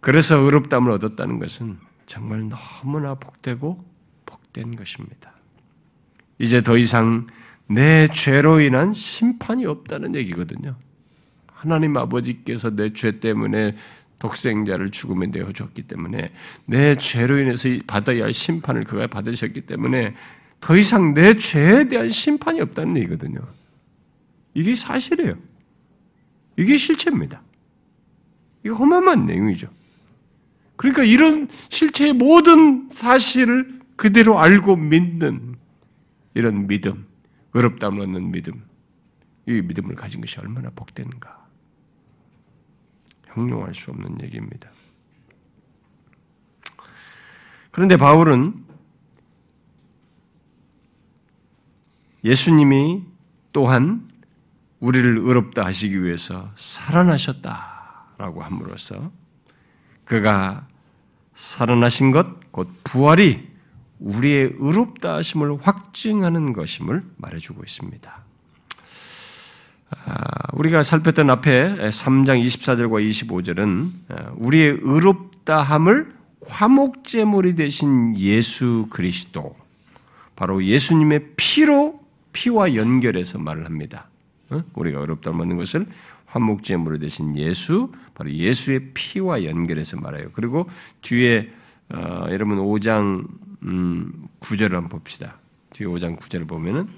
그래서 0.01 0.37
의롭담을 0.37 0.91
얻었다는 0.93 1.39
것은 1.41 1.77
정말 2.07 2.49
너무나 2.49 3.17
복되고 3.17 3.85
복된 4.25 4.77
것입니다. 4.77 5.35
이제 6.39 6.63
더 6.63 6.79
이상 6.79 7.27
내 7.67 8.09
죄로 8.09 8.61
인한 8.61 8.95
심판이 8.95 9.67
없다는 9.67 10.15
얘기거든요. 10.15 10.75
하나님 11.53 11.99
아버지께서 11.99 12.71
내 12.71 12.95
죄 12.95 13.21
때문에 13.21 13.77
독생자를 14.19 14.91
죽음에 14.91 15.27
내어 15.27 15.53
줬기 15.53 15.83
때문에 15.83 16.33
내 16.65 16.97
죄로 16.97 17.41
인해서 17.41 17.69
받아야 17.87 18.25
할 18.25 18.33
심판을 18.33 18.85
그가 18.85 19.07
받으셨기 19.07 19.67
때문에 19.67 20.15
더 20.61 20.77
이상 20.77 21.15
내 21.15 21.37
죄에 21.37 21.85
대한 21.85 22.11
심판이 22.11 22.61
없다는 22.61 22.97
얘기거든요. 22.99 23.41
이게 24.55 24.75
사실이에요. 24.75 25.37
이게 26.57 26.77
실체입니다. 26.77 27.43
이게 28.63 28.71
어마어마한 28.71 29.27
내용이죠. 29.27 29.69
그러니까 30.77 31.05
이런 31.05 31.49
실체의 31.69 32.13
모든 32.13 32.89
사실을 32.91 33.81
그대로 33.97 34.39
알고 34.39 34.77
믿는 34.77 35.57
이런 36.35 36.67
믿음, 36.67 37.07
어렵다을 37.53 38.01
얻는 38.01 38.31
믿음, 38.31 38.63
이 39.47 39.61
믿음을 39.61 39.95
가진 39.95 40.21
것이 40.21 40.39
얼마나 40.39 40.71
복된가. 40.71 41.41
형용할 43.27 43.75
수 43.75 43.91
없는 43.91 44.23
얘기입니다. 44.23 44.71
그런데 47.71 47.97
바울은 47.97 48.70
예수님이 52.25 53.03
또한 53.53 54.09
우리를 54.81 55.19
의롭다 55.19 55.65
하시기 55.65 56.03
위해서 56.03 56.51
살아나셨다라고 56.57 58.43
함으로써 58.43 59.11
그가 60.05 60.67
살아나신 61.35 62.11
것, 62.11 62.51
곧 62.51 62.69
부활이 62.85 63.49
우리의 63.99 64.53
의롭다 64.59 65.17
하심을 65.17 65.59
확증하는 65.63 66.53
것임을 66.53 67.03
말해주고 67.17 67.63
있습니다. 67.63 68.25
아, 69.91 70.25
우리가 70.53 70.83
살폈던 70.83 71.31
앞에 71.31 71.77
3장 71.77 72.43
24절과 72.45 73.07
25절은 73.09 74.37
우리의 74.37 74.79
의롭다함을 74.81 76.15
화목제물이 76.47 77.55
되신 77.55 78.17
예수 78.19 78.87
그리스도, 78.91 79.57
바로 80.37 80.65
예수님의 80.65 81.33
피로 81.37 82.00
피와 82.33 82.75
연결해서 82.75 83.39
말을 83.39 83.65
합니다. 83.65 84.07
어? 84.51 84.63
우리가 84.75 85.01
어렵다 85.01 85.33
먹는 85.33 85.57
것을 85.57 85.87
화목제물로 86.27 86.99
대신 86.99 87.37
예수, 87.37 87.93
바로 88.15 88.33
예수의 88.33 88.91
피와 88.95 89.45
연결해서 89.45 89.99
말해요. 89.99 90.29
그리고 90.33 90.69
뒤에 91.03 91.51
어, 91.93 92.27
여러분 92.31 92.59
5장 92.59 93.27
음, 93.63 94.13
9절을 94.41 94.73
한번 94.73 94.89
봅시다. 94.89 95.37
뒤에 95.71 95.87
5장 95.87 96.19
9절을 96.19 96.47
보면은 96.47 96.89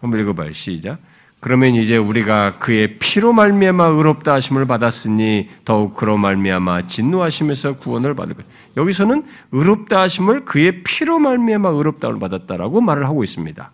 한번 0.00 0.20
읽어봐요. 0.20 0.52
시작. 0.52 0.98
그러면 1.40 1.74
이제 1.74 1.98
우리가 1.98 2.58
그의 2.58 2.98
피로 2.98 3.34
말미암아 3.34 3.84
의롭다 3.84 4.32
하심을 4.34 4.66
받았으니 4.66 5.48
더욱 5.64 5.94
그로 5.94 6.16
말미암아 6.16 6.86
진노하심에서 6.86 7.76
구원을 7.78 8.14
받을 8.14 8.34
것. 8.34 8.46
여기서는 8.78 9.24
의롭다 9.52 10.00
하심을 10.00 10.46
그의 10.46 10.82
피로 10.84 11.18
말미암아 11.18 11.68
의롭다를 11.68 12.18
받았다라고 12.18 12.80
말을 12.80 13.04
하고 13.04 13.24
있습니다. 13.24 13.70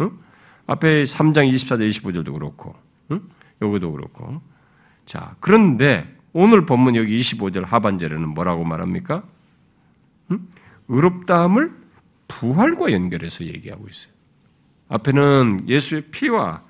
응? 0.00 0.18
앞에 0.66 1.04
3장 1.04 1.52
24절 1.52 1.88
25절도 1.90 2.32
그렇고, 2.32 2.74
응? 3.10 3.22
여기도 3.62 3.92
그렇고. 3.92 4.40
자, 5.04 5.36
그런데 5.40 6.16
오늘 6.32 6.66
본문 6.66 6.96
여기 6.96 7.18
25절 7.18 7.66
하반절에는 7.66 8.28
뭐라고 8.28 8.64
말합니까? 8.64 9.22
응? 10.30 10.46
의롭다함을 10.88 11.72
부활과 12.28 12.92
연결해서 12.92 13.44
얘기하고 13.44 13.88
있어요. 13.88 14.12
앞에는 14.88 15.68
예수의 15.68 16.02
피와 16.10 16.62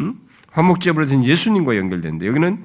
응? 0.00 0.18
화목제물에 0.50 1.06
든 1.06 1.24
예수님과 1.24 1.76
연결되는데 1.76 2.26
여기는 2.26 2.64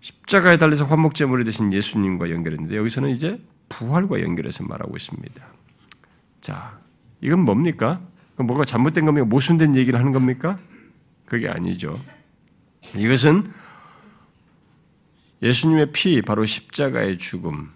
십자가에 0.00 0.58
달려서 0.58 0.84
화목제물이 0.86 1.44
되신 1.44 1.72
예수님과 1.72 2.30
연결했는데 2.30 2.76
여기서는 2.76 3.10
이제 3.10 3.40
부활과 3.68 4.20
연결해서 4.20 4.64
말하고 4.64 4.96
있습니다. 4.96 5.46
자, 6.40 6.78
이건 7.20 7.40
뭡니까? 7.40 8.00
뭐가 8.36 8.64
잘못된 8.64 9.04
겁니까? 9.04 9.26
모순된 9.26 9.76
얘기를 9.76 9.98
하는 9.98 10.12
겁니까? 10.12 10.58
그게 11.26 11.48
아니죠. 11.48 12.00
이것은 12.96 13.44
예수님의 15.42 15.92
피, 15.92 16.22
바로 16.22 16.44
십자가의 16.44 17.18
죽음, 17.18 17.70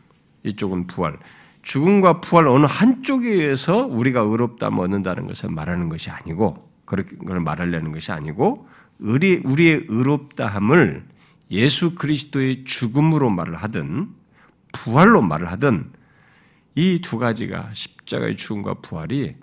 이쪽은 0.45 0.87
부활. 0.87 1.19
죽음과 1.63 2.21
부활 2.21 2.47
어느 2.47 2.67
한쪽에 2.67 3.29
의해서 3.29 3.87
우리가 3.87 4.21
의롭다면 4.21 4.79
얻는다는 4.79 5.27
것을 5.27 5.51
말하는 5.51 5.89
것이 5.89 6.11
아니고, 6.11 6.59
그걸 6.85 7.41
말하려는 7.41 7.91
것이 7.93 8.13
아니고, 8.13 8.69
우리, 8.99 9.41
우리의 9.45 9.87
의롭다함을 9.89 11.05
예수 11.51 11.95
그리스도의 11.97 12.65
죽음으로 12.65 13.31
말을 13.31 13.57
하든, 13.57 14.09
부활로 14.73 15.23
말을 15.23 15.51
하든, 15.53 15.93
이 16.77 17.01
두 17.03 17.19
가지가 17.19 17.71
십자가의 17.73 18.37
죽음과 18.37 18.75
부활이 18.75 19.35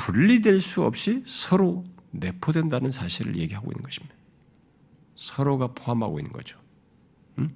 분리될 0.00 0.60
수 0.60 0.82
없이 0.82 1.22
서로 1.26 1.84
내포된다는 2.10 2.90
사실을 2.90 3.36
얘기하고 3.36 3.70
있는 3.70 3.82
것입니다. 3.82 4.14
서로가 5.14 5.68
포함하고 5.74 6.18
있는 6.18 6.32
거죠. 6.32 6.58
음? 7.38 7.50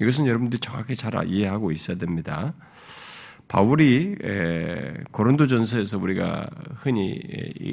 이것은 0.00 0.26
여러분들이 0.26 0.60
정확히 0.60 0.94
잘 0.94 1.12
이해하고 1.26 1.72
있어야 1.72 1.98
됩니다. 1.98 2.54
바울이 3.48 4.14
고린도전서에서 5.10 5.98
우리가 5.98 6.48
흔히 6.76 7.20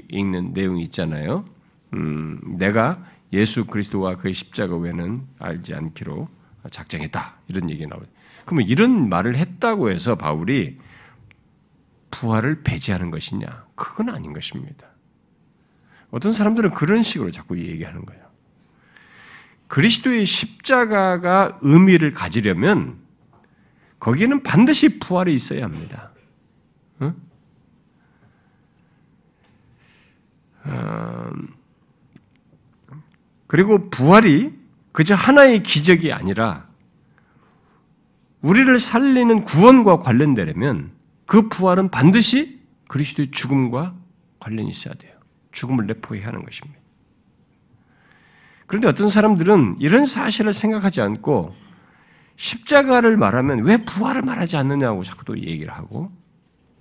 읽는 0.09 0.53
내용이 0.53 0.81
있잖아요. 0.83 1.45
음, 1.93 2.39
내가 2.57 3.05
예수 3.31 3.65
그리스도와 3.67 4.15
그의 4.15 4.33
십자가 4.33 4.75
외에는 4.75 5.21
알지 5.37 5.75
않기로 5.75 6.27
작정했다 6.71 7.37
이런 7.47 7.69
얘기 7.69 7.85
나오죠. 7.85 8.07
그러면 8.45 8.67
이런 8.67 9.07
말을 9.07 9.35
했다고 9.35 9.91
해서 9.91 10.15
바울이 10.15 10.79
부활을 12.11 12.63
배제하는 12.63 13.11
것이냐? 13.11 13.65
그건 13.75 14.09
아닌 14.09 14.33
것입니다. 14.33 14.87
어떤 16.11 16.31
사람들은 16.31 16.71
그런 16.71 17.01
식으로 17.03 17.31
자꾸 17.31 17.57
얘기하는 17.59 18.05
거예요. 18.05 18.25
그리스도의 19.67 20.25
십자가가 20.25 21.59
의미를 21.61 22.13
가지려면 22.13 22.97
거기에는 23.99 24.43
반드시 24.43 24.99
부활이 24.99 25.33
있어야 25.33 25.65
합니다. 25.65 26.11
어? 26.99 27.13
음, 30.65 31.53
그리고 33.47 33.89
부활이 33.89 34.53
그저 34.91 35.15
하나의 35.15 35.63
기적이 35.63 36.13
아니라 36.13 36.67
우리를 38.41 38.79
살리는 38.79 39.43
구원과 39.43 39.99
관련되려면 39.99 40.96
그 41.27 41.49
부활은 41.49 41.91
반드시 41.91 42.59
그리스도의 42.87 43.29
죽음과 43.31 43.95
관련이 44.39 44.69
있어야 44.69 44.95
돼요. 44.95 45.13
죽음을 45.51 45.85
내포해야 45.85 46.27
하는 46.27 46.43
것입니다. 46.43 46.79
그런데 48.65 48.87
어떤 48.87 49.09
사람들은 49.09 49.75
이런 49.79 50.05
사실을 50.05 50.53
생각하지 50.53 51.01
않고 51.01 51.53
십자가를 52.37 53.17
말하면 53.17 53.63
왜 53.63 53.77
부활을 53.77 54.21
말하지 54.21 54.57
않느냐고 54.57 55.03
자꾸 55.03 55.25
또 55.25 55.37
얘기를 55.37 55.73
하고 55.73 56.11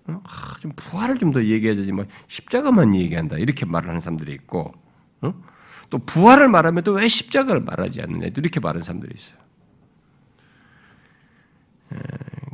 어? 0.06 0.20
아, 0.24 0.56
좀 0.60 0.72
부활을 0.76 1.18
좀 1.18 1.32
더 1.32 1.42
얘기해야지 1.44 1.90
뭐 1.92 2.04
십자가만 2.28 2.94
얘기한다 2.94 3.36
이렇게 3.38 3.66
말을 3.66 3.88
하는 3.88 4.00
사람들이 4.00 4.32
있고 4.34 4.72
어? 5.22 5.34
또 5.90 5.98
부활을 5.98 6.48
말하면 6.48 6.84
또 6.84 6.92
왜 6.92 7.08
십자가를 7.08 7.62
말하지 7.62 8.02
않느냐 8.02 8.28
이렇게 8.36 8.60
말하는 8.60 8.82
사람들이 8.82 9.12
있어요. 9.14 9.38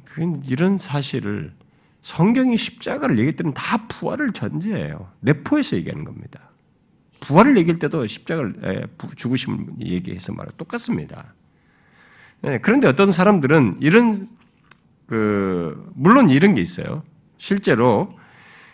그건 0.05 0.43
이런 0.47 0.77
사실을 0.79 1.55
성경이 2.03 2.57
십자가를 2.57 3.19
얘기할 3.19 3.37
때는 3.37 3.55
다 3.55 3.87
부활을 3.87 4.33
전제해요. 4.33 5.11
내포해서 5.21 5.77
얘기하는 5.77 6.05
겁니다. 6.05 6.51
부활을 7.21 7.57
얘기할 7.59 7.79
때도 7.79 8.07
십자가를 8.07 8.89
죽으심을 9.17 9.67
얘기해서 9.81 10.33
말하 10.33 10.51
똑같습니다. 10.57 11.35
네, 12.43 12.59
그런데 12.59 12.89
어떤 12.89 13.13
사람들은 13.13 13.79
이런 13.81 14.27
그 15.07 15.91
물론 15.95 16.29
이런 16.29 16.55
게 16.55 16.61
있어요. 16.61 17.05
실제로 17.39 18.19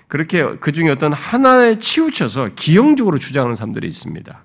그렇게 0.09 0.57
그 0.57 0.73
중에 0.73 0.89
어떤 0.89 1.13
하나에 1.13 1.79
치우쳐서 1.79 2.55
기형적으로 2.55 3.19
주장하는 3.19 3.57
사람들이 3.57 3.87
있습니다. 3.87 4.45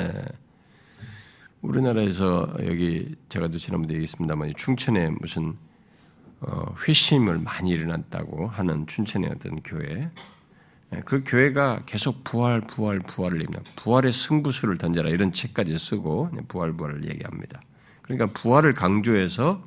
예. 0.00 0.12
우리나라에서 1.60 2.52
여기 2.66 3.14
제가도 3.28 3.58
지난번에 3.58 3.94
얘기했습니다만 3.94 4.54
충천에 4.56 5.10
무슨 5.20 5.50
어, 5.50 5.71
회심을 6.86 7.38
많이 7.38 7.70
일어났다고 7.70 8.48
하는 8.48 8.86
춘천의 8.86 9.30
어떤 9.34 9.62
교회 9.62 10.10
예, 10.94 11.02
그 11.04 11.22
교회가 11.24 11.82
계속 11.86 12.22
부활, 12.24 12.60
부활, 12.60 13.00
부활을 13.00 13.40
얘기합니다. 13.40 13.72
부활의 13.76 14.12
승부수를 14.12 14.78
던져라 14.78 15.10
이런 15.10 15.32
책까지 15.32 15.76
쓰고 15.78 16.30
부활, 16.48 16.72
부활을 16.72 17.08
얘기합니다. 17.08 17.60
그러니까 18.02 18.26
부활을 18.38 18.74
강조해서 18.74 19.62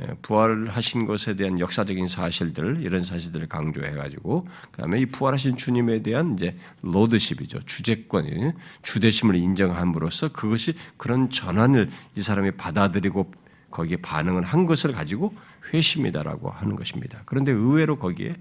예, 0.00 0.06
부활하신 0.22 1.06
것에 1.06 1.34
대한 1.34 1.58
역사적인 1.58 2.06
사실들 2.06 2.82
이런 2.82 3.02
사실들을 3.02 3.48
강조해 3.48 3.90
가지고 3.92 4.46
그다음에 4.70 5.00
이 5.00 5.06
부활하신 5.06 5.56
주님에 5.56 6.02
대한 6.02 6.34
이제 6.34 6.56
로드십이죠 6.82 7.62
주제권 7.66 8.54
주대심을 8.82 9.34
인정함으로써 9.34 10.28
그것이 10.28 10.74
그런 10.96 11.30
전환을 11.30 11.90
이 12.14 12.22
사람이 12.22 12.52
받아들이고 12.52 13.28
거기에 13.72 13.96
반응을 13.96 14.44
한 14.44 14.66
것을 14.66 14.92
가지고 14.92 15.34
회심이다라고 15.72 16.50
하는 16.50 16.76
것입니다. 16.76 17.22
그런데 17.26 17.52
의외로 17.52 17.98
거기에 17.98 18.34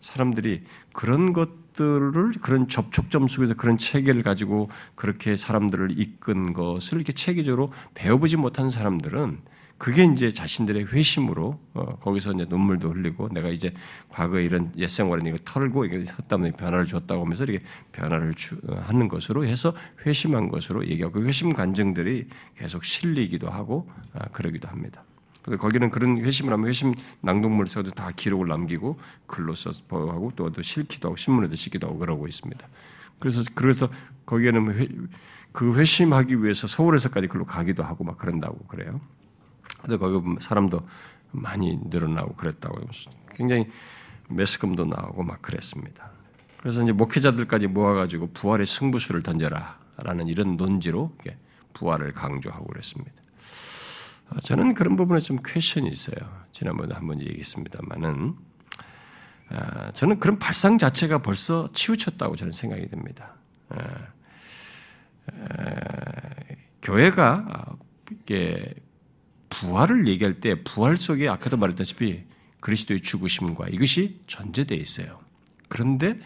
사람들이 0.00 0.62
그런 0.92 1.32
것들을 1.32 2.32
그런 2.42 2.68
접촉점 2.68 3.26
속에서 3.26 3.54
그런 3.54 3.78
체계를 3.78 4.22
가지고 4.22 4.68
그렇게 4.94 5.36
사람들을 5.36 5.98
이끈 5.98 6.52
것을 6.52 6.98
이렇게 6.98 7.12
체계적으로 7.12 7.72
배워보지 7.94 8.36
못한 8.36 8.68
사람들은 8.68 9.38
그게 9.78 10.04
이제 10.04 10.32
자신들의 10.32 10.92
회심으로 10.92 11.58
어, 11.74 11.96
거기서 11.96 12.32
이제 12.32 12.46
눈물도 12.48 12.90
흘리고 12.90 13.28
내가 13.30 13.48
이제 13.48 13.72
과거에 14.08 14.44
이런 14.44 14.72
옛 14.76 14.86
생활에 14.86 15.28
이거 15.28 15.36
털고 15.44 15.84
이게 15.84 16.04
섰다면 16.04 16.52
변화를 16.52 16.86
줬다고 16.86 17.24
하면서 17.24 17.44
이렇게 17.44 17.64
변화를 17.92 18.34
주, 18.34 18.56
어, 18.68 18.76
하는 18.76 19.08
것으로 19.08 19.44
해서 19.44 19.74
회심한 20.06 20.48
것으로 20.48 20.86
얘기하고 20.86 21.20
그 21.20 21.26
회심 21.26 21.52
간증들이 21.52 22.28
계속 22.56 22.84
실리기도 22.84 23.50
하고 23.50 23.90
아, 24.12 24.28
그러기도 24.28 24.68
합니다. 24.68 25.02
거기는 25.44 25.90
그런 25.90 26.18
회심을 26.18 26.52
하면 26.52 26.68
회심 26.68 26.94
낭독물 27.20 27.66
써도 27.66 27.90
다 27.90 28.10
기록을 28.14 28.48
남기고 28.48 28.98
글로 29.26 29.54
써서 29.54 29.82
하고 29.90 30.32
또, 30.36 30.50
또 30.50 30.62
실기도 30.62 31.08
하고 31.08 31.16
신문에도 31.16 31.54
실기도 31.54 31.86
하고 31.86 31.98
그러고 31.98 32.26
있습니다. 32.26 32.66
그래서 33.18 33.42
그래서 33.54 33.88
거기에는 34.26 34.78
회, 34.78 34.88
그 35.52 35.76
회심하기 35.76 36.42
위해서 36.42 36.66
서울에서까지 36.66 37.28
글로 37.28 37.44
가기도 37.44 37.82
하고 37.82 38.04
막 38.04 38.16
그런다고 38.16 38.58
그래요. 38.66 39.00
근데 39.82 39.98
거기 39.98 40.18
사람도 40.40 40.86
많이 41.30 41.78
늘어나고 41.84 42.34
그랬다고 42.34 42.80
굉장히 43.34 43.70
매스컴도 44.30 44.86
나오고 44.86 45.22
막 45.24 45.42
그랬습니다. 45.42 46.10
그래서 46.58 46.82
이제 46.82 46.92
목회자들까지 46.92 47.66
모아가지고 47.66 48.30
부활의 48.32 48.66
승부수를 48.66 49.22
던져라라는 49.22 50.28
이런 50.28 50.56
논지로 50.56 51.14
부활을 51.74 52.12
강조하고 52.14 52.66
그랬습니다. 52.66 53.23
어, 54.30 54.40
저는 54.40 54.74
그런 54.74 54.96
부분에 54.96 55.20
좀 55.20 55.38
퀘션이 55.44 55.88
있어요. 55.88 56.44
지난번에 56.52 56.94
한번 56.94 57.20
얘기했습니다만은 57.20 58.34
아, 59.50 59.90
저는 59.92 60.18
그런 60.18 60.38
발상 60.38 60.78
자체가 60.78 61.18
벌써 61.18 61.68
치우쳤다고 61.72 62.36
저는 62.36 62.52
생각이 62.52 62.88
듭니다. 62.88 63.34
아, 63.68 63.78
아, 65.26 66.30
교회가 66.82 67.76
이게 68.10 68.74
부활을 69.50 70.08
얘기할 70.08 70.40
때 70.40 70.62
부활 70.62 70.96
속에 70.96 71.28
아까도 71.28 71.56
말했다시피 71.56 72.24
그리스도의 72.60 73.00
죽으심과 73.00 73.68
이것이 73.68 74.20
전제되어 74.26 74.78
있어요. 74.78 75.20
그런데 75.68 76.18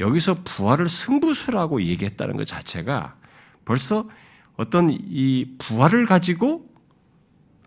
여기서 0.00 0.42
부활을 0.44 0.88
승부수라고 0.88 1.82
얘기했다는 1.82 2.36
것 2.36 2.46
자체가 2.46 3.16
벌써 3.64 4.08
어떤 4.56 4.90
이 4.90 5.56
부활을 5.58 6.06
가지고 6.06 6.67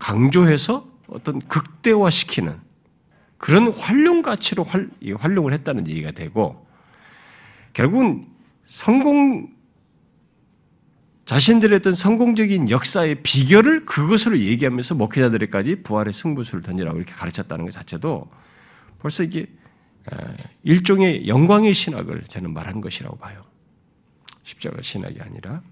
강조해서 0.02 0.84
어떤 1.06 1.38
극대화시키는 1.38 2.58
그런 3.38 3.68
활용 3.68 4.22
가치로 4.22 4.64
활, 4.64 4.90
활용을 5.16 5.52
했다는 5.52 5.86
얘기가 5.86 6.10
되고 6.10 6.66
결국은 7.72 8.26
성공 8.66 9.48
자신들의 11.24 11.76
어떤 11.76 11.94
성공적인 11.94 12.68
역사의 12.68 13.22
비결을 13.22 13.86
그것으로 13.86 14.40
얘기하면서 14.40 14.96
목회자들에까지 14.96 15.82
부활의 15.84 16.12
승부수를 16.12 16.62
던지라고 16.62 16.98
이렇게 16.98 17.12
가르쳤다는 17.12 17.64
것 17.64 17.70
자체도 17.70 18.28
벌써 18.98 19.22
이게 19.22 19.46
일종의 20.64 21.28
영광의 21.28 21.72
신학을 21.74 22.24
저는 22.24 22.52
말한 22.52 22.80
것이라고 22.80 23.18
봐요. 23.18 23.44
십자가 24.42 24.82
신학이 24.82 25.20
아니라 25.20 25.62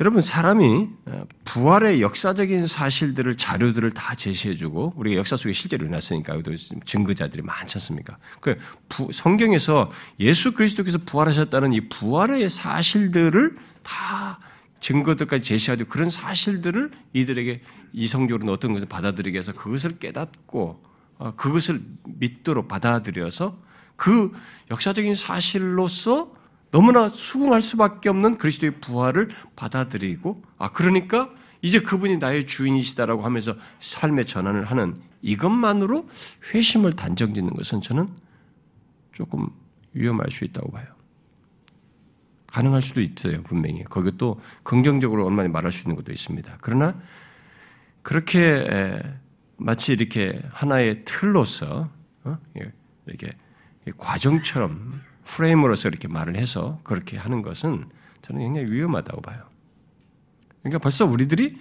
여러분 0.00 0.22
사람이 0.22 0.88
어, 1.04 1.24
부활의 1.44 2.00
역사적인 2.00 2.66
사실들을 2.66 3.36
자료들을 3.36 3.92
다 3.92 4.14
제시해주고 4.14 4.94
우리가 4.96 5.18
역사 5.18 5.36
속에 5.36 5.52
실제로 5.52 5.84
일어났으니까 5.84 6.40
또 6.40 6.56
증거자들이 6.56 7.42
많지 7.42 7.76
않습니까? 7.76 8.16
그 8.40 8.56
성경에서 9.12 9.90
예수 10.18 10.54
그리스도께서 10.54 10.96
부활하셨다는 11.04 11.74
이 11.74 11.88
부활의 11.90 12.48
사실들을 12.48 13.58
다 13.82 14.40
증거들까지 14.80 15.42
제시하고 15.42 15.84
그런 15.84 16.08
사실들을 16.08 16.90
이들에게 17.12 17.60
이성적으로 17.92 18.50
어떤 18.50 18.72
것을 18.72 18.88
받아들이게 18.88 19.36
해서 19.36 19.52
그것을 19.52 19.98
깨닫고 19.98 20.82
어, 21.18 21.34
그것을 21.36 21.82
믿도록 22.04 22.68
받아들여서 22.68 23.58
그 23.96 24.32
역사적인 24.70 25.14
사실로서 25.14 26.39
너무나 26.70 27.08
수긍할 27.08 27.62
수밖에 27.62 28.08
없는 28.08 28.38
그리스도의 28.38 28.80
부활을 28.80 29.28
받아들이고 29.56 30.42
아 30.58 30.70
그러니까 30.70 31.30
이제 31.62 31.80
그분이 31.80 32.18
나의 32.18 32.46
주인이시다라고 32.46 33.22
하면서 33.22 33.56
삶의 33.80 34.26
전환을 34.26 34.64
하는 34.64 34.96
이것만으로 35.22 36.08
회심을 36.54 36.92
단정짓는 36.94 37.54
것은 37.54 37.80
저는 37.80 38.08
조금 39.12 39.48
위험할 39.92 40.30
수 40.30 40.44
있다고 40.44 40.70
봐요. 40.70 40.86
가능할 42.46 42.82
수도 42.82 43.00
있어요, 43.00 43.42
분명히. 43.42 43.84
거기 43.84 44.10
또 44.16 44.40
긍정적으로 44.62 45.26
얼마나 45.26 45.48
말할 45.48 45.70
수 45.70 45.82
있는 45.82 45.96
것도 45.96 46.10
있습니다. 46.12 46.58
그러나 46.60 47.00
그렇게 48.02 49.02
마치 49.56 49.92
이렇게 49.92 50.40
하나의 50.50 51.04
틀로서 51.04 51.90
어? 52.24 52.38
이렇게 53.06 53.30
과정처럼 53.98 55.00
프레임으로서 55.30 55.88
이렇게 55.88 56.08
말을 56.08 56.36
해서 56.36 56.80
그렇게 56.82 57.16
하는 57.16 57.42
것은 57.42 57.84
저는 58.22 58.42
굉장히 58.42 58.70
위험하다고 58.70 59.22
봐요. 59.22 59.42
그러니까 60.62 60.78
벌써 60.78 61.06
우리들이 61.06 61.56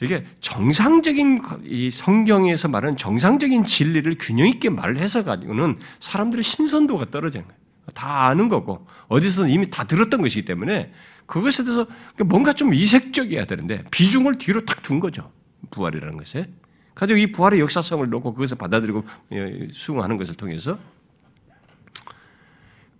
이렇게 0.00 0.26
정상적인 0.40 1.42
이 1.64 1.90
성경에서 1.90 2.68
말하는 2.68 2.96
정상적인 2.96 3.64
진리를 3.64 4.16
균형 4.18 4.48
있게 4.48 4.70
말을 4.70 5.00
해서 5.00 5.22
가지고는 5.22 5.78
사람들의 6.00 6.42
신선도가 6.42 7.10
떨어지는 7.10 7.46
거예요. 7.46 7.58
다 7.94 8.26
아는 8.26 8.48
거고 8.48 8.86
어디서 9.08 9.46
이미 9.48 9.70
다 9.70 9.84
들었던 9.84 10.22
것이기 10.22 10.46
때문에 10.46 10.92
그것에 11.26 11.62
대해서 11.62 11.86
뭔가 12.24 12.54
좀 12.54 12.72
이색적이어야 12.72 13.44
되는데 13.44 13.84
비중을 13.90 14.38
뒤로 14.38 14.64
탁 14.64 14.82
둔 14.82 14.98
거죠. 14.98 15.30
부활이라는 15.70 16.16
것에. 16.16 16.48
가지고 16.94 17.18
이 17.18 17.32
부활의 17.32 17.60
역사성을 17.60 18.08
놓고 18.08 18.34
그것을 18.34 18.56
받아들이고 18.56 19.04
예, 19.32 19.68
수긍하는 19.72 20.16
것을 20.16 20.34
통해서 20.36 20.78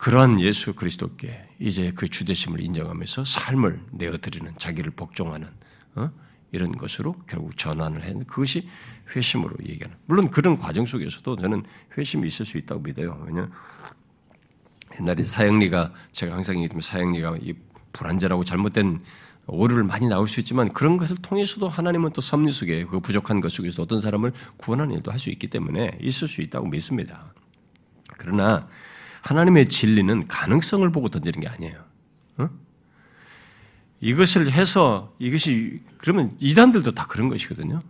그러한 0.04 0.38
예수 0.38 0.74
그리스도께 0.74 1.46
이제 1.58 1.90
그 1.94 2.06
주대심을 2.06 2.62
인정하면서 2.62 3.24
삶을 3.24 3.80
내어드리는 3.92 4.52
자기를 4.58 4.90
복종하는 4.90 5.48
어? 5.94 6.10
이런 6.52 6.72
것으로 6.72 7.14
결국 7.26 7.56
전환을 7.56 8.04
했는 8.04 8.26
그것이 8.26 8.68
회심으로 9.16 9.56
얘기하는. 9.66 9.96
물론 10.04 10.28
그런 10.28 10.58
과정 10.58 10.84
속에서도 10.84 11.36
저는 11.36 11.64
회심이 11.96 12.26
있을 12.26 12.44
수 12.44 12.58
있다고 12.58 12.82
믿어요. 12.82 13.24
왜냐 13.26 13.48
옛날에 15.00 15.24
사형리가 15.24 15.94
제가 16.12 16.34
항상 16.34 16.56
얘기했지만 16.56 16.82
사형리가 16.82 17.38
이 17.40 17.54
불안전하고 17.94 18.44
잘못된 18.44 19.00
오류를 19.46 19.84
많이 19.84 20.06
나올 20.06 20.28
수 20.28 20.38
있지만 20.40 20.70
그런 20.74 20.98
것을 20.98 21.16
통해서도 21.16 21.66
하나님은 21.66 22.12
또 22.12 22.20
섭리 22.20 22.50
속에 22.50 22.84
그 22.84 23.00
부족한 23.00 23.40
것 23.40 23.50
속에서 23.50 23.82
어떤 23.82 24.02
사람을 24.02 24.34
구원하는 24.58 24.96
일도 24.96 25.10
할 25.10 25.18
수 25.18 25.30
있기 25.30 25.46
때문에 25.46 25.96
있을 26.02 26.28
수 26.28 26.42
있다고 26.42 26.66
믿습니다. 26.66 27.32
그러나 28.18 28.68
하나님의 29.24 29.66
진리는 29.70 30.28
가능성을 30.28 30.90
보고 30.92 31.08
던지는 31.08 31.40
게 31.40 31.48
아니에요. 31.48 31.82
어? 32.36 32.50
이것을 34.00 34.52
해서 34.52 35.14
이것이 35.18 35.80
그러면 35.96 36.36
이단들도 36.40 36.92
다 36.92 37.06
그런 37.06 37.28
것이거든요. 37.28 37.80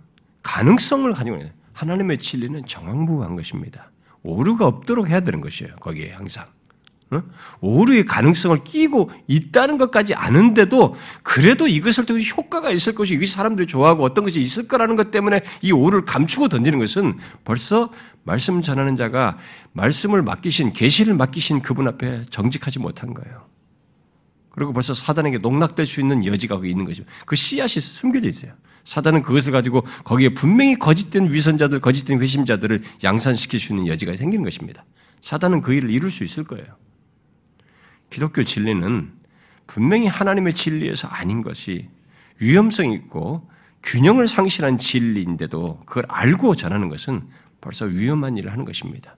가능성을 0.45 1.12
가지고 1.12 1.43
하나님의 1.72 2.18
진리는 2.18 2.64
정황부한 2.66 3.35
것입니다. 3.35 3.91
오류가 4.22 4.66
없도록 4.66 5.09
해야 5.09 5.20
되는 5.20 5.41
것이에요. 5.41 5.74
거기에 5.76 6.12
항상. 6.12 6.47
오류의 7.61 8.07
가능성을 8.07 8.64
끼고 8.64 9.11
있다는 9.26 9.78
것까지 9.78 10.14
아는데도 10.14 10.97
그래도 11.22 11.68
이것을 11.68 12.07
통해 12.07 12.24
효과가 12.37 12.70
있을 12.70 12.95
것이 12.95 13.14
이것이 13.14 13.32
사람들이 13.32 13.66
좋아하고 13.66 14.03
어떤 14.05 14.24
것이 14.24 14.41
있을 14.41 14.66
거라는 14.66 14.97
것 14.97 15.11
때문에 15.11 15.43
이 15.62 15.72
오류를 15.72 16.05
감추고 16.05 16.49
던지는 16.49 16.78
것은 16.78 17.14
벌써 17.45 17.91
말씀 18.24 18.62
전하는 18.62 18.96
자가 18.96 19.38
말씀을 19.72 20.22
맡기신 20.22 20.72
계시를 20.72 21.14
맡기신 21.14 21.62
그분 21.62 21.86
앞에 21.86 22.22
정직하지 22.30 22.78
못한 22.80 23.14
거예요. 23.14 23.46
그리고 24.50 24.72
벌써 24.72 24.94
사단에게 24.94 25.38
농락될 25.38 25.84
수 25.84 26.00
있는 26.00 26.24
여지가 26.24 26.60
있는 26.64 26.84
것이죠. 26.84 27.04
그 27.26 27.36
씨앗이 27.36 27.80
숨겨져 27.80 28.28
있어요. 28.28 28.52
사단은 28.84 29.22
그것을 29.22 29.52
가지고 29.52 29.82
거기에 30.04 30.30
분명히 30.30 30.76
거짓된 30.76 31.32
위선자들, 31.32 31.80
거짓된 31.80 32.20
회심자들을 32.20 32.82
양산시킬 33.02 33.58
수 33.58 33.72
있는 33.72 33.88
여지가 33.88 34.14
생기는 34.16 34.44
것입니다. 34.44 34.84
사단은 35.20 35.60
그 35.60 35.72
일을 35.72 35.90
이룰 35.90 36.10
수 36.10 36.22
있을 36.22 36.44
거예요. 36.44 36.66
기독교 38.10 38.44
진리는 38.44 39.12
분명히 39.66 40.06
하나님의 40.06 40.54
진리에서 40.54 41.08
아닌 41.08 41.40
것이 41.40 41.88
위험성 42.38 42.92
있고 42.92 43.50
균형을 43.82 44.26
상실한 44.28 44.78
진리인데도 44.78 45.82
그걸 45.84 46.04
알고 46.08 46.54
전하는 46.54 46.88
것은 46.88 47.26
벌써 47.64 47.86
위험한 47.86 48.36
일을 48.36 48.52
하는 48.52 48.66
것입니다. 48.66 49.16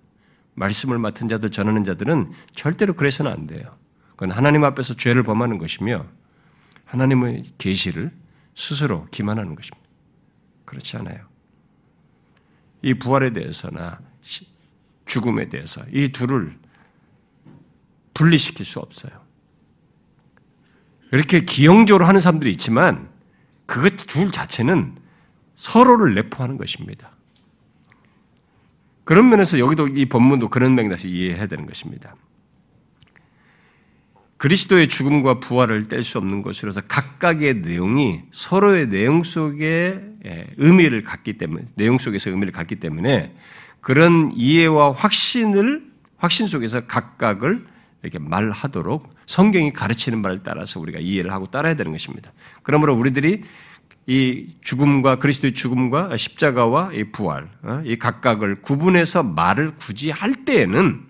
말씀을 0.54 0.98
맡은 0.98 1.28
자들, 1.28 1.50
전하는 1.50 1.82
자들은 1.82 2.30
절대로 2.52 2.94
그래서는 2.94 3.32
안 3.32 3.48
돼요. 3.48 3.76
그건 4.10 4.30
하나님 4.30 4.62
앞에서 4.62 4.94
죄를 4.94 5.24
범하는 5.24 5.58
것이며 5.58 6.06
하나님의 6.84 7.42
계시를 7.58 8.12
스스로 8.54 9.04
기만하는 9.06 9.56
것입니다. 9.56 9.84
그렇지 10.64 10.96
않아요. 10.98 11.26
이 12.82 12.94
부활에 12.94 13.32
대해서나 13.32 13.98
죽음에 15.06 15.48
대해서 15.48 15.84
이 15.92 16.10
둘을 16.10 16.56
분리시킬 18.14 18.64
수 18.64 18.78
없어요. 18.78 19.12
이렇게 21.10 21.40
기형적으로 21.40 22.06
하는 22.06 22.20
사람들이 22.20 22.52
있지만 22.52 23.08
그것 23.66 23.96
둘 23.96 24.30
자체는 24.30 24.96
서로를 25.56 26.14
내포하는 26.14 26.58
것입니다. 26.58 27.15
그런 29.06 29.28
면에서 29.28 29.60
여기도 29.60 29.86
이 29.86 30.06
본문도 30.06 30.48
그런 30.48 30.74
맥락에서 30.74 31.06
이해해야 31.06 31.46
되는 31.46 31.64
것입니다. 31.64 32.16
그리스도의 34.36 34.88
죽음과 34.88 35.38
부활을 35.38 35.86
뗄 35.86 36.02
수 36.02 36.18
없는 36.18 36.42
것으로서 36.42 36.80
각각의 36.82 37.60
내용이 37.60 38.22
서로의 38.32 38.88
내용 38.88 39.22
속에 39.22 40.02
예, 40.26 40.46
의미를 40.56 41.04
갖기 41.04 41.38
때문에 41.38 41.62
내용 41.76 41.98
속에서 41.98 42.30
의미를 42.30 42.52
갖기 42.52 42.76
때문에 42.76 43.32
그런 43.80 44.32
이해와 44.34 44.92
확신을 44.92 45.84
확신 46.16 46.48
속에서 46.48 46.80
각각을 46.80 47.64
이렇게 48.02 48.18
말하도록 48.18 49.08
성경이 49.26 49.72
가르치는 49.72 50.20
말을 50.20 50.42
따라서 50.42 50.80
우리가 50.80 50.98
이해를 50.98 51.32
하고 51.32 51.46
따라야 51.46 51.74
되는 51.74 51.92
것입니다. 51.92 52.32
그러므로 52.64 52.94
우리들이 52.94 53.44
이 54.06 54.46
죽음과 54.62 55.16
그리스도의 55.16 55.52
죽음과 55.52 56.16
십자가와 56.16 56.92
이 56.92 57.04
부활, 57.10 57.48
어, 57.64 57.82
이 57.84 57.96
각각을 57.96 58.62
구분해서 58.62 59.24
말을 59.24 59.74
굳이 59.76 60.10
할 60.10 60.32
때에는 60.44 61.00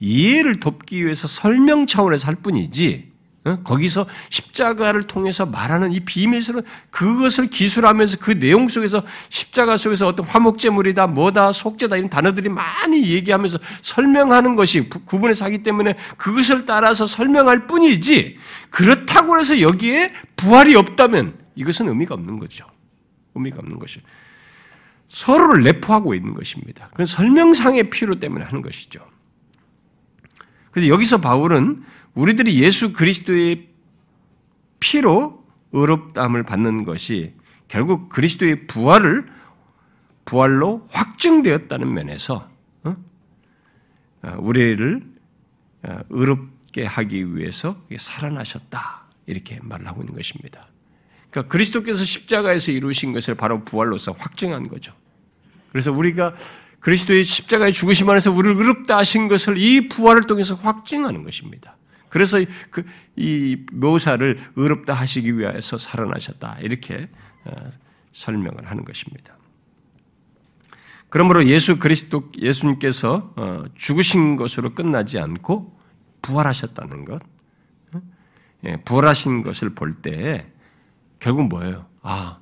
이해를 0.00 0.58
돕기 0.58 1.04
위해서 1.04 1.28
설명 1.28 1.86
차원에서 1.86 2.26
할 2.26 2.36
뿐이지, 2.36 3.10
어, 3.44 3.58
거기서 3.62 4.06
십자가를 4.30 5.02
통해서 5.02 5.44
말하는 5.44 5.92
이 5.92 6.00
비밀스러운 6.00 6.64
그것을 6.90 7.48
기술하면서 7.48 8.16
그 8.22 8.38
내용 8.38 8.68
속에서 8.68 9.02
십자가 9.28 9.76
속에서 9.76 10.06
어떤 10.06 10.24
화목제물이다, 10.24 11.08
뭐다, 11.08 11.52
속죄다 11.52 11.98
이런 11.98 12.08
단어들이 12.08 12.48
많이 12.48 13.10
얘기하면서 13.10 13.58
설명하는 13.82 14.56
것이 14.56 14.88
구분해서 14.88 15.44
하기 15.44 15.62
때문에 15.62 15.94
그것을 16.16 16.64
따라서 16.64 17.04
설명할 17.04 17.66
뿐이지 17.66 18.38
그렇다고 18.70 19.38
해서 19.38 19.60
여기에 19.60 20.12
부활이 20.36 20.74
없다면 20.74 21.39
이것은 21.54 21.88
의미가 21.88 22.14
없는 22.14 22.38
거죠. 22.38 22.66
의미가 23.34 23.58
없는 23.58 23.78
것이 23.78 24.00
서로를 25.08 25.64
내포하고 25.64 26.14
있는 26.14 26.34
것입니다. 26.34 26.88
그건 26.90 27.06
설명상의 27.06 27.90
필요 27.90 28.18
때문에 28.18 28.44
하는 28.44 28.62
것이죠. 28.62 29.04
그래서 30.70 30.88
여기서 30.88 31.20
바울은 31.20 31.82
우리들이 32.14 32.62
예수 32.62 32.92
그리스도의 32.92 33.68
피로 34.78 35.44
의롭담을 35.72 36.42
받는 36.44 36.84
것이 36.84 37.34
결국 37.68 38.08
그리스도의 38.08 38.66
부활을 38.66 39.26
부활로 40.24 40.86
확증되었다는 40.90 41.92
면에서 41.92 42.48
어? 42.84 42.94
어, 44.22 44.36
우리를 44.38 45.02
어, 45.82 45.98
의롭게 46.08 46.84
하기 46.86 47.36
위해서 47.36 47.82
살아나셨다 47.96 49.06
이렇게 49.26 49.58
말을 49.62 49.86
하고 49.88 50.02
있는 50.02 50.14
것입니다. 50.14 50.69
그러니까 51.30 51.50
그리스도께서 51.50 52.04
십자가에서 52.04 52.72
이루신 52.72 53.12
것을 53.12 53.34
바로 53.34 53.64
부활로서 53.64 54.12
확증한 54.12 54.66
거죠. 54.68 54.92
그래서 55.70 55.92
우리가 55.92 56.34
그리스도의 56.80 57.24
십자가의 57.24 57.72
죽으심 57.72 58.08
안에서 58.10 58.32
우리를 58.32 58.56
의롭다 58.56 58.98
하신 58.98 59.28
것을 59.28 59.58
이 59.58 59.88
부활을 59.88 60.24
통해서 60.24 60.54
확증하는 60.54 61.22
것입니다. 61.24 61.76
그래서 62.08 62.38
그, 62.70 62.84
이 63.16 63.64
묘사를 63.72 64.40
의롭다 64.56 64.92
하시기 64.94 65.38
위해서 65.38 65.78
살아나셨다. 65.78 66.58
이렇게 66.60 67.08
어, 67.44 67.70
설명을 68.12 68.68
하는 68.68 68.84
것입니다. 68.84 69.36
그러므로 71.08 71.44
예수 71.46 71.78
그리스도, 71.78 72.30
예수님께서 72.38 73.32
어, 73.36 73.64
죽으신 73.76 74.36
것으로 74.36 74.74
끝나지 74.74 75.18
않고 75.18 75.78
부활하셨다는 76.22 77.04
것, 77.04 77.22
어? 77.92 78.00
예, 78.64 78.76
부활하신 78.84 79.42
것을 79.42 79.70
볼 79.70 80.02
때 80.02 80.50
결국 81.20 81.48
뭐예요? 81.48 81.86
아, 82.02 82.38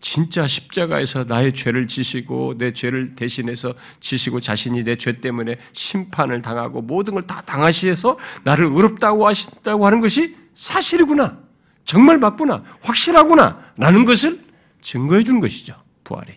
진짜 0.00 0.46
십자가에서 0.46 1.24
나의 1.24 1.54
죄를 1.54 1.88
지시고 1.88 2.58
내 2.58 2.72
죄를 2.72 3.14
대신해서 3.16 3.74
지시고 4.00 4.38
자신이 4.40 4.84
내 4.84 4.96
죄 4.96 5.20
때문에 5.20 5.56
심판을 5.72 6.42
당하고 6.42 6.82
모든 6.82 7.14
걸 7.14 7.26
다 7.26 7.40
당하시해서 7.40 8.18
나를 8.44 8.66
의롭다고 8.66 9.26
하신다고 9.26 9.86
하는 9.86 10.00
것이 10.00 10.36
사실이구나. 10.54 11.38
정말 11.86 12.18
맞구나. 12.18 12.62
확실하구나. 12.82 13.72
라는 13.76 14.04
것을 14.04 14.40
증거해 14.82 15.24
준 15.24 15.40
것이죠. 15.40 15.74
부활이. 16.04 16.32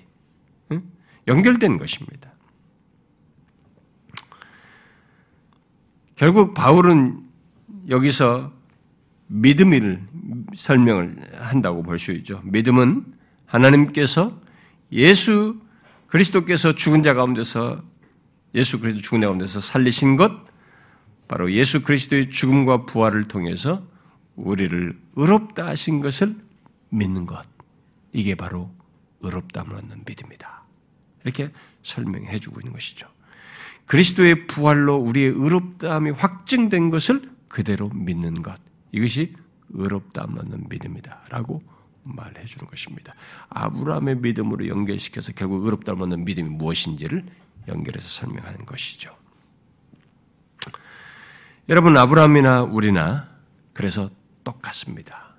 응? 0.72 0.82
연결된 1.28 1.78
것입니다. 1.78 2.32
결국 6.16 6.54
바울은 6.54 7.22
여기서 7.90 8.52
믿음을 9.28 10.02
설명을 10.56 11.18
한다고 11.36 11.84
볼 11.84 12.00
수 12.00 12.12
있죠. 12.14 12.42
믿음은 12.44 13.06
하나님께서 13.46 14.40
예수 14.92 15.60
그리스도께서 16.08 16.74
죽은 16.74 17.04
자 17.04 17.14
가운데서 17.14 17.84
예수 18.56 18.80
그리스도 18.80 19.02
죽은 19.02 19.22
자 19.22 19.28
가운데서 19.28 19.62
살리신 19.62 20.16
것 20.16 20.32
바로 21.28 21.52
예수 21.52 21.84
그리스도의 21.84 22.30
죽음과 22.30 22.86
부활을 22.86 23.26
통해서 23.26 23.86
우리를 24.36 24.98
의롭다 25.16 25.68
하신 25.68 26.00
것을 26.00 26.36
믿는 26.90 27.26
것 27.26 27.46
이게 28.14 28.36
바로 28.36 28.72
의롭다함을 29.22 29.76
얻는 29.76 30.04
믿음이다. 30.06 30.64
이렇게 31.24 31.52
설명해 31.84 32.40
주고 32.40 32.60
있는 32.62 32.72
것이죠. 32.72 33.08
그리스도의 33.86 34.48
부활로 34.48 34.98
우리의 34.98 35.30
의롭다함이 35.32 36.12
확증된 36.12 36.90
것을 36.90 37.30
그대로 37.48 37.90
믿는 37.90 38.34
것 38.36 38.60
이것이 38.92 39.36
의롭다함을 39.70 40.40
얻는 40.40 40.66
믿음이다라고 40.70 41.62
말해 42.04 42.46
주는 42.46 42.66
것입니다. 42.68 43.14
아브라함의 43.50 44.18
믿음으로 44.18 44.68
연결시켜서 44.68 45.34
결국 45.34 45.66
의롭다를 45.66 46.02
얻는 46.02 46.26
믿음이 46.26 46.50
무엇인지를 46.50 47.26
연결해서 47.68 48.08
설명하는 48.08 48.66
것이죠. 48.66 49.16
여러분 51.70 51.98
아브라함이나 51.98 52.64
우리나 52.64 53.30
그래서 53.74 54.10
똑같습니다. 54.44 55.36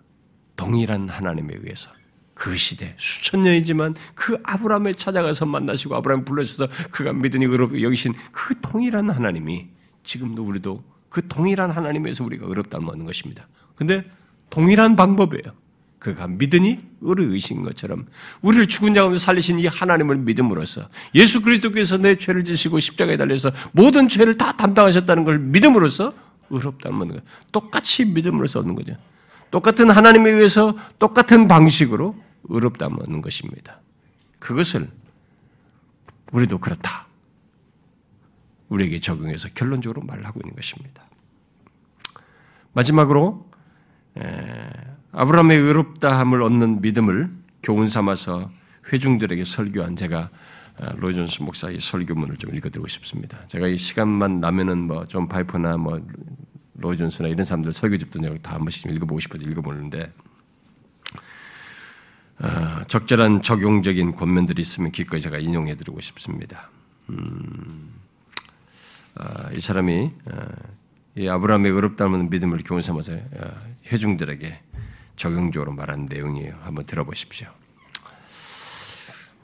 동일한 0.57 1.09
하나님에 1.09 1.55
의해서 1.55 1.91
그 2.35 2.57
시대 2.57 2.95
수천 2.99 3.43
년이지만 3.43 3.95
그 4.15 4.39
아브라함을 4.45 4.95
찾아가서 4.95 5.47
만나시고 5.47 5.97
아브라함 5.97 6.25
불러셔서 6.25 6.69
그가 6.91 7.13
믿으니 7.13 7.47
의롭게 7.47 7.83
여기신 7.83 8.15
그 8.31 8.61
동일한 8.61 9.11
하나님이 9.11 9.69
지금도 10.05 10.45
우리도 10.45 10.85
그 11.09 11.27
동일한 11.27 11.71
하나님에서 11.71 12.25
우리가 12.25 12.47
의롭다 12.47 12.79
얻는 12.79 13.07
것입니다. 13.07 13.49
근데 13.75 14.05
동일한 14.51 14.97
방법이에요. 14.97 15.55
그가 15.99 16.29
믿으니 16.29 16.79
의로의신 17.01 17.63
것처럼 17.63 18.07
우리를 18.41 18.67
죽은 18.69 18.95
자 18.95 19.01
가운데 19.01 19.19
살리신 19.19 19.59
이 19.59 19.67
하나님을 19.67 20.17
믿음으로써 20.19 20.89
예수 21.15 21.43
그리스도께서 21.43 21.99
내 21.99 22.17
죄를 22.17 22.45
지시고 22.45 22.79
십자가에 22.79 23.17
달려서 23.17 23.51
모든 23.73 24.09
죄를 24.09 24.39
다 24.39 24.53
담당하셨다는 24.53 25.25
걸 25.25 25.39
믿음으로써 25.39 26.13
의롭다는 26.51 27.09
거 27.09 27.21
똑같이 27.51 28.05
믿음으로써 28.05 28.61
얻는 28.61 28.75
거죠. 28.77 28.97
똑같은 29.51 29.91
하나님에 29.91 30.31
의해서 30.31 30.77
똑같은 30.99 31.49
방식으로 31.49 32.15
의롭다면 32.45 33.01
얻는 33.01 33.21
것입니다. 33.21 33.81
그것을 34.39 34.89
우리도 36.33 36.59
그렇다. 36.59 37.08
우리에게 38.69 39.01
적용해서 39.01 39.49
결론적으로 39.55 40.03
말하고 40.03 40.41
있는 40.41 40.55
것입니다. 40.55 41.05
마지막으로 42.73 43.49
아브라함의 45.13 45.59
의롭다함을 45.59 46.43
얻는 46.43 46.81
믿음을 46.83 47.31
교훈 47.63 47.89
삼아서 47.89 48.51
회중들에게 48.93 49.45
설교한 49.45 49.97
제가 49.97 50.31
아, 50.81 50.93
로이존스 50.93 51.43
목사의 51.43 51.81
설교문을 51.81 52.37
좀 52.37 52.55
읽어드리고 52.55 52.87
싶습니다. 52.87 53.45
제가 53.49 53.67
이 53.67 53.77
시간만 53.77 54.41
나면은 54.41 54.87
뭐존 54.87 55.29
파이퍼나 55.29 55.77
뭐 55.77 56.01
로이존스나 56.75 57.29
이런 57.29 57.45
사람들 57.45 57.73
설교 57.73 57.99
집도 57.99 58.21
내가 58.21 58.37
다한 58.39 58.61
번씩 58.61 58.87
읽어보고 58.87 59.19
싶어서 59.19 59.43
읽어보는데 59.45 60.13
어, 62.41 62.85
적절한 62.87 63.43
적용적인 63.43 64.13
권면들이 64.15 64.63
있으면 64.63 64.93
기꺼이 64.93 65.21
제가 65.21 65.39
인용해드리고 65.39 66.01
싶습니다. 66.01 66.71
음, 67.11 67.19
어, 67.19 67.98
이 69.55 69.61
사람이 69.61 70.11
어, 70.27 70.47
이 71.17 71.29
아브라함의 71.29 71.73
의롭다는 71.73 72.31
믿음을 72.31 72.61
교훈 72.65 72.81
삼아서 72.81 73.13
회중들에게 73.87 74.61
적용적으로 75.17 75.73
말한 75.73 76.07
내용이에요. 76.09 76.55
한번 76.63 76.87
들어보십시오. 76.87 77.49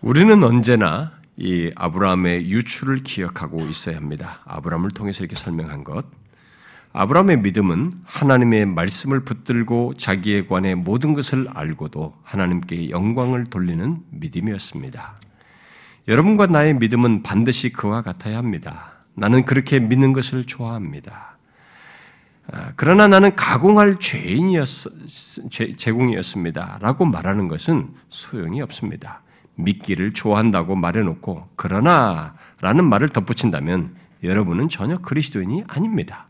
우리는 0.00 0.42
언제나 0.44 1.12
이 1.36 1.72
아브라함의 1.74 2.48
유출을 2.48 3.02
기억하고 3.02 3.60
있어야 3.66 3.96
합니다. 3.96 4.40
아브라함을 4.44 4.90
통해서 4.92 5.24
이렇게 5.24 5.34
설명한 5.34 5.82
것. 5.82 6.06
아브라함의 6.92 7.40
믿음은 7.40 7.92
하나님의 8.04 8.66
말씀을 8.66 9.24
붙들고 9.24 9.94
자기에 9.98 10.46
관해 10.46 10.76
모든 10.76 11.12
것을 11.12 11.48
알고도 11.52 12.16
하나님께 12.22 12.90
영광을 12.90 13.46
돌리는 13.46 14.00
믿음이었습니다. 14.10 15.16
여러분과 16.06 16.46
나의 16.46 16.74
믿음은 16.74 17.24
반드시 17.24 17.72
그와 17.72 18.02
같아야 18.02 18.38
합니다. 18.38 18.93
나는 19.14 19.44
그렇게 19.44 19.78
믿는 19.78 20.12
것을 20.12 20.44
좋아합니다. 20.44 21.38
아, 22.52 22.72
그러나 22.76 23.08
나는 23.08 23.34
가공할 23.36 23.98
죄인이었, 23.98 24.66
제공이었습니다. 25.78 26.78
라고 26.82 27.04
말하는 27.04 27.48
것은 27.48 27.94
소용이 28.08 28.60
없습니다. 28.60 29.22
믿기를 29.56 30.12
좋아한다고 30.12 30.74
말해놓고 30.74 31.48
그러나 31.56 32.34
라는 32.60 32.88
말을 32.88 33.08
덧붙인다면 33.08 33.94
여러분은 34.22 34.68
전혀 34.68 34.98
그리스도인이 34.98 35.64
아닙니다. 35.68 36.26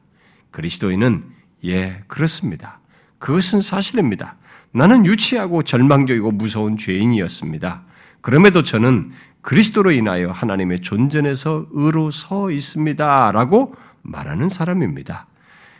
그리스도인은 0.50 1.24
예, 1.64 2.02
그렇습니다. 2.06 2.80
그것은 3.18 3.60
사실입니다. 3.60 4.36
나는 4.72 5.06
유치하고 5.06 5.62
절망적이고 5.62 6.32
무서운 6.32 6.76
죄인이었습니다. 6.76 7.82
그럼에도 8.24 8.62
저는 8.62 9.10
그리스도로 9.42 9.90
인하여 9.92 10.30
하나님의 10.30 10.80
존전에서 10.80 11.66
의로 11.72 12.10
서 12.10 12.50
있습니다. 12.50 13.32
라고 13.32 13.74
말하는 14.00 14.48
사람입니다. 14.48 15.26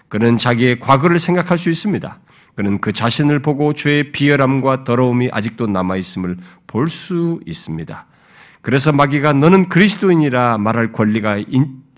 그는 0.09 0.37
자기의 0.37 0.79
과거를 0.79 1.19
생각할 1.19 1.57
수 1.57 1.71
있습니다. 1.71 2.21
그는 2.55 2.83
그 2.83 2.93
자신을 2.93 3.41
보고 3.41 3.73
죄의 3.73 4.13
비열함과 4.13 4.85
더러움이 4.85 5.31
아직도 5.33 5.69
남아있음을 5.69 6.37
볼 6.67 6.89
수 6.89 7.41
있습니다. 7.47 8.07
그래서 8.61 8.93
마귀가 8.93 9.33
너는 9.33 9.71
그리스도인이라 9.71 10.59
말할 10.59 10.93
권리가 10.93 11.39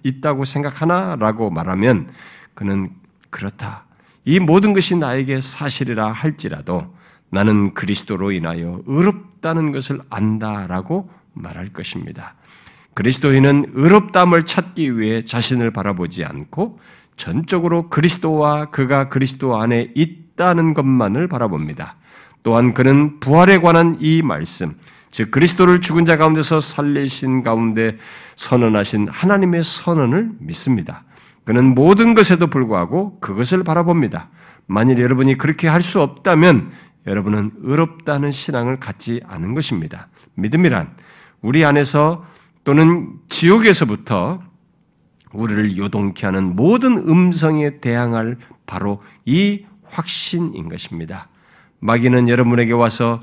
있다고 0.05 0.45
생각하나? 0.45 1.17
라고 1.17 1.51
말하면 1.51 2.09
그는 2.55 2.91
그렇다. 3.31 3.85
이 4.25 4.39
모든 4.39 4.73
것이 4.73 4.95
나에게 4.95 5.41
사실이라 5.41 6.07
할지라도 6.07 6.95
나는 7.31 7.75
그리스도로 7.75 8.33
인하여 8.33 8.81
의롭다는 8.87 9.73
것을 9.73 10.01
안다라고 10.11 11.11
말할 11.33 11.71
것입니다. 11.71 12.35
그리스도인은 12.95 13.73
의롭담을 13.75 14.45
찾기 14.45 14.99
위해 14.99 15.23
자신을 15.25 15.71
바라보지 15.71 16.25
않고 16.25 16.79
전적으로 17.17 17.89
그리스도와 17.89 18.67
그가 18.67 19.09
그리스도 19.09 19.57
안에 19.57 19.93
있다는 19.95 20.75
것만을 20.75 21.29
바라봅니다. 21.29 21.97
또한 22.43 22.73
그는 22.75 23.21
부활에 23.21 23.59
관한 23.59 23.97
이 24.01 24.23
말씀, 24.23 24.77
즉 25.11 25.31
그리스도를 25.31 25.81
죽은 25.81 26.05
자 26.05 26.17
가운데서 26.17 26.61
살리신 26.61 27.43
가운데 27.43 27.97
선언하신 28.37 29.09
하나님의 29.11 29.65
선언을 29.65 30.31
믿습니다. 30.39 31.05
그는 31.45 31.75
모든 31.75 32.15
것에도 32.15 32.47
불구하고 32.47 33.19
그것을 33.21 33.65
바라봅니다. 33.65 34.31
만일 34.67 34.99
여러분이 34.99 35.37
그렇게 35.37 35.69
할 35.69 35.83
수 35.83 36.01
없다면 36.01 36.71
여러분은 37.07 37.53
의롭다는 37.59 38.33
신앙을 38.33 38.81
갖지 38.81 39.21
않은 39.27 39.55
것입니다. 39.55 40.09
믿음이란 40.35 40.97
우리 41.41 41.65
안에서 41.65 42.25
또는 42.65 43.15
지옥에서부터 43.29 44.43
우리를 45.33 45.77
요동케 45.77 46.27
하는 46.27 46.57
모든 46.57 46.97
음성에 46.97 47.79
대항할 47.81 48.39
바로 48.67 49.01
이 49.25 49.65
확신인 49.85 50.69
것입니다. 50.69 51.29
마귀는 51.81 52.29
여러분에게 52.29 52.73
와서 52.73 53.21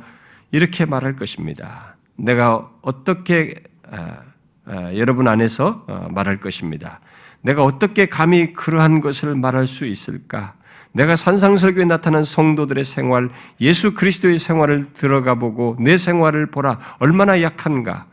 이렇게 0.52 0.86
말할 0.86 1.16
것입니다. 1.16 1.98
내가 2.16 2.70
어떻게 2.82 3.56
아, 3.92 4.22
아, 4.66 4.96
여러분 4.96 5.28
안에서 5.28 5.84
어, 5.88 6.08
말할 6.12 6.40
것입니다. 6.40 7.02
내가 7.42 7.64
어떻게 7.64 8.06
감히 8.06 8.54
그러한 8.54 9.02
것을 9.02 9.36
말할 9.36 9.68
수 9.68 9.86
있을까? 9.86 10.56
내가 10.94 11.16
산상설교에 11.16 11.86
나타난 11.86 12.24
성도들의 12.24 12.84
생활, 12.84 13.30
예수 13.60 13.94
그리스도의 13.94 14.38
생활을 14.38 14.94
들어가 14.94 15.36
보고 15.36 15.76
내 15.80 15.98
생활을 15.98 16.52
보라 16.52 16.80
얼마나 17.00 17.42
약한가? 17.42 18.06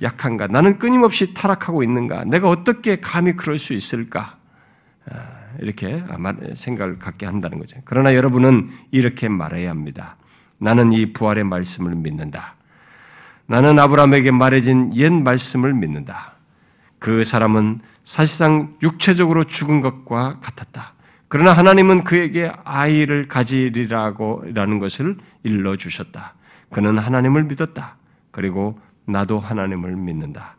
약한가? 0.00 0.46
나는 0.46 0.78
끊임없이 0.78 1.34
타락하고 1.34 1.82
있는가? 1.82 2.24
내가 2.24 2.48
어떻게 2.48 3.00
감히 3.00 3.34
그럴 3.34 3.58
수 3.58 3.74
있을까? 3.74 4.36
아, 5.10 5.16
이렇게 5.58 6.04
생각을 6.54 6.98
갖게 7.00 7.26
한다는 7.26 7.58
거죠. 7.58 7.78
그러나 7.84 8.14
여러분은 8.14 8.70
이렇게 8.92 9.28
말해야 9.28 9.70
합니다. 9.70 10.16
나는 10.58 10.92
이 10.92 11.12
부활의 11.12 11.44
말씀을 11.44 11.96
믿는다. 11.96 12.54
나는 13.46 13.78
아브라함에게 13.78 14.30
말해진 14.30 14.94
옛 14.94 15.10
말씀을 15.10 15.74
믿는다. 15.74 16.34
그 17.00 17.24
사람은 17.24 17.80
사실상 18.04 18.76
육체적으로 18.82 19.44
죽은 19.44 19.80
것과 19.80 20.38
같았다. 20.40 20.94
그러나 21.28 21.52
하나님은 21.52 22.04
그에게 22.04 22.50
아이를 22.64 23.28
가지리라고 23.28 24.44
라는 24.54 24.78
것을 24.78 25.16
일러 25.42 25.76
주셨다. 25.76 26.34
그는 26.70 26.98
하나님을 26.98 27.44
믿었다. 27.44 27.96
그리고 28.30 28.78
나도 29.04 29.38
하나님을 29.38 29.96
믿는다. 29.96 30.56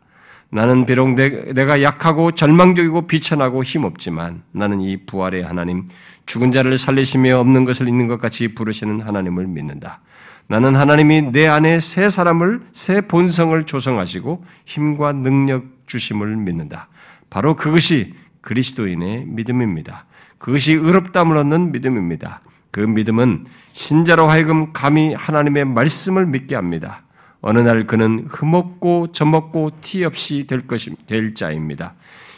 나는 0.51 0.85
비록 0.85 1.13
내가 1.13 1.83
약하고 1.83 2.31
절망적이고 2.31 3.05
비천하고 3.05 3.63
힘없지만 3.63 4.41
나는 4.51 4.81
이 4.81 4.97
부활의 5.05 5.43
하나님, 5.43 5.87
죽은 6.25 6.51
자를 6.51 6.77
살리시며 6.77 7.37
없는 7.37 7.65
것을 7.65 7.87
있는 7.87 8.07
것 8.07 8.19
같이 8.19 8.55
부르시는 8.55 9.01
하나님을 9.01 9.45
믿는다. 9.45 10.01
나는 10.47 10.75
하나님이 10.75 11.31
내 11.31 11.47
안에 11.47 11.79
새 11.79 12.09
사람을, 12.09 12.61
새 12.71 13.01
본성을 13.01 13.63
조성하시고 13.65 14.43
힘과 14.65 15.13
능력 15.13 15.65
주심을 15.85 16.35
믿는다. 16.37 16.87
바로 17.29 17.55
그것이 17.55 18.15
그리스도인의 18.41 19.25
믿음입니다. 19.27 20.05
그것이 20.39 20.73
의롭담을 20.73 21.37
얻는 21.37 21.71
믿음입니다. 21.71 22.41
그 22.71 22.79
믿음은 22.79 23.43
신자로 23.73 24.27
하여금 24.27 24.73
감히 24.73 25.13
하나님의 25.13 25.65
말씀을 25.65 26.25
믿게 26.25 26.55
합니다. 26.55 27.03
어느 27.41 27.59
날 27.59 27.85
그는 27.87 28.25
흠없고 28.29 29.11
젖먹고 29.11 29.71
티 29.81 30.03
없이 30.03 30.45
될 30.47 30.67
것이 30.67 30.95
될 31.07 31.33
자입니다. 31.33 31.93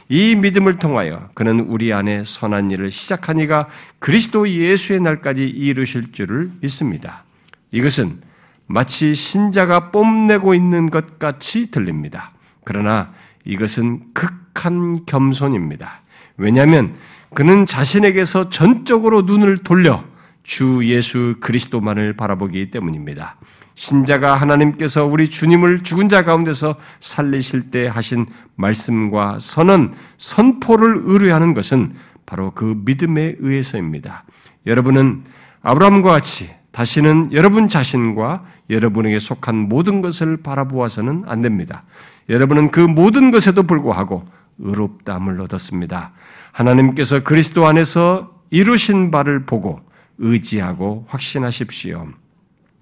이 0.10 0.36
믿음을 0.36 0.78
통하여 0.78 1.30
그는 1.34 1.62
우리 1.62 1.94
안에 1.94 2.24
선한 2.26 2.70
일을 2.72 2.92
시작한 2.92 3.40
이가 3.40 3.70
그리스도 4.00 4.50
예수의 4.50 5.00
날까지 5.00 5.48
이루실 5.48 6.12
줄을 6.12 6.52
믿습니다. 6.60 7.24
이것은 7.72 8.20
마치 8.68 9.16
신자가 9.16 9.92
뽐내고 9.92 10.54
있는 10.54 10.90
것 10.90 11.18
같이 11.18 11.72
들립니다. 11.72 12.32
그러나 12.64 13.14
이것은 13.46 14.14
극한 14.14 15.06
겸손입니다. 15.06 16.02
왜냐하면 16.38 16.94
그는 17.34 17.66
자신에게서 17.66 18.50
전적으로 18.50 19.22
눈을 19.22 19.58
돌려 19.58 20.04
주 20.44 20.82
예수 20.84 21.36
그리스도만을 21.40 22.14
바라보기 22.18 22.72
때문입니다. 22.72 23.38
신자가 23.76 24.36
하나님께서 24.36 25.06
우리 25.06 25.30
주님을 25.30 25.80
죽은 25.80 26.10
자 26.10 26.24
가운데서 26.24 26.76
살리실 27.00 27.72
때 27.72 27.88
하신 27.88 28.26
말씀과 28.56 29.40
선언, 29.40 29.94
선포를 30.18 31.02
의뢰하는 31.04 31.54
것은 31.54 31.94
바로 32.26 32.52
그 32.52 32.76
믿음에 32.86 33.36
의해서입니다. 33.40 34.26
여러분은 34.66 35.24
아브라함과 35.62 36.12
같이 36.12 36.50
다시는 36.72 37.34
여러분 37.34 37.68
자신과 37.68 38.46
여러분에게 38.70 39.20
속한 39.20 39.56
모든 39.56 40.02
것을 40.02 40.38
바라보아서는 40.38 41.24
안 41.28 41.42
됩니다. 41.42 41.84
여러분은 42.30 42.72
그 42.72 42.80
모든 42.80 43.32
것에도 43.32 43.64
불구하고 43.64 44.26
의롭다함을 44.60 45.42
얻었습니다. 45.42 46.12
하나님께서 46.52 47.24
그리스도 47.24 47.66
안에서 47.68 48.32
이루신 48.50 49.12
바를 49.12 49.46
보고 49.46 49.80
의지하고 50.18 51.06
확신하십시오. 51.08 52.08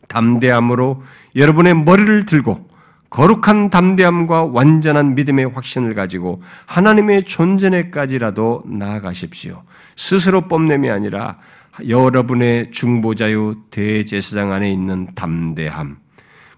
담대함으로 0.07 1.03
여러분의 1.35 1.75
머리를 1.75 2.25
들고 2.25 2.67
거룩한 3.09 3.69
담대함과 3.69 4.45
완전한 4.45 5.15
믿음의 5.15 5.49
확신을 5.49 5.93
가지고 5.93 6.41
하나님의 6.65 7.23
존재에까지라도 7.23 8.63
나아가십시오. 8.67 9.63
스스로 9.95 10.47
뽐냄이 10.47 10.89
아니라 10.89 11.37
여러분의 11.87 12.71
중보자요 12.71 13.55
대제사장 13.71 14.51
안에 14.51 14.71
있는 14.71 15.07
담대함, 15.15 15.97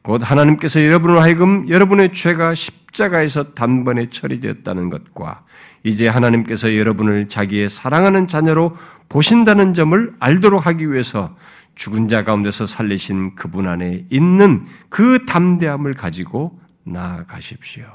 곧 0.01 0.21
하나님께서 0.23 0.83
여러분을 0.83 1.21
하여금 1.21 1.69
여러분의 1.69 2.13
죄가 2.13 2.55
십자가에서 2.55 3.53
단번에 3.53 4.09
처리되었다는 4.09 4.89
것과 4.89 5.43
이제 5.83 6.07
하나님께서 6.07 6.75
여러분을 6.75 7.29
자기의 7.29 7.69
사랑하는 7.69 8.27
자녀로 8.27 8.75
보신다는 9.09 9.73
점을 9.73 10.13
알도록 10.19 10.65
하기 10.65 10.91
위해서 10.91 11.35
죽은 11.75 12.07
자 12.07 12.23
가운데서 12.23 12.65
살리신 12.65 13.35
그분 13.35 13.67
안에 13.67 14.05
있는 14.09 14.65
그 14.89 15.25
담대함을 15.25 15.93
가지고 15.93 16.59
나아가십시오. 16.83 17.85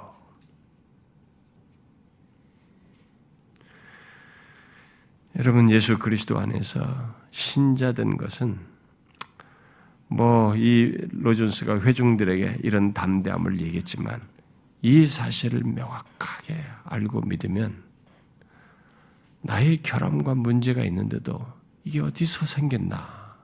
여러분 5.39 5.71
예수 5.71 5.99
그리스도 5.99 6.39
안에서 6.39 7.15
신자된 7.31 8.17
것은 8.17 8.59
뭐 10.09 10.55
이 10.57 10.97
로존스가 11.13 11.81
회중들에게 11.83 12.61
이런 12.63 12.93
담대함을 12.95 13.61
얘기했지만 13.61 14.21
이 14.83 15.07
사실을 15.07 15.63
명확하게 15.65 16.57
알고 16.85 17.23
믿으면 17.23 17.83
나의 19.43 19.83
결함과 19.83 20.35
문제가 20.35 20.85
있는데도 20.85 21.45
이게 21.85 22.01
어디서 22.01 22.47
생겼나? 22.47 23.37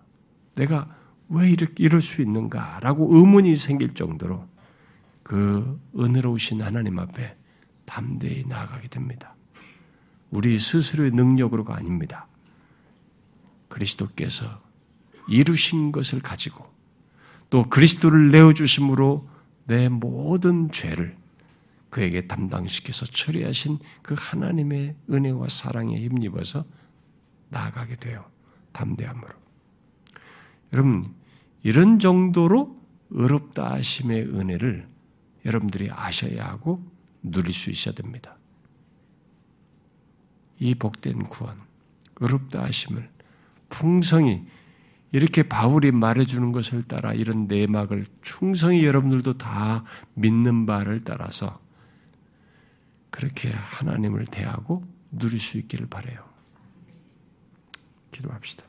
내가 0.54 0.88
왜 1.28 1.50
이렇게 1.50 1.74
이럴 1.78 2.00
수 2.00 2.22
있는가라고 2.22 3.16
의문이 3.16 3.54
생길 3.56 3.94
정도로 3.94 4.48
그 5.22 5.80
은혜로우신 5.98 6.62
하나님 6.62 6.98
앞에 6.98 7.36
담대히 7.84 8.44
나아가게 8.46 8.88
됩니다. 8.88 9.34
우리 10.30 10.58
스스로의 10.58 11.10
능력으로가 11.12 11.76
아닙니다. 11.76 12.26
그리스도께서 13.68 14.61
이루신 15.28 15.92
것을 15.92 16.20
가지고 16.20 16.70
또 17.50 17.62
그리스도를 17.64 18.30
내어주심으로 18.30 19.28
내 19.66 19.88
모든 19.88 20.70
죄를 20.72 21.16
그에게 21.90 22.26
담당시켜서 22.26 23.04
처리하신 23.04 23.78
그 24.00 24.14
하나님의 24.18 24.96
은혜와 25.10 25.48
사랑에 25.48 26.00
힘입어서 26.00 26.64
나아가게 27.50 27.96
돼요. 27.96 28.24
담대함으로. 28.72 29.28
여러분, 30.72 31.14
이런 31.62 31.98
정도로 31.98 32.80
의롭다 33.10 33.72
하심의 33.72 34.22
은혜를 34.22 34.88
여러분들이 35.44 35.90
아셔야 35.90 36.46
하고 36.46 36.82
누릴 37.22 37.52
수 37.52 37.68
있어야 37.68 37.94
됩니다. 37.94 38.38
이 40.58 40.74
복된 40.74 41.24
구원, 41.24 41.58
의롭다 42.20 42.62
하심을 42.64 43.10
풍성히 43.68 44.46
이렇게 45.12 45.42
바울이 45.42 45.92
말해주는 45.92 46.52
것을 46.52 46.84
따라 46.84 47.12
이런 47.12 47.46
내막을 47.46 48.06
충성히 48.22 48.84
여러분들도 48.84 49.36
다 49.36 49.84
믿는 50.14 50.64
바를 50.64 51.04
따라서 51.04 51.60
그렇게 53.10 53.50
하나님을 53.50 54.24
대하고 54.24 54.82
누릴 55.10 55.38
수 55.38 55.58
있기를 55.58 55.86
바래요. 55.86 56.24
기도합시다. 58.10 58.64